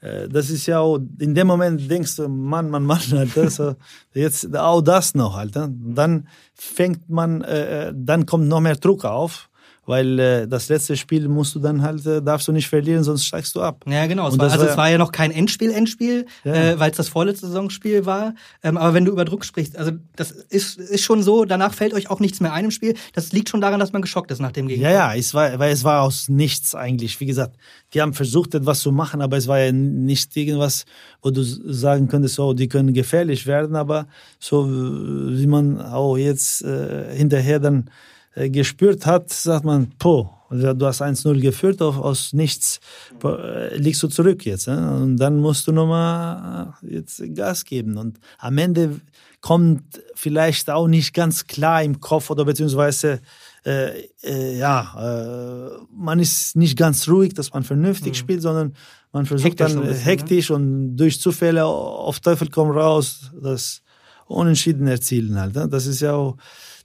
äh, 0.00 0.28
das 0.28 0.50
ist 0.50 0.66
ja 0.66 0.80
auch, 0.80 0.98
in 1.18 1.34
dem 1.34 1.46
Moment 1.46 1.90
denkst 1.90 2.16
du, 2.16 2.28
Mann, 2.28 2.70
Mann, 2.70 2.84
Mann, 2.84 3.00
halt, 3.12 3.32
so, 3.50 3.74
jetzt 4.14 4.54
auch 4.56 4.82
das 4.82 5.14
noch 5.14 5.36
halt. 5.36 5.56
Dann 5.56 6.28
fängt 6.54 7.08
man, 7.08 7.42
äh, 7.42 7.88
äh, 7.88 7.92
dann 7.94 8.26
kommt 8.26 8.48
noch 8.48 8.60
mehr 8.60 8.76
Druck 8.76 9.04
auf 9.04 9.48
weil 9.86 10.18
äh, 10.18 10.48
das 10.48 10.68
letzte 10.68 10.96
Spiel 10.96 11.28
musst 11.28 11.54
du 11.54 11.60
dann 11.60 11.82
halt, 11.82 12.04
äh, 12.06 12.20
darfst 12.20 12.48
du 12.48 12.52
nicht 12.52 12.68
verlieren, 12.68 13.04
sonst 13.04 13.24
steigst 13.24 13.54
du 13.54 13.62
ab. 13.62 13.84
Ja, 13.88 14.06
genau. 14.06 14.28
Es 14.28 14.36
war, 14.38 14.50
also 14.50 14.64
war, 14.64 14.70
es 14.70 14.76
war 14.76 14.90
ja 14.90 14.98
noch 14.98 15.12
kein 15.12 15.30
Endspiel, 15.30 15.70
Endspiel, 15.70 16.26
ja. 16.44 16.54
äh, 16.54 16.80
weil 16.80 16.90
es 16.90 16.96
das 16.96 17.08
vorletzte 17.08 17.46
Saisonspiel 17.46 18.04
war. 18.04 18.34
Ähm, 18.62 18.76
aber 18.76 18.94
wenn 18.94 19.04
du 19.04 19.12
über 19.12 19.24
Druck 19.24 19.44
sprichst, 19.44 19.76
also 19.76 19.92
das 20.16 20.32
ist, 20.32 20.78
ist 20.78 21.02
schon 21.02 21.22
so, 21.22 21.44
danach 21.44 21.72
fällt 21.72 21.94
euch 21.94 22.10
auch 22.10 22.18
nichts 22.18 22.40
mehr 22.40 22.52
ein 22.52 22.66
im 22.66 22.70
Spiel. 22.72 22.94
Das 23.12 23.32
liegt 23.32 23.48
schon 23.48 23.60
daran, 23.60 23.78
dass 23.78 23.92
man 23.92 24.02
geschockt 24.02 24.30
ist 24.32 24.40
nach 24.40 24.52
dem 24.52 24.66
Gegenspiel. 24.66 24.92
Ja, 24.92 25.12
ja, 25.12 25.14
es 25.14 25.32
war, 25.34 25.58
weil 25.58 25.72
es 25.72 25.84
war 25.84 26.02
aus 26.02 26.28
nichts 26.28 26.74
eigentlich. 26.74 27.20
Wie 27.20 27.26
gesagt, 27.26 27.56
die 27.94 28.02
haben 28.02 28.12
versucht, 28.12 28.54
etwas 28.54 28.80
zu 28.80 28.90
machen, 28.90 29.22
aber 29.22 29.36
es 29.36 29.46
war 29.46 29.60
ja 29.60 29.70
nicht 29.70 30.36
irgendwas, 30.36 30.84
wo 31.22 31.30
du 31.30 31.42
sagen 31.42 32.08
könntest, 32.08 32.38
oh, 32.40 32.54
die 32.54 32.68
können 32.68 32.92
gefährlich 32.92 33.46
werden, 33.46 33.76
aber 33.76 34.08
so 34.40 34.66
wie 34.68 35.46
man 35.46 35.80
auch 35.80 36.16
jetzt 36.16 36.62
äh, 36.62 37.14
hinterher 37.16 37.60
dann 37.60 37.88
gespürt 38.36 39.06
hat, 39.06 39.32
sagt 39.32 39.64
man, 39.64 39.90
po, 39.98 40.30
du 40.50 40.86
hast 40.86 41.02
1-0 41.02 41.40
geführt, 41.40 41.80
aus 41.82 42.32
nichts 42.32 42.80
äh, 43.24 43.76
liegst 43.76 44.02
du 44.02 44.08
zurück 44.08 44.44
jetzt. 44.44 44.68
Und 44.68 45.16
dann 45.16 45.38
musst 45.38 45.66
du 45.66 45.72
nochmal 45.72 46.74
äh, 46.82 46.96
jetzt 46.96 47.22
Gas 47.34 47.64
geben. 47.64 47.96
Und 47.96 48.20
am 48.38 48.58
Ende 48.58 49.00
kommt 49.40 49.84
vielleicht 50.14 50.70
auch 50.70 50.88
nicht 50.88 51.14
ganz 51.14 51.46
klar 51.46 51.82
im 51.82 52.00
Kopf 52.00 52.30
oder 52.30 52.44
beziehungsweise 52.44 53.20
äh, 53.64 54.08
äh, 54.22 54.58
ja, 54.58 54.94
äh, 54.96 55.70
man 55.92 56.20
ist 56.20 56.56
nicht 56.56 56.76
ganz 56.76 57.08
ruhig, 57.08 57.34
dass 57.34 57.52
man 57.52 57.64
vernünftig 57.64 58.12
mhm. 58.12 58.14
spielt, 58.14 58.42
sondern 58.42 58.74
man 59.12 59.26
versucht 59.26 59.52
hektisch 59.52 59.72
dann 59.72 59.82
bisschen, 59.82 60.04
hektisch 60.04 60.50
ne? 60.50 60.56
und 60.56 60.96
durch 60.96 61.20
Zufälle 61.20 61.64
auf 61.64 62.20
Teufel 62.20 62.48
komm 62.50 62.70
raus 62.70 63.32
das 63.40 63.82
Unentschieden 64.26 64.86
erzielen 64.86 65.38
halt. 65.38 65.54
Ne? 65.54 65.68
Das 65.68 65.86
ist 65.86 66.00
ja 66.00 66.14
auch, 66.14 66.36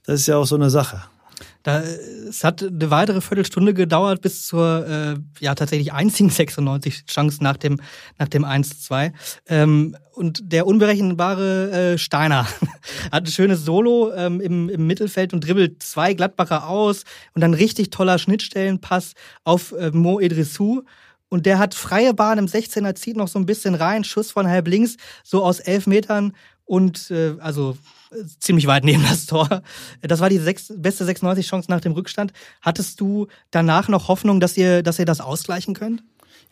das 0.04 0.20
ist 0.20 0.26
ja 0.26 0.36
auch 0.36 0.46
so 0.46 0.54
eine 0.56 0.70
Sache. 0.70 1.02
Da, 1.62 1.80
es 1.80 2.44
hat 2.44 2.62
eine 2.62 2.90
weitere 2.90 3.20
Viertelstunde 3.20 3.74
gedauert 3.74 4.20
bis 4.20 4.46
zur 4.46 4.86
äh, 4.86 5.14
ja 5.40 5.54
tatsächlich 5.54 5.92
einzigen 5.92 6.30
96 6.30 7.06
Chance 7.06 7.42
nach 7.42 7.56
dem 7.56 7.80
nach 8.18 8.28
dem 8.28 8.44
1-2. 8.44 9.12
Ähm, 9.48 9.96
und 10.12 10.52
der 10.52 10.66
unberechenbare 10.66 11.70
äh, 11.70 11.98
Steiner 11.98 12.46
hat 13.12 13.24
ein 13.24 13.26
schönes 13.26 13.64
Solo 13.64 14.12
ähm, 14.12 14.40
im, 14.40 14.68
im 14.68 14.86
Mittelfeld 14.86 15.32
und 15.32 15.46
dribbelt 15.46 15.82
zwei 15.82 16.14
Gladbacher 16.14 16.68
aus 16.68 17.04
und 17.34 17.40
dann 17.40 17.54
richtig 17.54 17.90
toller 17.90 18.18
Schnittstellenpass 18.18 19.12
auf 19.44 19.72
äh, 19.72 19.90
Mo 19.90 20.20
Edrissou 20.20 20.82
und 21.32 21.46
der 21.46 21.58
hat 21.58 21.74
freie 21.74 22.12
Bahn 22.12 22.36
im 22.36 22.44
16er, 22.44 22.94
zieht 22.94 23.16
noch 23.16 23.26
so 23.26 23.38
ein 23.38 23.46
bisschen 23.46 23.74
rein, 23.74 24.04
Schuss 24.04 24.30
von 24.30 24.46
halb 24.46 24.68
links, 24.68 24.96
so 25.24 25.42
aus 25.42 25.60
elf 25.60 25.86
Metern 25.86 26.34
und 26.66 27.10
äh, 27.10 27.36
also 27.38 27.78
ziemlich 28.38 28.66
weit 28.66 28.84
neben 28.84 29.02
das 29.02 29.26
Tor. 29.26 29.62
Das 30.00 30.20
war 30.20 30.28
die 30.28 30.38
sechs, 30.38 30.72
beste 30.76 31.04
96 31.04 31.46
Chance 31.46 31.70
nach 31.70 31.80
dem 31.80 31.92
Rückstand. 31.92 32.32
Hattest 32.60 33.00
du 33.00 33.26
danach 33.50 33.88
noch 33.88 34.08
Hoffnung, 34.08 34.40
dass 34.40 34.56
ihr, 34.56 34.82
dass 34.82 34.98
ihr 34.98 35.04
das 35.04 35.20
ausgleichen 35.20 35.74
könnt? 35.74 36.02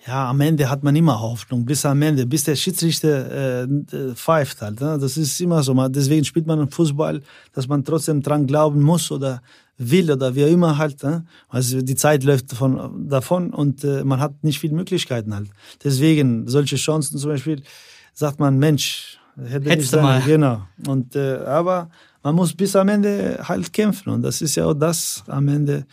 Ja, 0.07 0.31
am 0.31 0.41
Ende 0.41 0.71
hat 0.71 0.83
man 0.83 0.97
immer 0.97 1.21
Hoffnung, 1.21 1.67
bis 1.67 1.85
am 1.85 2.01
Ende, 2.01 2.25
bis 2.25 2.45
der 2.45 2.57
Schiedsrichter 2.57 3.65
äh, 3.65 4.15
pfeift 4.15 4.63
halt. 4.63 4.81
Ne? 4.81 4.99
Das 4.99 5.19
ist 5.19 5.39
immer 5.41 5.63
so. 5.63 5.75
Deswegen 5.89 6.25
spielt 6.25 6.47
man 6.47 6.71
Fußball, 6.71 7.21
dass 7.53 7.69
man 7.69 7.85
trotzdem 7.85 8.23
dran 8.23 8.47
glauben 8.47 8.81
muss 8.81 9.11
oder 9.11 9.43
will 9.77 10.11
oder 10.11 10.35
wie 10.35 10.43
immer 10.43 10.79
halt. 10.79 11.03
Ne? 11.03 11.27
Also 11.49 11.83
die 11.83 11.97
Zeit 11.97 12.25
läuft 12.25 12.53
von, 12.53 13.09
davon 13.09 13.53
und 13.53 13.85
äh, 13.85 14.03
man 14.03 14.21
hat 14.21 14.43
nicht 14.43 14.59
viele 14.59 14.75
Möglichkeiten 14.75 15.35
halt. 15.35 15.51
Deswegen 15.85 16.49
solche 16.49 16.77
Chancen 16.77 17.19
zum 17.19 17.31
Beispiel 17.31 17.63
sagt 18.15 18.41
man, 18.41 18.59
Mensch, 18.59 19.20
Hätte 19.37 19.71
Hättest 19.71 19.93
du 19.93 20.01
mal. 20.01 20.21
Genau. 20.23 20.63
Und, 20.87 21.17
äh, 21.17 21.37
aber 21.39 21.91
man 22.23 22.35
muss 22.35 22.55
bis 22.55 22.77
am 22.77 22.89
Ende 22.89 23.41
halt 23.43 23.73
kämpfen. 23.73 24.11
Und 24.11 24.23
das 24.23 24.43
ist 24.43 24.57
ja 24.57 24.67
auch 24.67 24.75
das 24.75 25.25
am 25.27 25.49
Ende, 25.49 25.87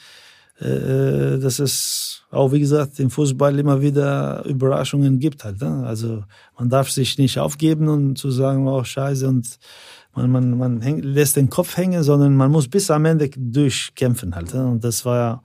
äh, 0.60 1.38
dass 1.39 1.60
es 1.60 2.23
auch, 2.32 2.52
wie 2.52 2.60
gesagt, 2.60 3.00
im 3.00 3.10
Fußball 3.10 3.58
immer 3.58 3.82
wieder 3.82 4.43
Überraschungen 4.45 5.19
gibt 5.19 5.43
halt. 5.43 5.62
Ne? 5.62 5.84
Also 5.86 6.23
man 6.58 6.69
darf 6.69 6.89
sich 6.89 7.17
nicht 7.17 7.39
aufgeben 7.39 7.88
und 7.88 8.17
zu 8.17 8.32
sagen, 8.32 8.67
oh 8.67 8.84
scheiße, 8.84 9.28
und 9.28 9.58
man, 10.13 10.32
man, 10.32 10.58
man 10.58 10.82
häng, 10.82 11.02
lässt 11.02 11.36
den 11.36 11.50
Kopf 11.50 11.78
hängen, 11.78 12.04
sondern 12.04 12.36
man 12.36 12.52
muss 12.52 12.67
bis 12.67 12.91
am 12.91 13.06
Ende 13.06 13.30
durchkämpfen 13.30 14.36
halt. 14.36 14.54
Ne? 14.54 14.65
Und 14.65 14.84
das 14.84 15.06
war 15.06 15.17
ja 15.17 15.43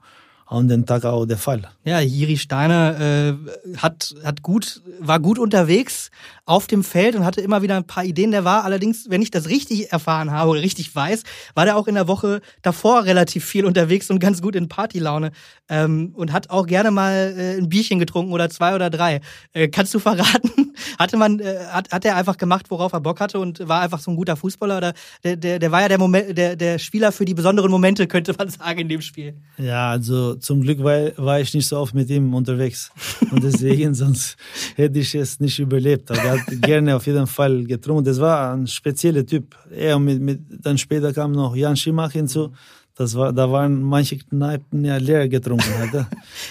an 0.53 0.67
den 0.67 0.85
Tag 0.85 1.05
auch 1.05 1.25
der 1.25 1.37
Fall. 1.37 1.61
Ja, 1.83 1.99
Jiri 1.99 2.37
Steiner 2.37 2.99
äh, 2.99 3.77
hat, 3.77 4.15
hat 4.23 4.41
gut, 4.41 4.81
war 4.99 5.19
gut 5.19 5.39
unterwegs 5.39 6.11
auf 6.45 6.67
dem 6.67 6.83
Feld 6.83 7.15
und 7.15 7.25
hatte 7.25 7.41
immer 7.41 7.61
wieder 7.61 7.77
ein 7.77 7.87
paar 7.87 8.03
Ideen. 8.03 8.31
Der 8.31 8.43
war 8.43 8.63
allerdings, 8.63 9.09
wenn 9.09 9.21
ich 9.21 9.31
das 9.31 9.49
richtig 9.49 9.91
erfahren 9.91 10.31
habe 10.31 10.51
oder 10.51 10.61
richtig 10.61 10.93
weiß, 10.93 11.23
war 11.55 11.65
der 11.65 11.77
auch 11.77 11.87
in 11.87 11.95
der 11.95 12.07
Woche 12.07 12.41
davor 12.61 13.05
relativ 13.05 13.45
viel 13.45 13.65
unterwegs 13.65 14.09
und 14.09 14.19
ganz 14.19 14.41
gut 14.41 14.55
in 14.55 14.67
Partylaune 14.67 15.31
ähm, 15.69 16.11
und 16.15 16.33
hat 16.33 16.49
auch 16.49 16.67
gerne 16.67 16.91
mal 16.91 17.33
äh, 17.37 17.57
ein 17.57 17.69
Bierchen 17.69 17.99
getrunken 17.99 18.33
oder 18.33 18.49
zwei 18.49 18.75
oder 18.75 18.89
drei. 18.89 19.21
Äh, 19.53 19.69
kannst 19.69 19.93
du 19.93 19.99
verraten? 19.99 20.73
Hatte 20.99 21.17
man, 21.17 21.39
äh, 21.39 21.55
hat, 21.71 21.91
hat 21.91 22.03
er 22.03 22.15
einfach 22.15 22.37
gemacht, 22.37 22.65
worauf 22.69 22.93
er 22.93 22.99
Bock 22.99 23.19
hatte 23.19 23.39
und 23.39 23.67
war 23.67 23.81
einfach 23.81 23.99
so 23.99 24.09
ein 24.09 24.15
guter 24.15 24.35
Fußballer 24.35 24.77
oder 24.77 24.93
der, 25.23 25.35
der, 25.35 25.59
der 25.59 25.71
war 25.71 25.81
ja 25.81 25.87
der 25.87 25.99
Moment, 25.99 26.37
der, 26.37 26.55
der 26.55 26.79
Spieler 26.79 27.11
für 27.11 27.25
die 27.25 27.33
besonderen 27.33 27.69
Momente, 27.69 28.07
könnte 28.07 28.33
man 28.37 28.49
sagen, 28.49 28.79
in 28.79 28.89
dem 28.89 29.01
Spiel. 29.01 29.35
Ja, 29.57 29.91
also 29.91 30.35
zum 30.43 30.61
Glück 30.61 30.83
war, 30.83 31.11
war 31.17 31.39
ich 31.39 31.53
nicht 31.53 31.67
so 31.67 31.77
oft 31.77 31.93
mit 31.93 32.09
ihm 32.09 32.33
unterwegs. 32.33 32.91
Und 33.31 33.43
deswegen, 33.43 33.93
sonst 34.03 34.35
hätte 34.75 34.99
ich 34.99 35.15
es 35.15 35.39
nicht 35.39 35.59
überlebt. 35.59 36.11
Aber 36.11 36.21
er 36.21 36.31
hat 36.33 36.61
gerne 36.61 36.95
auf 36.95 37.05
jeden 37.07 37.27
Fall 37.27 37.63
getrunken. 37.63 38.03
Das 38.03 38.19
war 38.19 38.53
ein 38.53 38.67
spezieller 38.67 39.25
Typ. 39.25 39.55
Er 39.71 39.97
mit, 39.99 40.21
mit, 40.21 40.39
dann 40.49 40.77
später 40.77 41.13
kam 41.13 41.31
noch 41.31 41.55
Jan 41.55 41.75
Schimach 41.75 42.11
hinzu. 42.11 42.51
Das 42.95 43.15
war, 43.15 43.33
da 43.33 43.51
waren 43.51 43.81
manche 43.81 44.17
Kneipen 44.17 44.85
ja 44.85 44.97
leer 44.97 45.27
getrunken. 45.27 45.73
Hatte. 45.79 46.07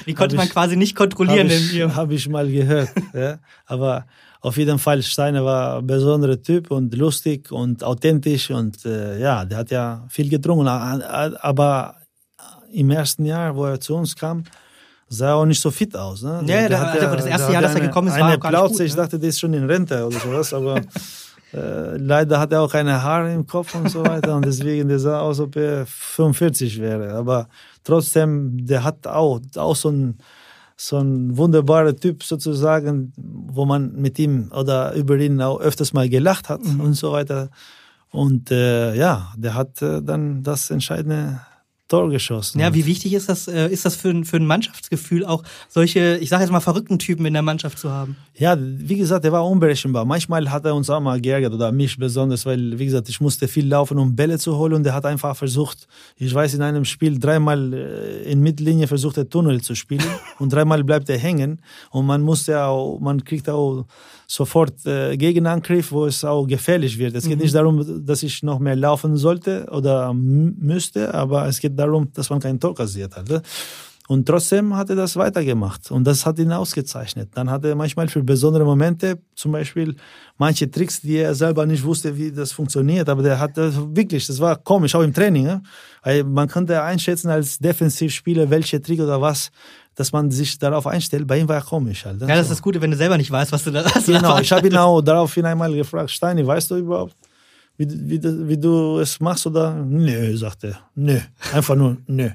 Die 0.07 0.14
konnte 0.14 0.36
man 0.36 0.47
ich, 0.47 0.53
quasi 0.53 0.76
nicht 0.76 0.97
kontrollieren. 0.97 1.49
Habe 1.49 1.55
ich, 1.55 1.97
hab 1.97 2.11
ich 2.11 2.28
mal 2.28 2.51
gehört. 2.51 2.90
ja. 3.14 3.38
Aber 3.66 4.07
auf 4.40 4.57
jeden 4.57 4.80
Fall, 4.80 5.03
Steiner 5.03 5.45
war 5.45 5.78
ein 5.78 5.86
besonderer 5.86 6.43
Typ 6.43 6.72
und 6.72 6.93
lustig 6.97 7.53
und 7.53 7.84
authentisch 7.84 8.51
und 8.51 8.84
äh, 8.84 9.20
ja, 9.20 9.45
der 9.45 9.59
hat 9.59 9.70
ja 9.70 10.05
viel 10.09 10.28
getrunken. 10.28 10.66
Aber 10.66 11.95
im 12.72 12.90
ersten 12.90 13.24
Jahr, 13.24 13.54
wo 13.56 13.64
er 13.64 13.80
zu 13.80 13.94
uns 13.94 14.16
kam, 14.16 14.44
sah 15.08 15.28
er 15.28 15.34
auch 15.36 15.44
nicht 15.44 15.60
so 15.60 15.70
fit 15.70 15.96
aus. 15.96 16.22
Ne? 16.22 16.42
Ja, 16.46 16.68
der, 16.68 16.80
hat 16.80 17.00
ja, 17.00 17.14
das 17.14 17.26
erste 17.26 17.52
Jahr, 17.52 17.62
dass 17.62 17.74
er 17.74 17.80
gekommen 17.82 18.08
ist, 18.08 18.18
war 18.18 18.26
eine 18.26 18.36
auch 18.36 18.48
Plauze, 18.48 18.72
gut, 18.72 18.78
ne? 18.80 18.84
Ich 18.86 18.94
dachte, 18.94 19.18
der 19.18 19.28
ist 19.28 19.40
schon 19.40 19.52
in 19.52 19.64
Rente 19.64 20.06
oder 20.06 20.18
sowas, 20.18 20.52
aber 20.54 20.76
äh, 21.52 21.96
leider 21.96 22.40
hat 22.40 22.52
er 22.52 22.62
auch 22.62 22.72
keine 22.72 23.02
Haare 23.02 23.32
im 23.32 23.46
Kopf 23.46 23.74
und 23.74 23.90
so 23.90 24.04
weiter 24.04 24.34
und 24.36 24.46
deswegen, 24.46 24.88
der 24.88 24.98
sah 24.98 25.20
aus, 25.20 25.38
als 25.38 25.48
ob 25.48 25.56
er 25.56 25.86
45 25.86 26.80
wäre. 26.80 27.12
Aber 27.12 27.48
trotzdem, 27.84 28.66
der 28.66 28.84
hat 28.84 29.06
auch, 29.06 29.40
auch 29.56 29.76
so 29.76 29.90
ein 29.90 30.18
so 30.74 30.98
ein 30.98 31.36
wunderbarer 31.36 31.94
Typ 31.94 32.24
sozusagen, 32.24 33.12
wo 33.16 33.64
man 33.64 33.94
mit 33.94 34.18
ihm 34.18 34.50
oder 34.52 34.94
über 34.94 35.16
ihn 35.16 35.40
auch 35.40 35.60
öfters 35.60 35.92
mal 35.92 36.08
gelacht 36.08 36.48
hat 36.48 36.64
mhm. 36.64 36.80
und 36.80 36.94
so 36.94 37.12
weiter. 37.12 37.50
Und 38.10 38.50
äh, 38.50 38.94
ja, 38.94 39.32
der 39.36 39.54
hat 39.54 39.80
äh, 39.80 40.02
dann 40.02 40.42
das 40.42 40.70
entscheidende 40.70 41.40
Tor 41.93 42.09
geschossen. 42.09 42.59
Ja, 42.59 42.72
wie 42.72 42.86
wichtig 42.86 43.12
ist 43.12 43.28
das, 43.28 43.49
äh, 43.49 43.68
ist 43.68 43.84
das 43.84 43.97
für 43.97 44.09
ein, 44.09 44.24
für 44.24 44.38
ein 44.38 44.47
Mannschaftsgefühl 44.47 45.26
auch, 45.26 45.43
solche, 45.68 46.16
ich 46.16 46.30
sage 46.30 46.43
jetzt 46.43 46.51
mal, 46.51 46.61
verrückten 46.61 46.99
Typen 46.99 47.26
in 47.26 47.34
der 47.34 47.43
Mannschaft 47.43 47.78
zu 47.78 47.90
haben? 47.90 48.16
Ja, 48.34 48.57
wie 48.59 48.97
gesagt, 48.97 49.26
er 49.26 49.32
war 49.32 49.47
unberechenbar. 49.47 50.07
Manchmal 50.07 50.51
hat 50.51 50.64
er 50.64 50.74
uns 50.74 50.88
auch 50.88 51.01
mal 51.01 51.20
geärgert 51.20 51.53
oder 51.53 51.70
mich 51.70 51.99
besonders, 51.99 52.47
weil, 52.47 52.78
wie 52.78 52.86
gesagt, 52.86 53.11
ich 53.11 53.20
musste 53.20 53.47
viel 53.47 53.68
laufen, 53.68 53.99
um 53.99 54.16
Bälle 54.16 54.38
zu 54.38 54.57
holen 54.57 54.72
und 54.72 54.86
er 54.86 54.95
hat 54.95 55.05
einfach 55.05 55.36
versucht, 55.36 55.86
ich 56.16 56.32
weiß, 56.32 56.55
in 56.55 56.62
einem 56.62 56.86
Spiel 56.86 57.18
dreimal 57.18 57.74
äh, 57.74 58.22
in 58.22 58.40
Mittellinie 58.40 58.88
versucht 58.88 59.18
er 59.18 59.28
Tunnel 59.28 59.61
zu 59.61 59.74
spielen 59.74 60.07
und 60.38 60.51
dreimal 60.51 60.82
bleibt 60.84 61.11
er 61.11 61.18
hängen 61.18 61.61
und 61.90 62.07
man 62.07 62.22
musste 62.22 62.64
auch, 62.64 63.01
man 63.01 63.22
kriegt 63.22 63.51
auch 63.51 63.84
sofort 64.33 64.87
äh, 64.87 65.16
Gegenangriff, 65.18 65.93
wo 65.93 66.07
es 66.07 66.24
auch 66.24 66.47
gefährlich 66.47 66.99
wird. 66.99 67.14
Es 67.14 67.24
geht 67.24 67.37
mhm. 67.37 67.43
nicht 67.43 67.55
darum, 67.55 68.07
dass 68.07 68.22
ich 68.22 68.43
noch 68.43 68.59
mehr 68.61 68.76
laufen 68.76 69.16
sollte 69.16 69.66
oder 69.70 70.14
müsste, 70.14 71.12
aber 71.12 71.47
es 71.47 71.61
geht 71.61 71.78
darum, 71.78 72.11
dass 72.14 72.30
man 72.30 72.41
kein 72.41 72.59
Tor 72.59 72.74
kassiert 72.74 73.14
hatte. 73.14 73.43
Und 74.09 74.26
trotzdem 74.26 74.74
hat 74.74 74.91
er 74.91 74.97
das 74.97 75.16
weitergemacht 75.16 75.91
und 75.91 76.05
das 76.05 76.26
hat 76.26 76.39
ihn 76.39 76.51
ausgezeichnet. 76.51 77.28
Dann 77.35 77.51
hat 77.51 77.64
er 77.64 77.74
manchmal 77.74 78.09
für 78.09 78.22
besondere 78.22 78.64
Momente, 78.64 79.18
zum 79.35 79.53
Beispiel 79.53 79.97
manche 80.39 80.70
Tricks, 80.70 81.01
die 81.03 81.16
er 81.18 81.35
selber 81.35 81.66
nicht 81.66 81.85
wusste, 81.85 82.16
wie 82.16 82.33
das 82.33 82.53
funktioniert, 82.53 83.09
aber 83.09 83.22
der 83.22 83.39
hat 83.39 83.57
wirklich, 83.57 84.26
das 84.26 84.41
war 84.41 84.57
komisch, 84.57 84.95
auch 84.95 85.03
im 85.03 85.14
Training. 85.14 85.45
Ne? 85.45 85.62
Man 86.24 86.49
konnte 86.49 86.83
einschätzen 86.83 87.28
als 87.28 87.59
Defensivspieler, 87.59 88.51
welche 88.51 88.80
Trick 88.83 89.01
oder 89.01 89.20
was 89.20 89.51
dass 89.95 90.12
man 90.12 90.30
sich 90.30 90.59
darauf 90.59 90.86
einstellt. 90.86 91.26
Bei 91.26 91.38
ihm 91.38 91.49
war 91.49 91.57
er 91.57 91.62
komisch 91.62 92.05
halt. 92.05 92.20
Ja, 92.20 92.28
das 92.28 92.43
ist 92.43 92.51
das 92.51 92.62
Gute, 92.62 92.80
wenn 92.80 92.90
du 92.90 92.97
selber 92.97 93.16
nicht 93.16 93.30
weißt, 93.30 93.53
was 93.53 93.64
du 93.64 93.70
da 93.70 93.84
hast. 93.84 94.07
Genau, 94.07 94.38
ich 94.38 94.51
habe 94.53 94.66
ihn 94.66 94.76
auch 94.76 95.01
daraufhin 95.01 95.45
einmal 95.45 95.72
gefragt, 95.72 96.11
Steini, 96.11 96.47
weißt 96.47 96.70
du 96.70 96.76
überhaupt, 96.76 97.14
wie, 97.76 97.88
wie, 97.88 98.48
wie 98.48 98.58
du 98.58 98.98
es 98.98 99.18
machst 99.20 99.46
oder? 99.46 99.74
Nö, 99.74 100.36
sagt 100.36 100.64
er. 100.64 100.78
Nö. 100.94 101.18
Einfach 101.52 101.74
nur 101.74 101.96
nö. 102.06 102.30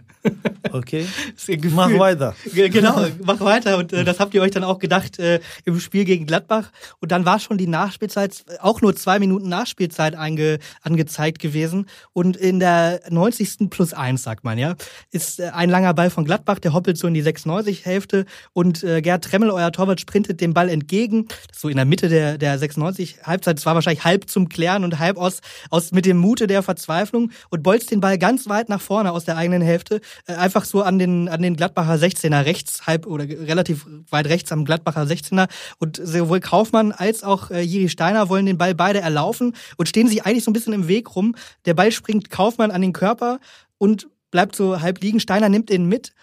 Okay. 0.72 1.06
mach 1.72 1.92
weiter. 1.98 2.36
Genau, 2.54 3.06
mach 3.24 3.40
weiter. 3.40 3.78
Und 3.78 3.94
äh, 3.94 4.04
das 4.04 4.20
habt 4.20 4.34
ihr 4.34 4.42
euch 4.42 4.52
dann 4.52 4.64
auch 4.64 4.80
gedacht 4.80 5.20
äh, 5.20 5.40
im 5.66 5.80
Spiel 5.80 6.06
gegen 6.06 6.26
Gladbach. 6.26 6.72
Und 7.00 7.12
dann 7.12 7.26
war 7.26 7.40
schon 7.40 7.58
die 7.58 7.68
Nachspielzeit, 7.68 8.44
auch 8.60 8.82
nur 8.82 8.96
zwei 8.96 9.20
Minuten 9.20 9.48
Nachspielzeit 9.50 10.16
einge, 10.16 10.60
angezeigt 10.82 11.40
gewesen. 11.40 11.86
Und 12.14 12.36
in 12.36 12.60
der 12.60 13.02
90. 13.10 13.70
plus 13.70 13.94
eins, 13.94 14.24
sagt 14.24 14.44
man 14.44 14.58
ja, 14.58 14.76
ist 15.12 15.40
äh, 15.40 15.50
ein 15.54 15.70
langer 15.70 15.94
Ball 15.94 16.10
von 16.10 16.26
Gladbach, 16.26 16.60
der 16.60 16.74
hoppelt 16.74 16.98
so 16.98 17.08
in 17.08 17.14
die 17.14 17.24
96-Hälfte 17.24 18.26
und 18.54 18.84
äh, 18.84 19.02
Gerd 19.02 19.24
Tremmel, 19.24 19.52
euer 19.52 19.72
Torwart, 19.72 20.02
sprintet 20.02 20.42
dem 20.42 20.54
Ball 20.54 20.70
entgegen. 20.70 21.28
So 21.56 21.70
in 21.70 21.78
der 21.78 21.86
Mitte 21.86 22.10
der, 22.10 22.38
der 22.38 22.60
96-Halbzeit. 22.60 23.60
Es 23.60 23.66
war 23.66 23.76
wahrscheinlich 23.76 24.04
halb 24.04 24.30
zum 24.30 24.50
Klären 24.50 24.84
und 24.84 25.00
halb 25.00 25.18
aus, 25.18 25.27
aus 25.70 25.92
mit 25.92 26.06
dem 26.06 26.18
Mute 26.18 26.48
der 26.48 26.64
Verzweiflung 26.64 27.32
und 27.50 27.64
bolzt 27.64 27.92
den 27.92 28.00
Ball 28.00 28.18
ganz 28.18 28.48
weit 28.48 28.70
nach 28.70 28.82
vorne 28.82 29.12
aus 29.12 29.26
der 29.26 29.38
eigenen 29.38 29.62
Hälfte. 29.62 30.02
Äh, 30.26 30.34
einfach 30.34 30.66
so 30.66 30.82
an 30.82 31.00
den, 31.00 31.30
an 31.30 31.42
den 31.42 31.56
Gladbacher 31.56 31.96
16er 31.96 32.46
rechts, 32.46 32.88
halb 32.88 33.06
oder 33.08 33.26
relativ 33.26 33.86
weit 34.10 34.28
rechts 34.28 34.52
am 34.52 34.66
Gladbacher 34.66 35.04
16er. 35.04 35.48
Und 35.80 36.00
sowohl 36.04 36.40
Kaufmann 36.40 36.92
als 36.92 37.24
auch 37.24 37.52
äh, 37.52 37.62
Jiri 37.62 37.90
Steiner 37.90 38.30
wollen 38.30 38.46
den 38.46 38.58
Ball 38.58 38.76
beide 38.76 39.00
erlaufen 39.00 39.56
und 39.78 39.90
stehen 39.90 40.08
sich 40.08 40.26
eigentlich 40.26 40.44
so 40.44 40.52
ein 40.52 40.54
bisschen 40.54 40.74
im 40.74 40.88
Weg 40.88 41.16
rum. 41.16 41.36
Der 41.66 41.74
Ball 41.74 41.92
springt 41.92 42.30
Kaufmann 42.30 42.72
an 42.72 42.82
den 42.82 42.94
Körper 42.94 43.40
und 43.78 44.08
bleibt 44.32 44.56
so 44.56 44.82
halb 44.82 45.02
liegen. 45.02 45.20
Steiner 45.20 45.50
nimmt 45.50 45.70
ihn 45.70 45.86
mit 45.86 46.14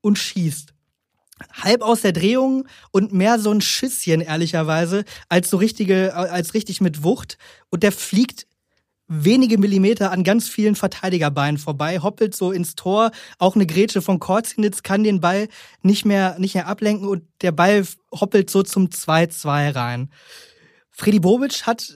und 0.00 0.18
schießt 0.18 0.74
halb 1.52 1.82
aus 1.82 2.02
der 2.02 2.12
Drehung 2.12 2.66
und 2.90 3.12
mehr 3.12 3.38
so 3.38 3.50
ein 3.50 3.60
Schüsschen, 3.60 4.20
ehrlicherweise, 4.20 5.04
als 5.28 5.50
so 5.50 5.56
richtige, 5.56 6.14
als 6.14 6.54
richtig 6.54 6.80
mit 6.80 7.02
Wucht. 7.02 7.38
Und 7.70 7.82
der 7.82 7.92
fliegt 7.92 8.46
wenige 9.06 9.58
Millimeter 9.58 10.10
an 10.10 10.24
ganz 10.24 10.48
vielen 10.48 10.74
Verteidigerbeinen 10.74 11.58
vorbei, 11.58 11.98
hoppelt 11.98 12.34
so 12.34 12.52
ins 12.52 12.74
Tor. 12.74 13.10
Auch 13.38 13.54
eine 13.54 13.66
Grätsche 13.66 14.02
von 14.02 14.18
Korzinitz 14.18 14.82
kann 14.82 15.04
den 15.04 15.20
Ball 15.20 15.48
nicht 15.82 16.04
mehr, 16.04 16.36
nicht 16.38 16.54
mehr 16.54 16.66
ablenken 16.66 17.08
und 17.08 17.22
der 17.42 17.52
Ball 17.52 17.84
hoppelt 18.12 18.50
so 18.50 18.62
zum 18.62 18.86
2-2 18.86 19.74
rein. 19.74 20.10
Freddy 20.90 21.20
Bobic 21.20 21.66
hat 21.66 21.94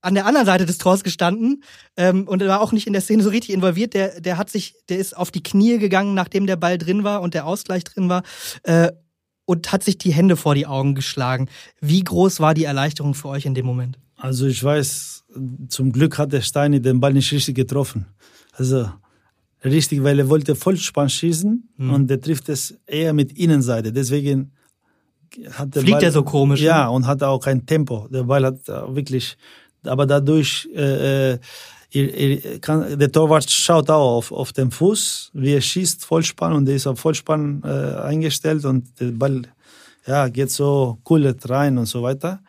an 0.00 0.14
der 0.14 0.26
anderen 0.26 0.46
Seite 0.46 0.64
des 0.64 0.78
Tors 0.78 1.04
gestanden 1.04 1.62
ähm, 1.96 2.26
und 2.26 2.44
war 2.46 2.60
auch 2.60 2.72
nicht 2.72 2.86
in 2.86 2.92
der 2.92 3.02
Szene 3.02 3.22
so 3.22 3.30
richtig 3.30 3.54
involviert. 3.54 3.94
Der, 3.94 4.20
der 4.20 4.38
hat 4.38 4.48
sich, 4.48 4.74
der 4.88 4.98
ist 4.98 5.16
auf 5.16 5.30
die 5.30 5.42
Knie 5.42 5.78
gegangen, 5.78 6.14
nachdem 6.14 6.46
der 6.46 6.56
Ball 6.56 6.78
drin 6.78 7.04
war 7.04 7.20
und 7.20 7.34
der 7.34 7.46
Ausgleich 7.46 7.84
drin 7.84 8.08
war. 8.08 8.22
Äh, 8.62 8.92
und 9.44 9.72
hat 9.72 9.82
sich 9.82 9.96
die 9.96 10.12
Hände 10.12 10.36
vor 10.36 10.54
die 10.54 10.66
Augen 10.66 10.94
geschlagen. 10.94 11.48
Wie 11.80 12.04
groß 12.04 12.38
war 12.38 12.52
die 12.52 12.64
Erleichterung 12.64 13.14
für 13.14 13.28
euch 13.28 13.46
in 13.46 13.54
dem 13.54 13.64
Moment? 13.64 13.98
Also 14.18 14.46
ich 14.46 14.62
weiß, 14.62 15.24
zum 15.68 15.92
Glück 15.92 16.18
hat 16.18 16.32
der 16.32 16.42
Steini 16.42 16.80
den 16.80 17.00
Ball 17.00 17.12
nicht 17.12 17.32
richtig 17.32 17.54
getroffen. 17.54 18.06
Also 18.52 18.90
richtig, 19.64 20.02
weil 20.02 20.18
er 20.18 20.28
wollte 20.28 20.54
Vollspann 20.54 21.08
schießen 21.08 21.68
mhm. 21.76 21.90
und 21.94 22.06
der 22.08 22.20
trifft 22.20 22.48
es 22.48 22.76
eher 22.86 23.12
mit 23.12 23.32
Innenseite. 23.38 23.92
Deswegen 23.92 24.52
hat 25.52 25.74
der 25.74 25.82
Fliegt 25.82 25.98
Ball, 25.98 26.04
er 26.04 26.12
so 26.12 26.22
komisch? 26.24 26.60
Ja, 26.60 26.84
ne? 26.84 26.90
und 26.90 27.06
hat 27.06 27.22
auch 27.22 27.38
kein 27.38 27.64
Tempo. 27.64 28.08
Der 28.10 28.24
Ball 28.24 28.44
hat 28.44 28.66
wirklich, 28.66 29.36
aber 29.84 30.04
dadurch, 30.04 30.68
äh, 30.74 31.34
äh, 31.92 32.58
kann, 32.60 32.98
der 32.98 33.12
Torwart 33.12 33.48
schaut 33.48 33.88
auch 33.88 34.16
auf, 34.18 34.32
auf 34.32 34.52
den 34.52 34.70
Fuß, 34.70 35.30
wie 35.34 35.54
er 35.54 35.60
schießt, 35.60 36.04
Vollspann 36.04 36.52
und 36.54 36.66
der 36.66 36.74
ist 36.74 36.86
auf 36.86 36.98
Vollspann 36.98 37.62
äh, 37.64 37.68
eingestellt 38.02 38.64
und 38.64 39.00
der 39.00 39.12
Ball 39.12 39.42
ja, 40.06 40.28
geht 40.28 40.50
so 40.50 40.98
cool 41.08 41.34
rein 41.44 41.78
und 41.78 41.86
so 41.86 42.02
weiter. 42.02 42.40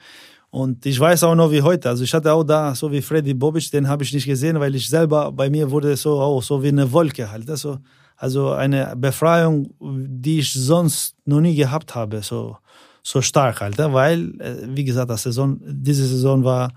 Und 0.52 0.86
ich 0.86 1.00
weiß 1.00 1.24
auch 1.24 1.36
noch 1.36 1.52
wie 1.52 1.62
heute. 1.62 1.90
Also 1.90 2.04
ich 2.04 2.14
hatte 2.14 2.34
auch 2.34 2.44
da, 2.44 2.74
so 2.74 2.92
wie 2.92 3.02
Freddy 3.02 3.34
Bobic, 3.34 3.70
den 3.72 3.88
habe 3.88 4.04
ich 4.04 4.14
nicht 4.14 4.26
gesehen, 4.26 4.60
weil 4.60 4.74
ich 4.74 4.90
selber, 4.90 5.32
bei 5.32 5.50
mir 5.50 5.70
wurde 5.70 5.96
so 5.96 6.20
auch 6.20 6.42
so 6.42 6.62
wie 6.64 6.70
eine 6.70 6.92
Wolke 6.92 7.30
halt. 7.30 7.50
Also, 7.50 7.78
also 8.18 8.52
eine 8.52 8.96
Befreiung, 8.98 9.70
die 9.80 10.40
ich 10.40 10.52
sonst 10.52 11.16
noch 11.26 11.40
nie 11.40 11.56
gehabt 11.56 11.94
habe, 11.94 12.22
so, 12.24 12.58
so 13.04 13.22
stark 13.22 13.62
halt. 13.62 13.78
Weil, 13.78 14.34
äh, 14.42 14.68
wie 14.70 14.84
gesagt, 14.84 15.12
das 15.12 15.24
Saison, 15.24 15.60
diese 15.64 16.08
Saison 16.08 16.44
war 16.44 16.72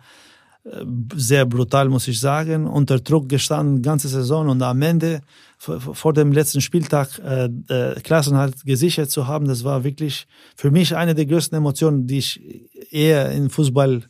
äh, 0.64 0.84
sehr 1.14 1.46
brutal, 1.46 1.88
muss 1.88 2.06
ich 2.08 2.20
sagen, 2.20 2.66
unter 2.66 3.00
Druck 3.00 3.28
gestanden, 3.28 3.80
ganze 3.80 4.08
Saison 4.08 4.50
und 4.50 4.62
am 4.62 4.82
Ende 4.82 5.22
vor 5.62 6.12
dem 6.12 6.32
letzten 6.32 6.60
Spieltag 6.60 7.20
äh, 7.20 7.44
äh, 7.68 8.00
Klassenhalt 8.00 8.64
gesichert 8.64 9.10
zu 9.10 9.28
haben, 9.28 9.46
das 9.46 9.62
war 9.62 9.84
wirklich 9.84 10.26
für 10.56 10.72
mich 10.72 10.96
eine 10.96 11.14
der 11.14 11.26
größten 11.26 11.56
Emotionen, 11.56 12.06
die 12.08 12.18
ich 12.18 12.40
eher 12.90 13.30
in 13.30 13.48
Fußball 13.48 14.02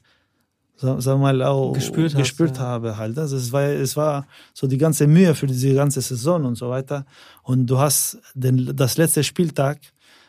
sagen 0.76 1.20
mal 1.20 1.42
auch 1.42 1.74
gespürt, 1.74 2.16
gespürt 2.16 2.52
hast, 2.52 2.58
ja. 2.58 2.64
habe 2.64 2.96
halt. 2.96 3.18
Also 3.18 3.36
es 3.36 3.52
war 3.52 3.64
es 3.64 3.96
war 3.96 4.26
so 4.52 4.66
die 4.66 4.78
ganze 4.78 5.06
Mühe 5.06 5.34
für 5.34 5.46
diese 5.46 5.74
ganze 5.74 6.00
Saison 6.00 6.44
und 6.44 6.56
so 6.56 6.70
weiter 6.70 7.06
und 7.42 7.66
du 7.66 7.78
hast 7.78 8.18
den 8.34 8.74
das 8.74 8.96
letzte 8.96 9.22
Spieltag 9.22 9.78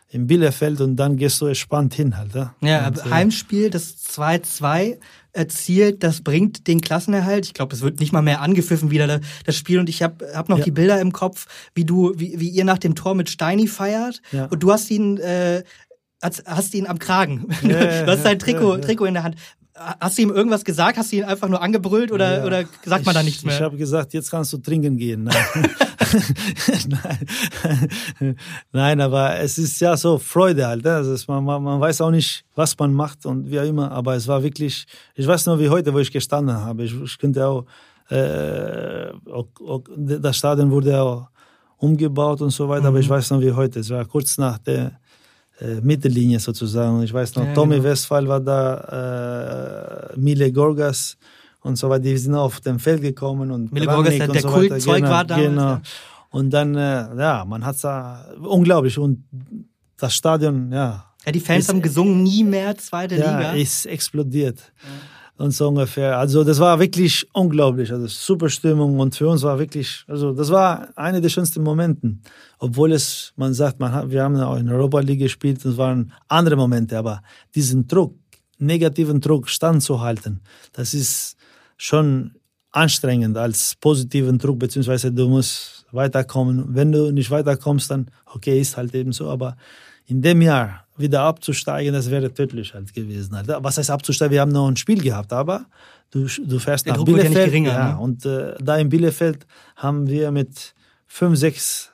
in 0.09 0.27
Bielefeld 0.27 0.79
und 0.81 0.95
dann 0.95 1.17
gehst 1.17 1.41
du 1.41 1.47
entspannt 1.47 1.95
hin 1.95 2.15
halt. 2.17 2.35
Ja, 2.35 2.53
ja 2.61 2.87
und, 2.87 2.97
äh, 2.99 3.09
Heimspiel, 3.09 3.71
das 3.71 3.97
2-2 4.15 4.97
erzielt, 5.33 6.03
das 6.03 6.21
bringt 6.21 6.67
den 6.67 6.79
Klassenerhalt. 6.79 7.45
Ich 7.45 7.53
glaube, 7.53 7.75
es 7.75 7.81
wird 7.81 7.99
nicht 7.99 8.13
mal 8.13 8.21
mehr 8.21 8.41
angepfiffen 8.41 8.91
wieder 8.91 9.19
das 9.45 9.55
Spiel 9.55 9.79
und 9.79 9.89
ich 9.89 10.01
habe 10.03 10.31
hab 10.33 10.47
noch 10.47 10.59
ja. 10.59 10.63
die 10.63 10.71
Bilder 10.71 11.01
im 11.01 11.11
Kopf, 11.11 11.47
wie 11.73 11.85
du 11.85 12.13
wie, 12.17 12.39
wie 12.39 12.49
ihr 12.49 12.63
nach 12.63 12.77
dem 12.77 12.95
Tor 12.95 13.15
mit 13.15 13.29
Steini 13.29 13.67
feiert 13.67 14.21
ja. 14.31 14.45
und 14.45 14.61
du 14.61 14.71
hast 14.71 14.89
ihn 14.91 15.17
äh, 15.17 15.63
hast, 16.21 16.43
hast 16.45 16.73
ihn 16.73 16.87
am 16.87 16.99
Kragen. 16.99 17.47
Ja, 17.63 18.03
du 18.05 18.11
hast 18.11 18.23
sein 18.23 18.39
Trikot, 18.39 18.77
Trikot 18.77 19.05
in 19.05 19.15
der 19.15 19.23
Hand. 19.23 19.35
Hast 19.75 20.17
du 20.17 20.21
ihm 20.21 20.29
irgendwas 20.29 20.63
gesagt? 20.63 20.97
Hast 20.97 21.11
du 21.11 21.17
ihn 21.17 21.23
einfach 21.23 21.49
nur 21.49 21.61
angebrüllt 21.61 22.11
oder, 22.11 22.39
ja, 22.39 22.45
oder 22.45 22.63
sagt 22.85 23.05
man 23.05 23.15
da 23.15 23.23
nichts 23.23 23.43
mehr? 23.43 23.55
Ich 23.55 23.61
habe 23.61 23.77
gesagt, 23.77 24.13
jetzt 24.13 24.29
kannst 24.29 24.53
du 24.53 24.57
trinken 24.57 24.97
gehen. 24.97 25.23
Nein. 25.23 25.35
Nein. 26.87 28.35
Nein, 28.71 29.01
aber 29.01 29.39
es 29.39 29.57
ist 29.57 29.79
ja 29.81 29.97
so 29.97 30.17
Freude 30.19 30.67
halt. 30.67 30.83
Ne? 30.83 30.93
Also 30.93 31.15
man, 31.31 31.43
man, 31.43 31.63
man 31.63 31.79
weiß 31.79 32.01
auch 32.01 32.11
nicht, 32.11 32.45
was 32.55 32.77
man 32.77 32.93
macht 32.93 33.25
und 33.25 33.49
wie 33.49 33.59
auch 33.59 33.65
immer. 33.65 33.91
Aber 33.91 34.15
es 34.15 34.27
war 34.27 34.43
wirklich, 34.43 34.85
ich 35.15 35.27
weiß 35.27 35.47
nur 35.47 35.59
wie 35.59 35.69
heute, 35.69 35.93
wo 35.93 35.99
ich 35.99 36.11
gestanden 36.11 36.55
habe. 36.55 36.83
Ich, 36.83 37.01
ich 37.01 37.17
könnte 37.17 37.45
auch, 37.47 37.65
äh, 38.09 39.09
auch, 39.31 39.47
auch, 39.65 39.83
das 39.97 40.37
Stadion 40.37 40.69
wurde 40.69 41.01
auch 41.01 41.29
umgebaut 41.77 42.41
und 42.41 42.51
so 42.51 42.69
weiter, 42.69 42.83
mhm. 42.83 42.87
aber 42.87 42.99
ich 42.99 43.07
mhm. 43.07 43.13
weiß 43.13 43.31
noch 43.31 43.41
wie 43.41 43.51
heute. 43.51 43.79
Es 43.79 43.89
war 43.89 44.05
kurz 44.05 44.37
nach 44.37 44.57
der 44.59 44.99
Mittellinie 45.81 46.39
sozusagen. 46.39 47.03
Ich 47.03 47.13
weiß 47.13 47.35
noch, 47.35 47.45
ja, 47.45 47.53
Tommy 47.53 47.75
genau. 47.75 47.89
Westphal 47.89 48.27
war 48.27 48.39
da, 48.39 50.11
äh, 50.13 50.19
Mile 50.19 50.51
Gorgas 50.51 51.17
und 51.61 51.77
so 51.77 51.89
weiter. 51.89 52.03
Die 52.03 52.17
sind 52.17 52.35
auf 52.35 52.59
dem 52.61 52.79
Feld 52.79 53.01
gekommen 53.01 53.51
und 53.51 53.71
Mile 53.71 53.85
Gorgas, 53.85 54.17
der, 54.17 54.27
der 54.27 54.41
so 54.41 54.49
Kultzeug 54.49 54.97
genau, 54.97 55.09
war 55.09 55.25
da. 55.25 55.37
Genau. 55.37 55.77
Und 56.31 56.49
dann, 56.49 56.75
äh, 56.75 57.15
ja, 57.17 57.45
man 57.47 57.65
hat 57.65 57.83
da 57.83 58.25
unglaublich 58.41 58.97
und 58.97 59.23
das 59.97 60.15
Stadion, 60.15 60.71
ja. 60.71 61.05
Ja, 61.25 61.31
die 61.31 61.39
Fans 61.39 61.65
ist, 61.65 61.69
haben 61.69 61.81
gesungen, 61.81 62.23
nie 62.23 62.43
mehr 62.43 62.75
zweite 62.77 63.15
ja, 63.15 63.37
Liga. 63.37 63.51
ist 63.53 63.85
explodiert. 63.85 64.59
Ja 64.83 65.12
und 65.37 65.51
so 65.51 65.67
ungefähr. 65.67 66.17
Also 66.17 66.43
das 66.43 66.59
war 66.59 66.79
wirklich 66.79 67.27
unglaublich, 67.33 67.91
also 67.91 68.07
super 68.07 68.49
Stimmung. 68.49 68.99
Und 68.99 69.15
für 69.15 69.27
uns 69.27 69.43
war 69.43 69.57
wirklich, 69.59 70.03
also 70.07 70.31
das 70.33 70.49
war 70.49 70.89
eine 70.95 71.21
der 71.21 71.29
schönsten 71.29 71.63
Momenten, 71.63 72.21
obwohl 72.59 72.91
es, 72.91 73.33
man 73.35 73.53
sagt, 73.53 73.79
man 73.79 73.91
hat, 73.91 74.11
wir 74.11 74.23
haben 74.23 74.35
auch 74.37 74.57
in 74.57 74.69
Europa 74.69 74.99
League 74.99 75.19
gespielt, 75.19 75.63
das 75.65 75.77
waren 75.77 76.13
andere 76.27 76.55
Momente, 76.55 76.97
aber 76.97 77.21
diesen 77.55 77.87
Druck, 77.87 78.15
negativen 78.59 79.19
Druck 79.19 79.49
standzuhalten, 79.49 80.41
das 80.71 80.93
ist 80.93 81.35
schon 81.77 82.35
anstrengend 82.71 83.37
als 83.37 83.75
positiven 83.75 84.37
Druck, 84.37 84.59
beziehungsweise 84.59 85.11
du 85.11 85.27
musst 85.27 85.85
weiterkommen. 85.91 86.75
Wenn 86.75 86.91
du 86.91 87.11
nicht 87.11 87.29
weiterkommst, 87.29 87.91
dann 87.91 88.07
okay, 88.25 88.59
ist 88.59 88.77
halt 88.77 88.93
eben 88.95 89.11
so, 89.11 89.29
aber 89.29 89.57
in 90.05 90.21
dem 90.21 90.41
Jahr 90.41 90.82
wieder 90.97 91.21
abzusteigen, 91.21 91.93
das 91.93 92.09
wäre 92.09 92.33
tödlich 92.33 92.73
halt 92.73 92.93
gewesen. 92.93 93.35
Halt. 93.35 93.47
Was 93.47 93.77
heißt 93.77 93.89
abzusteigen? 93.89 94.31
Wir 94.31 94.41
haben 94.41 94.51
noch 94.51 94.67
ein 94.67 94.77
Spiel 94.77 95.01
gehabt, 95.01 95.33
aber 95.33 95.65
du, 96.11 96.27
du 96.45 96.59
fährst 96.59 96.85
Der 96.85 96.93
nach 96.93 96.97
Druck 96.97 97.07
Bielefeld. 97.07 97.35
Ja, 97.35 97.45
geringer, 97.45 97.71
ja 97.71 97.93
ne? 97.93 97.99
Und 97.99 98.25
äh, 98.25 98.53
da 98.59 98.77
in 98.77 98.89
Bielefeld 98.89 99.45
haben 99.75 100.07
wir 100.07 100.31
mit 100.31 100.73
fünf, 101.07 101.37
sechs 101.37 101.91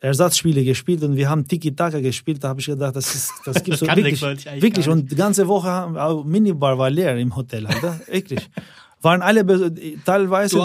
Ersatzspiele 0.00 0.62
gespielt 0.64 1.02
und 1.02 1.16
wir 1.16 1.28
haben 1.28 1.46
Tiki-Taka 1.46 2.00
gespielt. 2.00 2.42
Da 2.42 2.48
habe 2.48 2.60
ich 2.60 2.66
gedacht, 2.66 2.96
das, 2.96 3.14
ist, 3.14 3.32
das 3.44 3.62
gibt 3.62 3.78
so 3.78 3.86
wirklich. 3.86 4.20
wirklich. 4.22 4.88
Und 4.88 5.10
die 5.10 5.16
ganze 5.16 5.46
Woche, 5.46 5.68
haben, 5.68 6.28
Minibar 6.28 6.76
war 6.78 6.90
leer 6.90 7.16
im 7.16 7.34
Hotel. 7.34 7.66
Halt, 7.66 7.82
wirklich 8.10 8.48
waren 9.06 9.22
alle 9.22 9.44
teilweise. 10.04 10.58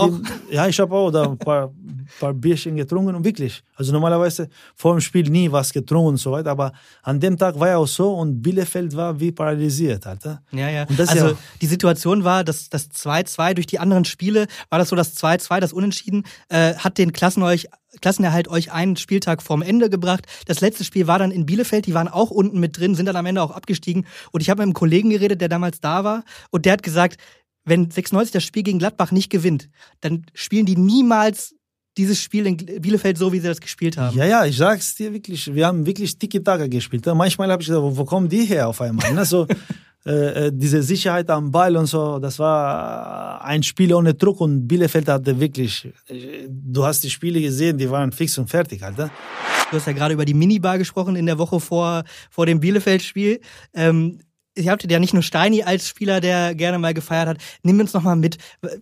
Die, 0.49 0.55
ja, 0.55 0.68
ich 0.68 0.80
habe 0.80 0.93
auch 0.95 1.12
da 1.12 1.24
ein 1.24 1.38
paar, 1.38 1.72
paar 2.20 2.34
Bierchen 2.34 2.76
getrunken 2.76 3.16
und 3.16 3.24
wirklich. 3.24 3.64
Also 3.76 3.91
normalerweise 3.91 4.49
vor 4.76 4.93
dem 4.93 5.01
Spiel 5.01 5.30
nie 5.30 5.51
was 5.51 5.72
getrunken 5.72 6.09
und 6.09 6.18
so 6.18 6.32
weiter, 6.32 6.51
aber 6.51 6.74
an 7.03 7.20
dem 7.20 7.38
Tag 7.38 7.59
war 7.59 7.70
ja 7.70 7.78
auch 7.78 7.88
so 7.88 8.14
und 8.14 8.41
Bielefeld 8.41 8.95
war 8.95 9.20
wie 9.20 9.32
paralysiert, 9.32 10.05
Alter. 10.05 10.41
Ja, 10.51 10.70
ja. 10.70 10.86
also 10.97 11.28
ja 11.28 11.34
die 11.62 11.68
Situation 11.68 12.24
war, 12.24 12.43
dass 12.43 12.70
das 12.70 12.91
2-2 12.91 13.53
durch 13.53 13.68
die 13.68 13.80
anderen 13.80 14.05
Spiele 14.05 14.47
war 14.70 14.80
das 14.80 14.89
so, 14.89 14.95
das 14.95 15.16
2-2, 15.18 15.59
das 15.59 15.74
Unentschieden, 15.74 16.24
äh, 16.49 16.76
hat 16.76 16.97
den 16.97 17.14
Klassen 17.14 17.43
euch 17.43 17.68
Klassenerhalt 17.99 18.47
euch 18.47 18.72
einen 18.72 18.95
Spieltag 18.95 19.41
vorm 19.41 19.62
Ende 19.62 19.89
gebracht. 19.89 20.26
Das 20.45 20.62
letzte 20.62 20.86
Spiel 20.86 21.07
war 21.07 21.20
dann 21.20 21.32
in 21.32 21.45
Bielefeld, 21.45 21.86
die 21.88 21.93
waren 21.93 22.07
auch 22.07 22.32
unten 22.32 22.59
mit 22.59 22.78
drin, 22.78 22.95
sind 22.95 23.05
dann 23.05 23.18
am 23.18 23.26
Ende 23.26 23.41
auch 23.41 23.51
abgestiegen. 23.51 24.05
Und 24.32 24.39
ich 24.39 24.49
habe 24.49 24.59
mit 24.59 24.68
einem 24.68 24.74
Kollegen 24.74 25.09
geredet, 25.09 25.41
der 25.41 25.49
damals 25.49 25.82
da 25.82 26.05
war, 26.05 26.24
und 26.51 26.66
der 26.66 26.74
hat 26.74 26.84
gesagt, 26.84 27.18
wenn 27.66 27.91
96 27.91 28.32
das 28.32 28.43
Spiel 28.43 28.64
gegen 28.64 28.80
Gladbach 28.80 29.12
nicht 29.12 29.30
gewinnt, 29.30 29.70
dann 29.99 30.26
spielen 30.34 30.66
die 30.66 30.78
niemals 30.78 31.53
dieses 31.98 32.22
Spiel 32.22 32.48
in 32.48 32.58
Bielefeld 32.58 33.18
so, 33.18 33.32
wie 33.34 33.39
sie 33.39 33.48
das 33.48 33.60
gespielt 33.60 33.98
haben. 33.98 34.18
Ja, 34.18 34.26
ja, 34.26 34.46
ich 34.46 34.58
sag's 34.58 34.96
dir 34.96 35.12
wirklich, 35.14 35.54
wir 35.54 35.68
haben 35.68 35.86
wirklich 35.86 36.18
Tiki-Taka 36.18 36.68
gespielt. 36.68 37.06
Manchmal 37.06 37.52
habe 37.52 37.62
ich 37.62 37.68
gedacht, 37.68 37.84
wo 37.84 38.06
kommen 38.06 38.30
die 38.30 38.46
her 38.46 38.68
auf 38.70 38.80
einmal? 38.82 39.14
Ne? 39.14 39.26
So, 39.26 39.46
äh, 40.06 40.48
äh, 40.48 40.52
diese 40.54 40.82
Sicherheit 40.82 41.30
am 41.30 41.52
Ball 41.52 41.76
und 41.76 41.86
so, 41.86 42.18
das 42.18 42.39
war 42.39 43.44
ein 43.44 43.62
Spiel 43.62 43.94
ohne 43.94 44.14
Druck 44.14 44.42
und 44.42 44.68
Bielefeld 44.68 45.08
hatte 45.08 45.39
wirklich, 45.39 45.92
äh, 46.08 46.48
du 46.50 46.86
hast 46.86 47.04
die 47.04 47.10
Spiele 47.10 47.42
gesehen, 47.42 47.78
die 47.78 47.89
waren 47.89 48.12
fix 48.12 48.38
und 48.38 48.50
fertig, 48.50 48.84
Alter. 48.84 49.12
Du 49.70 49.78
hast 49.78 49.86
ja 49.86 49.94
gerade 49.94 50.14
über 50.14 50.26
die 50.26 50.34
Minibar 50.34 50.78
gesprochen 50.78 51.16
in 51.16 51.26
der 51.26 51.38
Woche 51.38 51.60
vor, 51.60 52.04
vor 52.30 52.46
dem 52.46 52.60
Bielefeld-Spiel. 52.60 53.42
Ähm, 53.74 54.20
ihr 54.56 54.72
habt 54.72 54.89
ja 54.89 54.99
nicht 54.99 55.14
nur 55.14 55.24
Steini 55.24 55.64
als 55.64 55.88
Spieler, 55.88 56.20
der 56.20 56.56
gerne 56.56 56.80
mal 56.80 56.93
gefeiert 56.93 57.28
hat. 57.28 57.38
Nimm 57.64 57.80
uns 57.80 57.93
noch 57.93 58.04
mal 58.04 58.16
mit. 58.16 58.38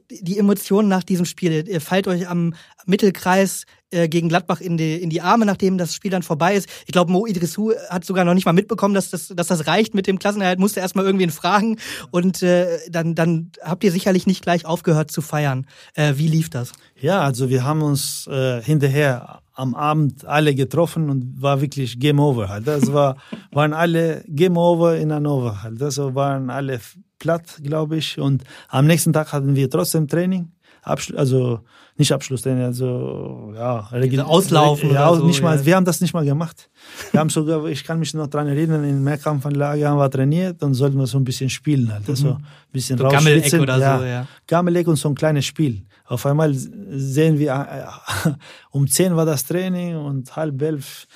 Die 0.10 0.38
Emotionen 0.38 0.90
nach 0.90 1.04
diesem 1.04 1.26
Spiel. 1.26 1.68
Ihr 1.68 1.82
fallt 1.82 2.08
euch 2.08 2.28
am 2.28 2.54
Mittelkreis 2.86 3.66
äh, 3.92 4.08
gegen 4.08 4.30
Gladbach 4.30 4.62
in 4.62 4.78
die, 4.78 4.96
in 4.96 5.10
die 5.10 5.22
Arme, 5.22 5.46
nachdem 5.46 5.78
das 5.78 5.96
Spiel 5.96 6.12
dann 6.12 6.24
vorbei 6.24 6.56
ist. 6.56 6.70
Ich 6.86 6.92
glaube, 6.92 7.12
Mo 7.12 7.26
Idrissou 7.26 7.74
hat 7.90 8.06
sogar 8.06 8.26
noch 8.26 8.34
nicht 8.34 8.46
mal 8.46 8.54
mitbekommen, 8.54 8.94
dass 8.94 9.10
das, 9.10 9.28
dass 9.28 9.48
das 9.48 9.68
reicht 9.68 9.94
mit 9.94 10.08
dem 10.08 10.20
Klassenerhalt. 10.20 10.60
Musste 10.60 10.80
erstmal 10.80 11.06
irgendwen 11.06 11.32
fragen. 11.32 11.78
Und 12.12 12.42
äh, 12.44 12.80
dann, 12.90 13.16
dann 13.16 13.52
habt 13.62 13.84
ihr 13.84 13.92
sicherlich 13.92 14.28
nicht 14.28 14.44
gleich 14.44 14.66
aufgehört 14.66 15.12
zu 15.12 15.22
feiern. 15.22 15.68
Äh, 15.94 16.14
wie 16.16 16.28
lief 16.28 16.50
das? 16.50 16.72
Ja, 17.00 17.22
also 17.22 17.50
wir 17.50 17.64
haben 17.64 17.82
uns 17.82 18.28
äh, 18.28 18.62
hinterher 18.62 19.42
am 19.60 19.76
Abend 19.76 20.26
alle 20.26 20.56
getroffen 20.56 21.10
und 21.10 21.42
war 21.42 21.62
wirklich 21.62 22.00
Game 22.00 22.20
Over 22.20 22.50
halt. 22.50 22.66
Das 22.66 22.94
war, 22.94 23.18
waren 23.52 23.74
alle 23.74 24.24
Game 24.28 24.58
Over 24.58 24.98
in 24.98 25.12
Hannover 25.12 25.64
halt. 25.64 25.82
Also 25.82 26.16
waren 26.16 26.50
alle 26.50 26.80
platt, 27.20 27.60
glaube 27.62 27.98
ich. 27.98 28.18
Und 28.18 28.44
am 28.70 28.88
nächsten 28.88 29.12
Tag 29.12 29.34
hatten 29.34 29.56
wir 29.56 29.70
trotzdem 29.70 30.08
Training. 30.08 30.52
Abschlu 30.82 31.18
also 31.18 31.60
nicht 31.98 32.14
Abschlusstraining, 32.14 32.64
also 32.64 33.52
ja, 33.54 33.90
Diese 34.02 34.26
Auslaufen. 34.26 34.94
Ja, 34.94 35.14
so, 35.14 35.26
nicht 35.26 35.44
mal, 35.44 35.58
ja. 35.58 35.66
wir 35.66 35.76
haben 35.76 35.84
das 35.84 36.00
nicht 36.00 36.14
mal 36.14 36.24
gemacht. 36.24 36.70
Wir 37.12 37.20
haben 37.20 37.30
sogar, 37.30 37.66
ich 37.66 37.84
kann 37.84 38.00
mich 38.00 38.14
noch 38.14 38.28
dran 38.28 38.48
erinnern, 38.48 38.86
in 38.86 39.04
Mehrkampfanlage 39.04 39.86
haben 39.86 39.98
wir 39.98 40.10
trainiert 40.10 40.64
und 40.64 40.76
sollten 40.76 40.98
wir 40.98 41.08
so 41.08 41.18
ein 41.18 41.26
bisschen 41.26 41.50
spielen 41.50 41.92
halt. 41.92 42.08
Also 42.08 42.30
ein 42.30 42.46
bisschen 42.72 42.98
so 42.98 43.10
Gammeleck 43.10 43.54
oder 43.54 43.78
ja, 43.78 44.00
so, 44.00 44.06
ja. 44.06 44.28
Gammeleck 44.48 44.88
und 44.88 44.96
so 44.96 45.10
ein 45.10 45.16
kleines 45.16 45.46
Spiel. 45.46 45.84
Auf 46.10 46.26
einmal 46.26 46.54
sehen 46.54 47.38
wir, 47.38 47.54
äh, 47.54 48.30
um 48.72 48.88
zehn 48.88 49.16
war 49.16 49.26
das 49.26 49.46
Training 49.46 49.96
und 49.96 50.36
halb 50.36 50.60
elf 50.62 51.08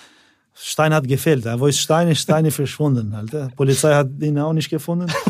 Stein 0.56 0.94
hat 0.94 1.08
gefehlt. 1.08 1.46
Wo 1.46 1.66
ist 1.66 1.80
Stein? 1.80 2.16
Steine 2.16 2.52
verschwunden. 2.52 3.14
Alter. 3.16 3.50
Polizei 3.56 3.96
hat 3.96 4.10
ihn 4.22 4.38
auch 4.38 4.54
nicht 4.54 4.70
gefunden. 4.70 5.12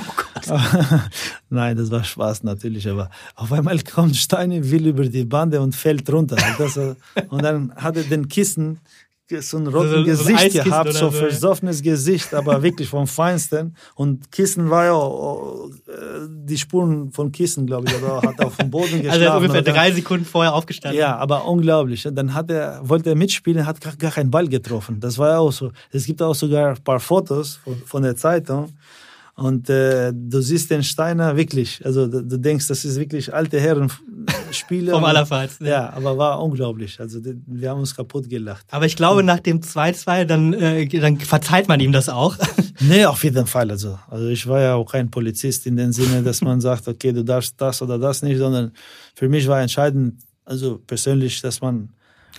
Oh 0.50 0.60
Nein, 1.50 1.78
das 1.78 1.90
war 1.90 2.04
Spaß 2.04 2.44
natürlich. 2.44 2.90
Aber 2.90 3.10
auf 3.36 3.54
einmal 3.54 3.80
kommt 3.80 4.18
Steine, 4.18 4.70
will 4.70 4.88
über 4.88 5.06
die 5.06 5.24
Bande 5.24 5.62
und 5.62 5.74
fällt 5.74 6.12
runter. 6.12 6.36
Und 7.30 7.44
dann 7.44 7.74
hat 7.76 7.96
er 7.96 8.04
den 8.04 8.28
Kissen 8.28 8.80
so 9.40 9.58
ein 9.58 9.68
rotes 9.68 9.92
so, 9.92 10.04
Gesicht 10.04 10.52
so 10.54 10.64
gehabt, 10.64 10.94
so, 10.94 11.10
so 11.10 11.12
versoffenes 11.12 11.82
Gesicht, 11.82 12.34
aber 12.34 12.62
wirklich 12.62 12.90
vom 12.90 13.08
Feinsten. 13.08 13.76
Und 13.96 14.32
Kissen 14.32 14.70
war 14.70 14.86
ja 14.86 14.94
oh, 14.94 15.70
die 16.28 16.58
Spuren 16.58 17.12
von 17.12 17.32
Kissen, 17.32 17.66
glaube 17.66 17.88
ich, 17.88 17.96
oder 18.02 18.22
hat 18.22 18.40
auf 18.42 18.58
dem 18.58 18.70
Boden 18.70 19.02
geschlafen. 19.02 19.10
Also 19.14 19.26
er 19.26 19.30
ist 19.30 19.42
ungefähr 19.42 19.74
drei 19.74 19.92
Sekunden 19.92 20.26
vorher 20.26 20.54
aufgestanden. 20.54 21.00
Ja, 21.00 21.18
aber 21.18 21.46
unglaublich. 21.46 22.08
Dann 22.12 22.34
hat 22.34 22.50
er, 22.50 22.82
wollte 22.84 23.10
er 23.10 23.16
mitspielen, 23.16 23.66
hat 23.66 23.80
gar, 23.80 23.96
gar 23.96 24.12
keinen 24.12 24.32
Ball 24.32 24.48
getroffen. 24.48 25.00
Das 25.00 25.18
war 25.18 25.30
ja 25.30 25.38
auch 25.40 25.52
so. 25.52 25.72
Es 25.92 26.06
gibt 26.06 26.22
auch 26.22 26.36
sogar 26.36 26.72
ein 26.72 26.84
paar 26.84 27.00
Fotos 27.00 27.60
von, 27.64 27.78
von 27.86 28.04
der 28.04 28.16
Zeitung. 28.16 28.74
Und 29.36 29.68
äh, 29.68 30.14
du 30.14 30.42
siehst 30.42 30.70
den 30.70 30.84
Steiner 30.84 31.36
wirklich, 31.36 31.84
also 31.84 32.06
du, 32.06 32.24
du 32.24 32.38
denkst, 32.38 32.68
das 32.68 32.86
ist 32.86 33.00
wirklich 33.00 33.34
alte 33.34 33.60
Herren 33.60 33.92
Spieler. 34.52 34.94
Vom 34.94 35.06
Allerfeinsten. 35.06 35.66
Ja, 35.66 35.92
aber 35.92 36.18
war 36.20 36.42
unglaublich. 36.42 37.00
Also 37.00 37.20
wir 37.24 37.70
haben 37.72 37.80
uns 37.80 37.96
kaputt 37.96 38.30
gelacht. 38.30 38.68
Aber 38.70 38.86
ich 38.86 38.96
glaube, 38.96 39.24
nach 39.24 39.40
dem 39.40 39.62
2-2, 39.62 40.26
dann, 40.26 40.54
äh, 40.54 40.88
dann 40.88 41.20
verzeiht 41.20 41.68
man 41.68 41.80
ihm 41.80 41.92
das 41.92 42.10
auch. 42.10 42.38
nee, 42.80 43.06
auf 43.06 43.24
jeden 43.24 43.48
Fall. 43.48 43.72
Also, 43.72 43.98
also 44.08 44.28
ich 44.28 44.46
war 44.46 44.62
ja 44.62 44.76
auch 44.76 44.92
kein 44.92 45.10
Polizist 45.10 45.66
in 45.66 45.78
dem 45.78 45.92
Sinne, 45.92 46.22
dass 46.22 46.42
man 46.42 46.62
sagt, 46.62 46.88
okay, 46.88 47.12
du 47.12 47.24
darfst 47.24 47.60
das 47.60 47.82
oder 47.82 47.98
das 47.98 48.22
nicht, 48.22 48.38
sondern 48.38 48.72
für 49.16 49.30
mich 49.30 49.48
war 49.48 49.62
entscheidend, 49.62 50.22
also 50.46 50.78
persönlich, 50.78 51.42
dass 51.42 51.60
man 51.60 51.90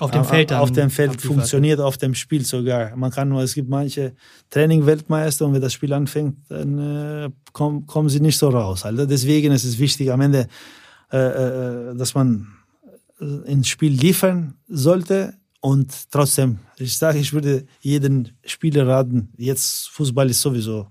auf 0.00 0.10
dem 0.10 0.24
Feld, 0.24 0.52
auf 0.52 0.72
dem 0.72 0.90
Feld 0.90 1.20
funktioniert, 1.20 1.80
auf 1.80 1.96
dem 1.96 2.14
Spiel 2.14 2.44
sogar. 2.44 2.96
Man 2.96 3.10
kann 3.10 3.28
nur, 3.28 3.42
es 3.42 3.54
gibt 3.54 3.68
manche 3.68 4.14
Training-Weltmeister 4.50 5.46
und 5.46 5.54
wenn 5.54 5.60
das 5.60 5.72
Spiel 5.72 5.92
anfängt, 5.92 6.36
dann 6.48 6.78
äh, 6.78 7.30
kommen, 7.52 7.86
kommen 7.86 8.08
sie 8.08 8.20
nicht 8.20 8.36
so 8.36 8.48
raus. 8.48 8.84
Also 8.84 9.06
deswegen 9.06 9.52
ist 9.52 9.64
es 9.64 9.78
wichtig, 9.78 10.10
am 10.10 10.20
Ende 10.20 10.48
äh, 11.12 11.90
äh, 11.90 11.94
dass 11.94 12.14
man 12.14 12.48
ins 13.46 13.68
Spiel 13.68 13.92
liefern 13.92 14.54
sollte. 14.66 15.34
Und 15.60 16.10
trotzdem, 16.10 16.58
ich 16.76 16.98
sage, 16.98 17.18
ich 17.18 17.32
würde 17.32 17.66
jeden 17.80 18.36
Spieler 18.44 18.88
raten, 18.88 19.28
jetzt 19.36 19.90
Fußball 19.90 20.28
ist 20.28 20.40
sowieso 20.40 20.88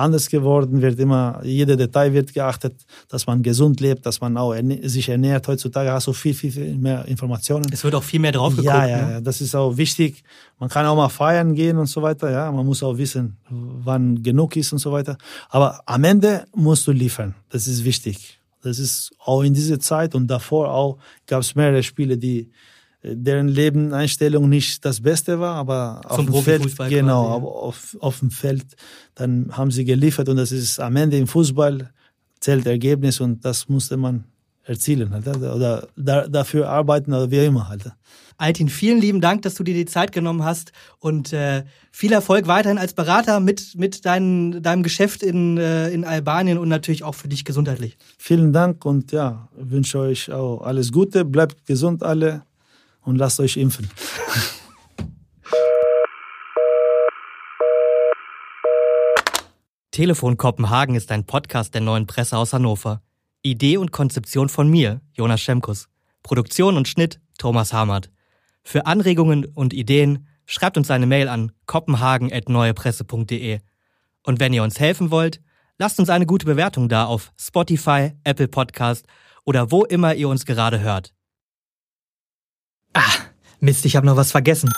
anders 0.00 0.28
geworden, 0.28 0.82
wird 0.82 0.98
immer, 0.98 1.40
jede 1.44 1.76
Detail 1.76 2.12
wird 2.12 2.32
geachtet, 2.32 2.74
dass 3.08 3.26
man 3.26 3.42
gesund 3.42 3.80
lebt, 3.80 4.04
dass 4.06 4.20
man 4.20 4.36
auch 4.36 4.52
erne 4.52 4.88
sich 4.88 5.08
ernährt. 5.08 5.46
Heutzutage 5.46 5.92
hast 5.92 6.06
du 6.06 6.12
viel, 6.12 6.34
viel, 6.34 6.50
viel 6.50 6.76
mehr 6.76 7.04
Informationen. 7.06 7.66
Es 7.72 7.84
wird 7.84 7.94
auch 7.94 8.02
viel 8.02 8.20
mehr 8.20 8.32
drauf 8.32 8.50
geguckt. 8.50 8.66
Ja, 8.66 8.86
ja, 8.86 9.06
ne? 9.06 9.12
ja, 9.12 9.20
das 9.20 9.40
ist 9.40 9.54
auch 9.54 9.76
wichtig. 9.76 10.24
Man 10.58 10.68
kann 10.68 10.86
auch 10.86 10.96
mal 10.96 11.08
feiern 11.08 11.54
gehen 11.54 11.78
und 11.78 11.86
so 11.86 12.02
weiter, 12.02 12.30
ja. 12.30 12.50
Man 12.50 12.66
muss 12.66 12.82
auch 12.82 12.96
wissen, 12.98 13.36
wann 13.48 14.22
genug 14.22 14.56
ist 14.56 14.72
und 14.72 14.78
so 14.78 14.92
weiter. 14.92 15.16
Aber 15.48 15.80
am 15.86 16.04
Ende 16.04 16.44
musst 16.54 16.86
du 16.86 16.92
liefern. 16.92 17.34
Das 17.50 17.66
ist 17.66 17.84
wichtig. 17.84 18.40
Das 18.62 18.78
ist 18.78 19.12
auch 19.24 19.42
in 19.42 19.54
dieser 19.54 19.80
Zeit 19.80 20.14
und 20.14 20.26
davor 20.26 20.70
auch 20.72 20.98
gab 21.26 21.40
es 21.40 21.54
mehrere 21.54 21.82
Spiele, 21.82 22.18
die 22.18 22.50
deren 23.02 23.48
Lebeneinstellung 23.48 24.48
nicht 24.48 24.84
das 24.84 25.00
Beste 25.00 25.40
war, 25.40 25.56
aber 25.56 26.02
Zum 26.14 26.28
auf 26.28 26.44
dem 26.44 26.44
Feld, 26.44 26.62
genau, 26.90 27.24
quasi, 27.24 27.44
ja. 27.44 27.50
auf, 27.50 27.96
auf 28.00 28.18
dem 28.20 28.30
Feld, 28.30 28.66
dann 29.14 29.56
haben 29.56 29.70
sie 29.70 29.84
geliefert 29.84 30.28
und 30.28 30.36
das 30.36 30.52
ist 30.52 30.78
am 30.80 30.96
Ende 30.96 31.16
im 31.16 31.26
Fußball 31.26 31.90
zählt 32.40 32.66
Ergebnis 32.66 33.20
und 33.20 33.44
das 33.44 33.68
musste 33.68 33.96
man 33.96 34.24
erzielen 34.64 35.10
halt, 35.12 35.26
oder 35.26 35.88
da, 35.96 36.28
dafür 36.28 36.68
arbeiten 36.68 37.12
oder 37.12 37.30
wie 37.30 37.44
immer 37.44 37.68
halt. 37.68 37.90
Altin, 38.36 38.70
vielen 38.70 39.00
lieben 39.00 39.20
Dank, 39.20 39.42
dass 39.42 39.54
du 39.54 39.62
dir 39.62 39.74
die 39.74 39.84
Zeit 39.84 40.12
genommen 40.12 40.44
hast 40.44 40.72
und 40.98 41.32
äh, 41.34 41.64
viel 41.92 42.12
Erfolg 42.12 42.46
weiterhin 42.46 42.78
als 42.78 42.94
Berater 42.94 43.38
mit, 43.38 43.74
mit 43.76 44.06
dein, 44.06 44.62
deinem 44.62 44.82
Geschäft 44.82 45.22
in, 45.22 45.58
äh, 45.58 45.90
in 45.90 46.04
Albanien 46.04 46.56
und 46.56 46.68
natürlich 46.68 47.04
auch 47.04 47.14
für 47.14 47.28
dich 47.28 47.44
gesundheitlich. 47.44 47.98
Vielen 48.16 48.54
Dank 48.54 48.86
und 48.86 49.12
ja, 49.12 49.48
wünsche 49.56 49.98
euch 49.98 50.32
auch 50.32 50.62
alles 50.62 50.90
Gute, 50.90 51.26
bleibt 51.26 51.66
gesund 51.66 52.02
alle 52.02 52.42
und 53.02 53.16
lasst 53.16 53.40
euch 53.40 53.56
impfen. 53.56 53.90
Telefon 59.90 60.36
Kopenhagen 60.36 60.94
ist 60.94 61.10
ein 61.10 61.26
Podcast 61.26 61.74
der 61.74 61.80
neuen 61.80 62.06
Presse 62.06 62.38
aus 62.38 62.52
Hannover. 62.52 63.02
Idee 63.42 63.76
und 63.76 63.90
Konzeption 63.90 64.48
von 64.48 64.68
mir, 64.68 65.00
Jonas 65.12 65.40
Schemkus. 65.40 65.88
Produktion 66.22 66.76
und 66.76 66.86
Schnitt, 66.88 67.20
Thomas 67.38 67.72
Hamert. 67.72 68.10
Für 68.62 68.86
Anregungen 68.86 69.46
und 69.46 69.74
Ideen 69.74 70.28
schreibt 70.46 70.76
uns 70.76 70.90
eine 70.90 71.06
Mail 71.06 71.28
an 71.28 71.52
kopenhagen.neuepresse.de. 71.66 73.58
Und 74.24 74.40
wenn 74.40 74.52
ihr 74.52 74.62
uns 74.62 74.78
helfen 74.78 75.10
wollt, 75.10 75.40
lasst 75.76 75.98
uns 75.98 76.08
eine 76.08 76.26
gute 76.26 76.46
Bewertung 76.46 76.88
da 76.88 77.06
auf 77.06 77.32
Spotify, 77.38 78.12
Apple 78.24 78.48
Podcast 78.48 79.06
oder 79.44 79.70
wo 79.70 79.84
immer 79.84 80.14
ihr 80.14 80.28
uns 80.28 80.46
gerade 80.46 80.80
hört. 80.80 81.12
Ah, 82.94 83.02
Mist, 83.60 83.84
ich 83.84 83.96
habe 83.96 84.06
noch 84.06 84.16
was 84.16 84.30
vergessen. 84.30 84.72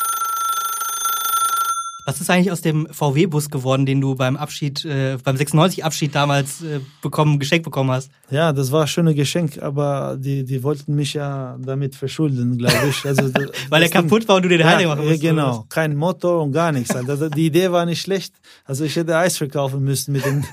Was 2.05 2.21
ist 2.21 2.29
eigentlich 2.31 2.51
aus 2.51 2.63
dem 2.63 2.89
VW-Bus 2.91 3.49
geworden, 3.49 3.87
den 3.87 4.01
du 4.01 4.17
beim 4.17 4.37
Abschied, 4.37 4.85
äh, 4.85 5.19
beim 5.23 5.37
96-Abschied 5.37 6.13
damals 6.13 6.61
äh, 6.61 6.81
bekommen, 7.01 7.39
geschenkt 7.39 7.65
bekommen 7.65 7.93
hast? 7.93 8.11
Ja, 8.29 8.53
das 8.53 8.73
war 8.73 8.83
ein 8.83 8.87
schönes 8.89 9.15
Geschenk, 9.15 9.63
aber 9.63 10.17
die, 10.19 10.45
die 10.45 10.65
wollten 10.65 10.97
mich 10.97 11.15
ja 11.15 11.57
damit 11.61 11.95
verschulden, 11.95 12.59
glaube 12.59 12.89
ich. 12.89 13.05
Also, 13.07 13.29
das 13.29 13.51
Weil 13.69 13.85
er 13.85 13.89
kaputt 13.89 14.27
war 14.27 14.37
und 14.37 14.43
du 14.43 14.49
den 14.49 14.65
heile 14.65 14.89
machen 14.89 15.05
ja, 15.05 15.11
musst. 15.11 15.23
oder 15.23 15.31
genau, 15.31 15.65
kein 15.69 15.95
Motor 15.95 16.43
und 16.43 16.51
gar 16.51 16.73
nichts. 16.73 16.91
Also, 16.91 17.29
die 17.29 17.47
Idee 17.47 17.71
war 17.71 17.87
nicht 17.87 18.01
schlecht. 18.01 18.35
Also 18.65 18.83
ich 18.85 18.97
hätte 18.97 19.17
Eis 19.17 19.37
verkaufen 19.37 19.85
müssen 19.85 20.11
mit 20.13 20.25
den 20.25 20.45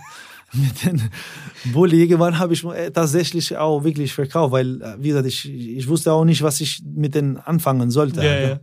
mit 0.53 0.85
den 0.85 1.01
Bulli. 1.73 2.01
Irgendwann 2.01 2.39
habe 2.39 2.53
ich 2.53 2.63
äh, 2.65 2.89
tatsächlich 2.91 3.55
auch 3.57 3.83
wirklich 3.83 4.13
verkauft, 4.13 4.51
weil, 4.53 4.81
äh, 4.81 4.95
wie 4.99 5.09
gesagt, 5.09 5.27
ich, 5.27 5.49
ich 5.49 5.87
wusste 5.87 6.11
auch 6.13 6.25
nicht, 6.25 6.41
was 6.41 6.59
ich 6.61 6.81
mit 6.95 7.15
denen 7.15 7.37
anfangen 7.37 7.91
sollte. 7.91 8.23
Ja, 8.23 8.31
Also. 8.31 8.47
ja. 8.53 8.59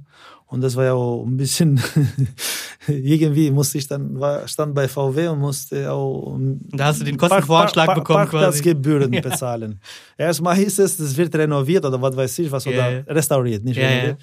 Und 0.49 0.61
das 0.61 0.77
war 0.77 0.85
ja 0.85 0.93
auch 0.95 1.25
ein 1.27 1.37
bisschen, 1.37 1.81
irgendwie 2.87 3.51
musste 3.51 3.79
ich 3.79 3.89
dann, 3.89 4.19
war, 4.21 4.47
stand 4.47 4.75
bei 4.75 4.87
VW 4.89 5.29
und 5.29 5.41
musste 5.41 5.91
auch 5.91 6.39
da 6.73 6.87
hast 6.87 7.01
du 7.01 7.05
den 7.05 7.17
Kostenvoranschlag 7.17 7.87
Park- 7.87 7.99
bekommen 7.99 8.17
Park- 8.19 8.31
quasi. 8.31 8.63
Parkplatzgebühren 8.63 9.13
Ja. 9.13 9.21
bezahlen. 9.23 9.81
Erstmal 10.17 10.57
hieß 10.57 10.79
es, 10.79 10.97
das 10.99 11.17
wird 11.17 11.35
renoviert 11.35 11.85
oder 11.85 12.01
was 12.01 12.17
weiß 12.17 12.39
ich 12.41 12.51
was, 12.53 12.65
oder 12.67 13.05
restauriert, 13.09 13.65
nicht 13.65 13.77
Ja, 13.77 14.17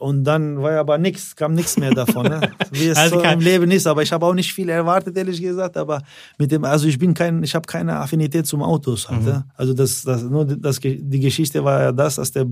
Und 0.00 0.24
dann 0.24 0.60
war 0.60 0.72
ja 0.72 0.80
aber 0.80 0.98
nichts, 0.98 1.36
kam 1.36 1.54
nichts 1.54 1.78
mehr 1.78 1.92
davon, 1.94 2.26
ne? 2.26 2.40
wie 2.72 2.88
es 2.88 2.98
Also 2.98 3.20
so 3.20 3.24
im 3.24 3.38
Leben 3.40 3.70
ist. 3.70 3.86
Aber 3.86 4.02
ich 4.02 4.12
habe 4.12 4.26
auch 4.26 4.34
nicht 4.34 4.52
viel 4.52 4.68
erwartet, 4.68 5.16
ehrlich 5.16 5.40
gesagt. 5.40 5.76
Aber 5.76 6.02
mit 6.38 6.50
dem, 6.50 6.64
also 6.64 6.88
ich 6.88 6.98
bin 6.98 7.14
kein, 7.14 7.42
ich 7.44 7.54
habe 7.54 7.66
keine 7.66 7.96
Affinität 7.96 8.46
zum 8.46 8.62
Autos. 8.62 9.08
Halt, 9.08 9.20
Mhm. 9.20 9.26
ne? 9.28 9.44
Also 9.54 9.72
das, 9.72 10.02
das, 10.02 10.22
nur 10.24 10.44
das, 10.44 10.80
die 10.80 11.20
Geschichte 11.20 11.62
war 11.64 11.80
ja 11.80 11.92
das, 11.92 12.16
dass 12.16 12.32
der 12.32 12.46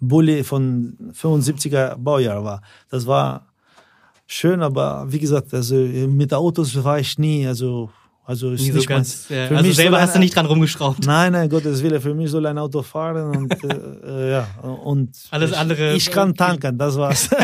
Bulli 0.00 0.44
von 0.44 0.96
75er 1.12 1.96
Baujahr 1.96 2.44
war. 2.44 2.60
Das 2.90 3.06
war 3.06 3.46
schön, 4.26 4.62
aber 4.62 5.06
wie 5.08 5.18
gesagt, 5.18 5.52
also 5.54 5.74
mit 5.76 6.32
Autos 6.34 6.82
war 6.84 6.98
ich 6.98 7.18
nie, 7.18 7.46
also 7.46 7.90
also 8.24 8.52
ist 8.52 8.66
so 8.66 8.72
nicht 8.72 8.88
ganz, 8.88 9.26
mein, 9.28 9.38
ja. 9.50 9.56
Also 9.56 9.72
selber 9.72 10.00
hast 10.00 10.14
du 10.14 10.18
nicht 10.18 10.34
dran 10.34 10.46
rumgeschraubt. 10.46 11.04
Nein, 11.06 11.32
nein, 11.32 11.48
Gottes 11.48 11.82
Wille, 11.82 12.00
für 12.00 12.14
mich 12.14 12.30
soll 12.30 12.46
ein 12.46 12.56
Auto 12.58 12.82
fahren 12.82 13.36
und 13.36 13.52
äh, 13.64 13.76
äh, 14.06 14.30
ja 14.32 14.48
und 14.62 15.10
Alles 15.30 15.50
ich, 15.50 15.56
andere- 15.58 15.94
Ich 15.94 16.10
kann 16.10 16.34
tanken, 16.36 16.78
das 16.78 16.96
war's. 16.96 17.28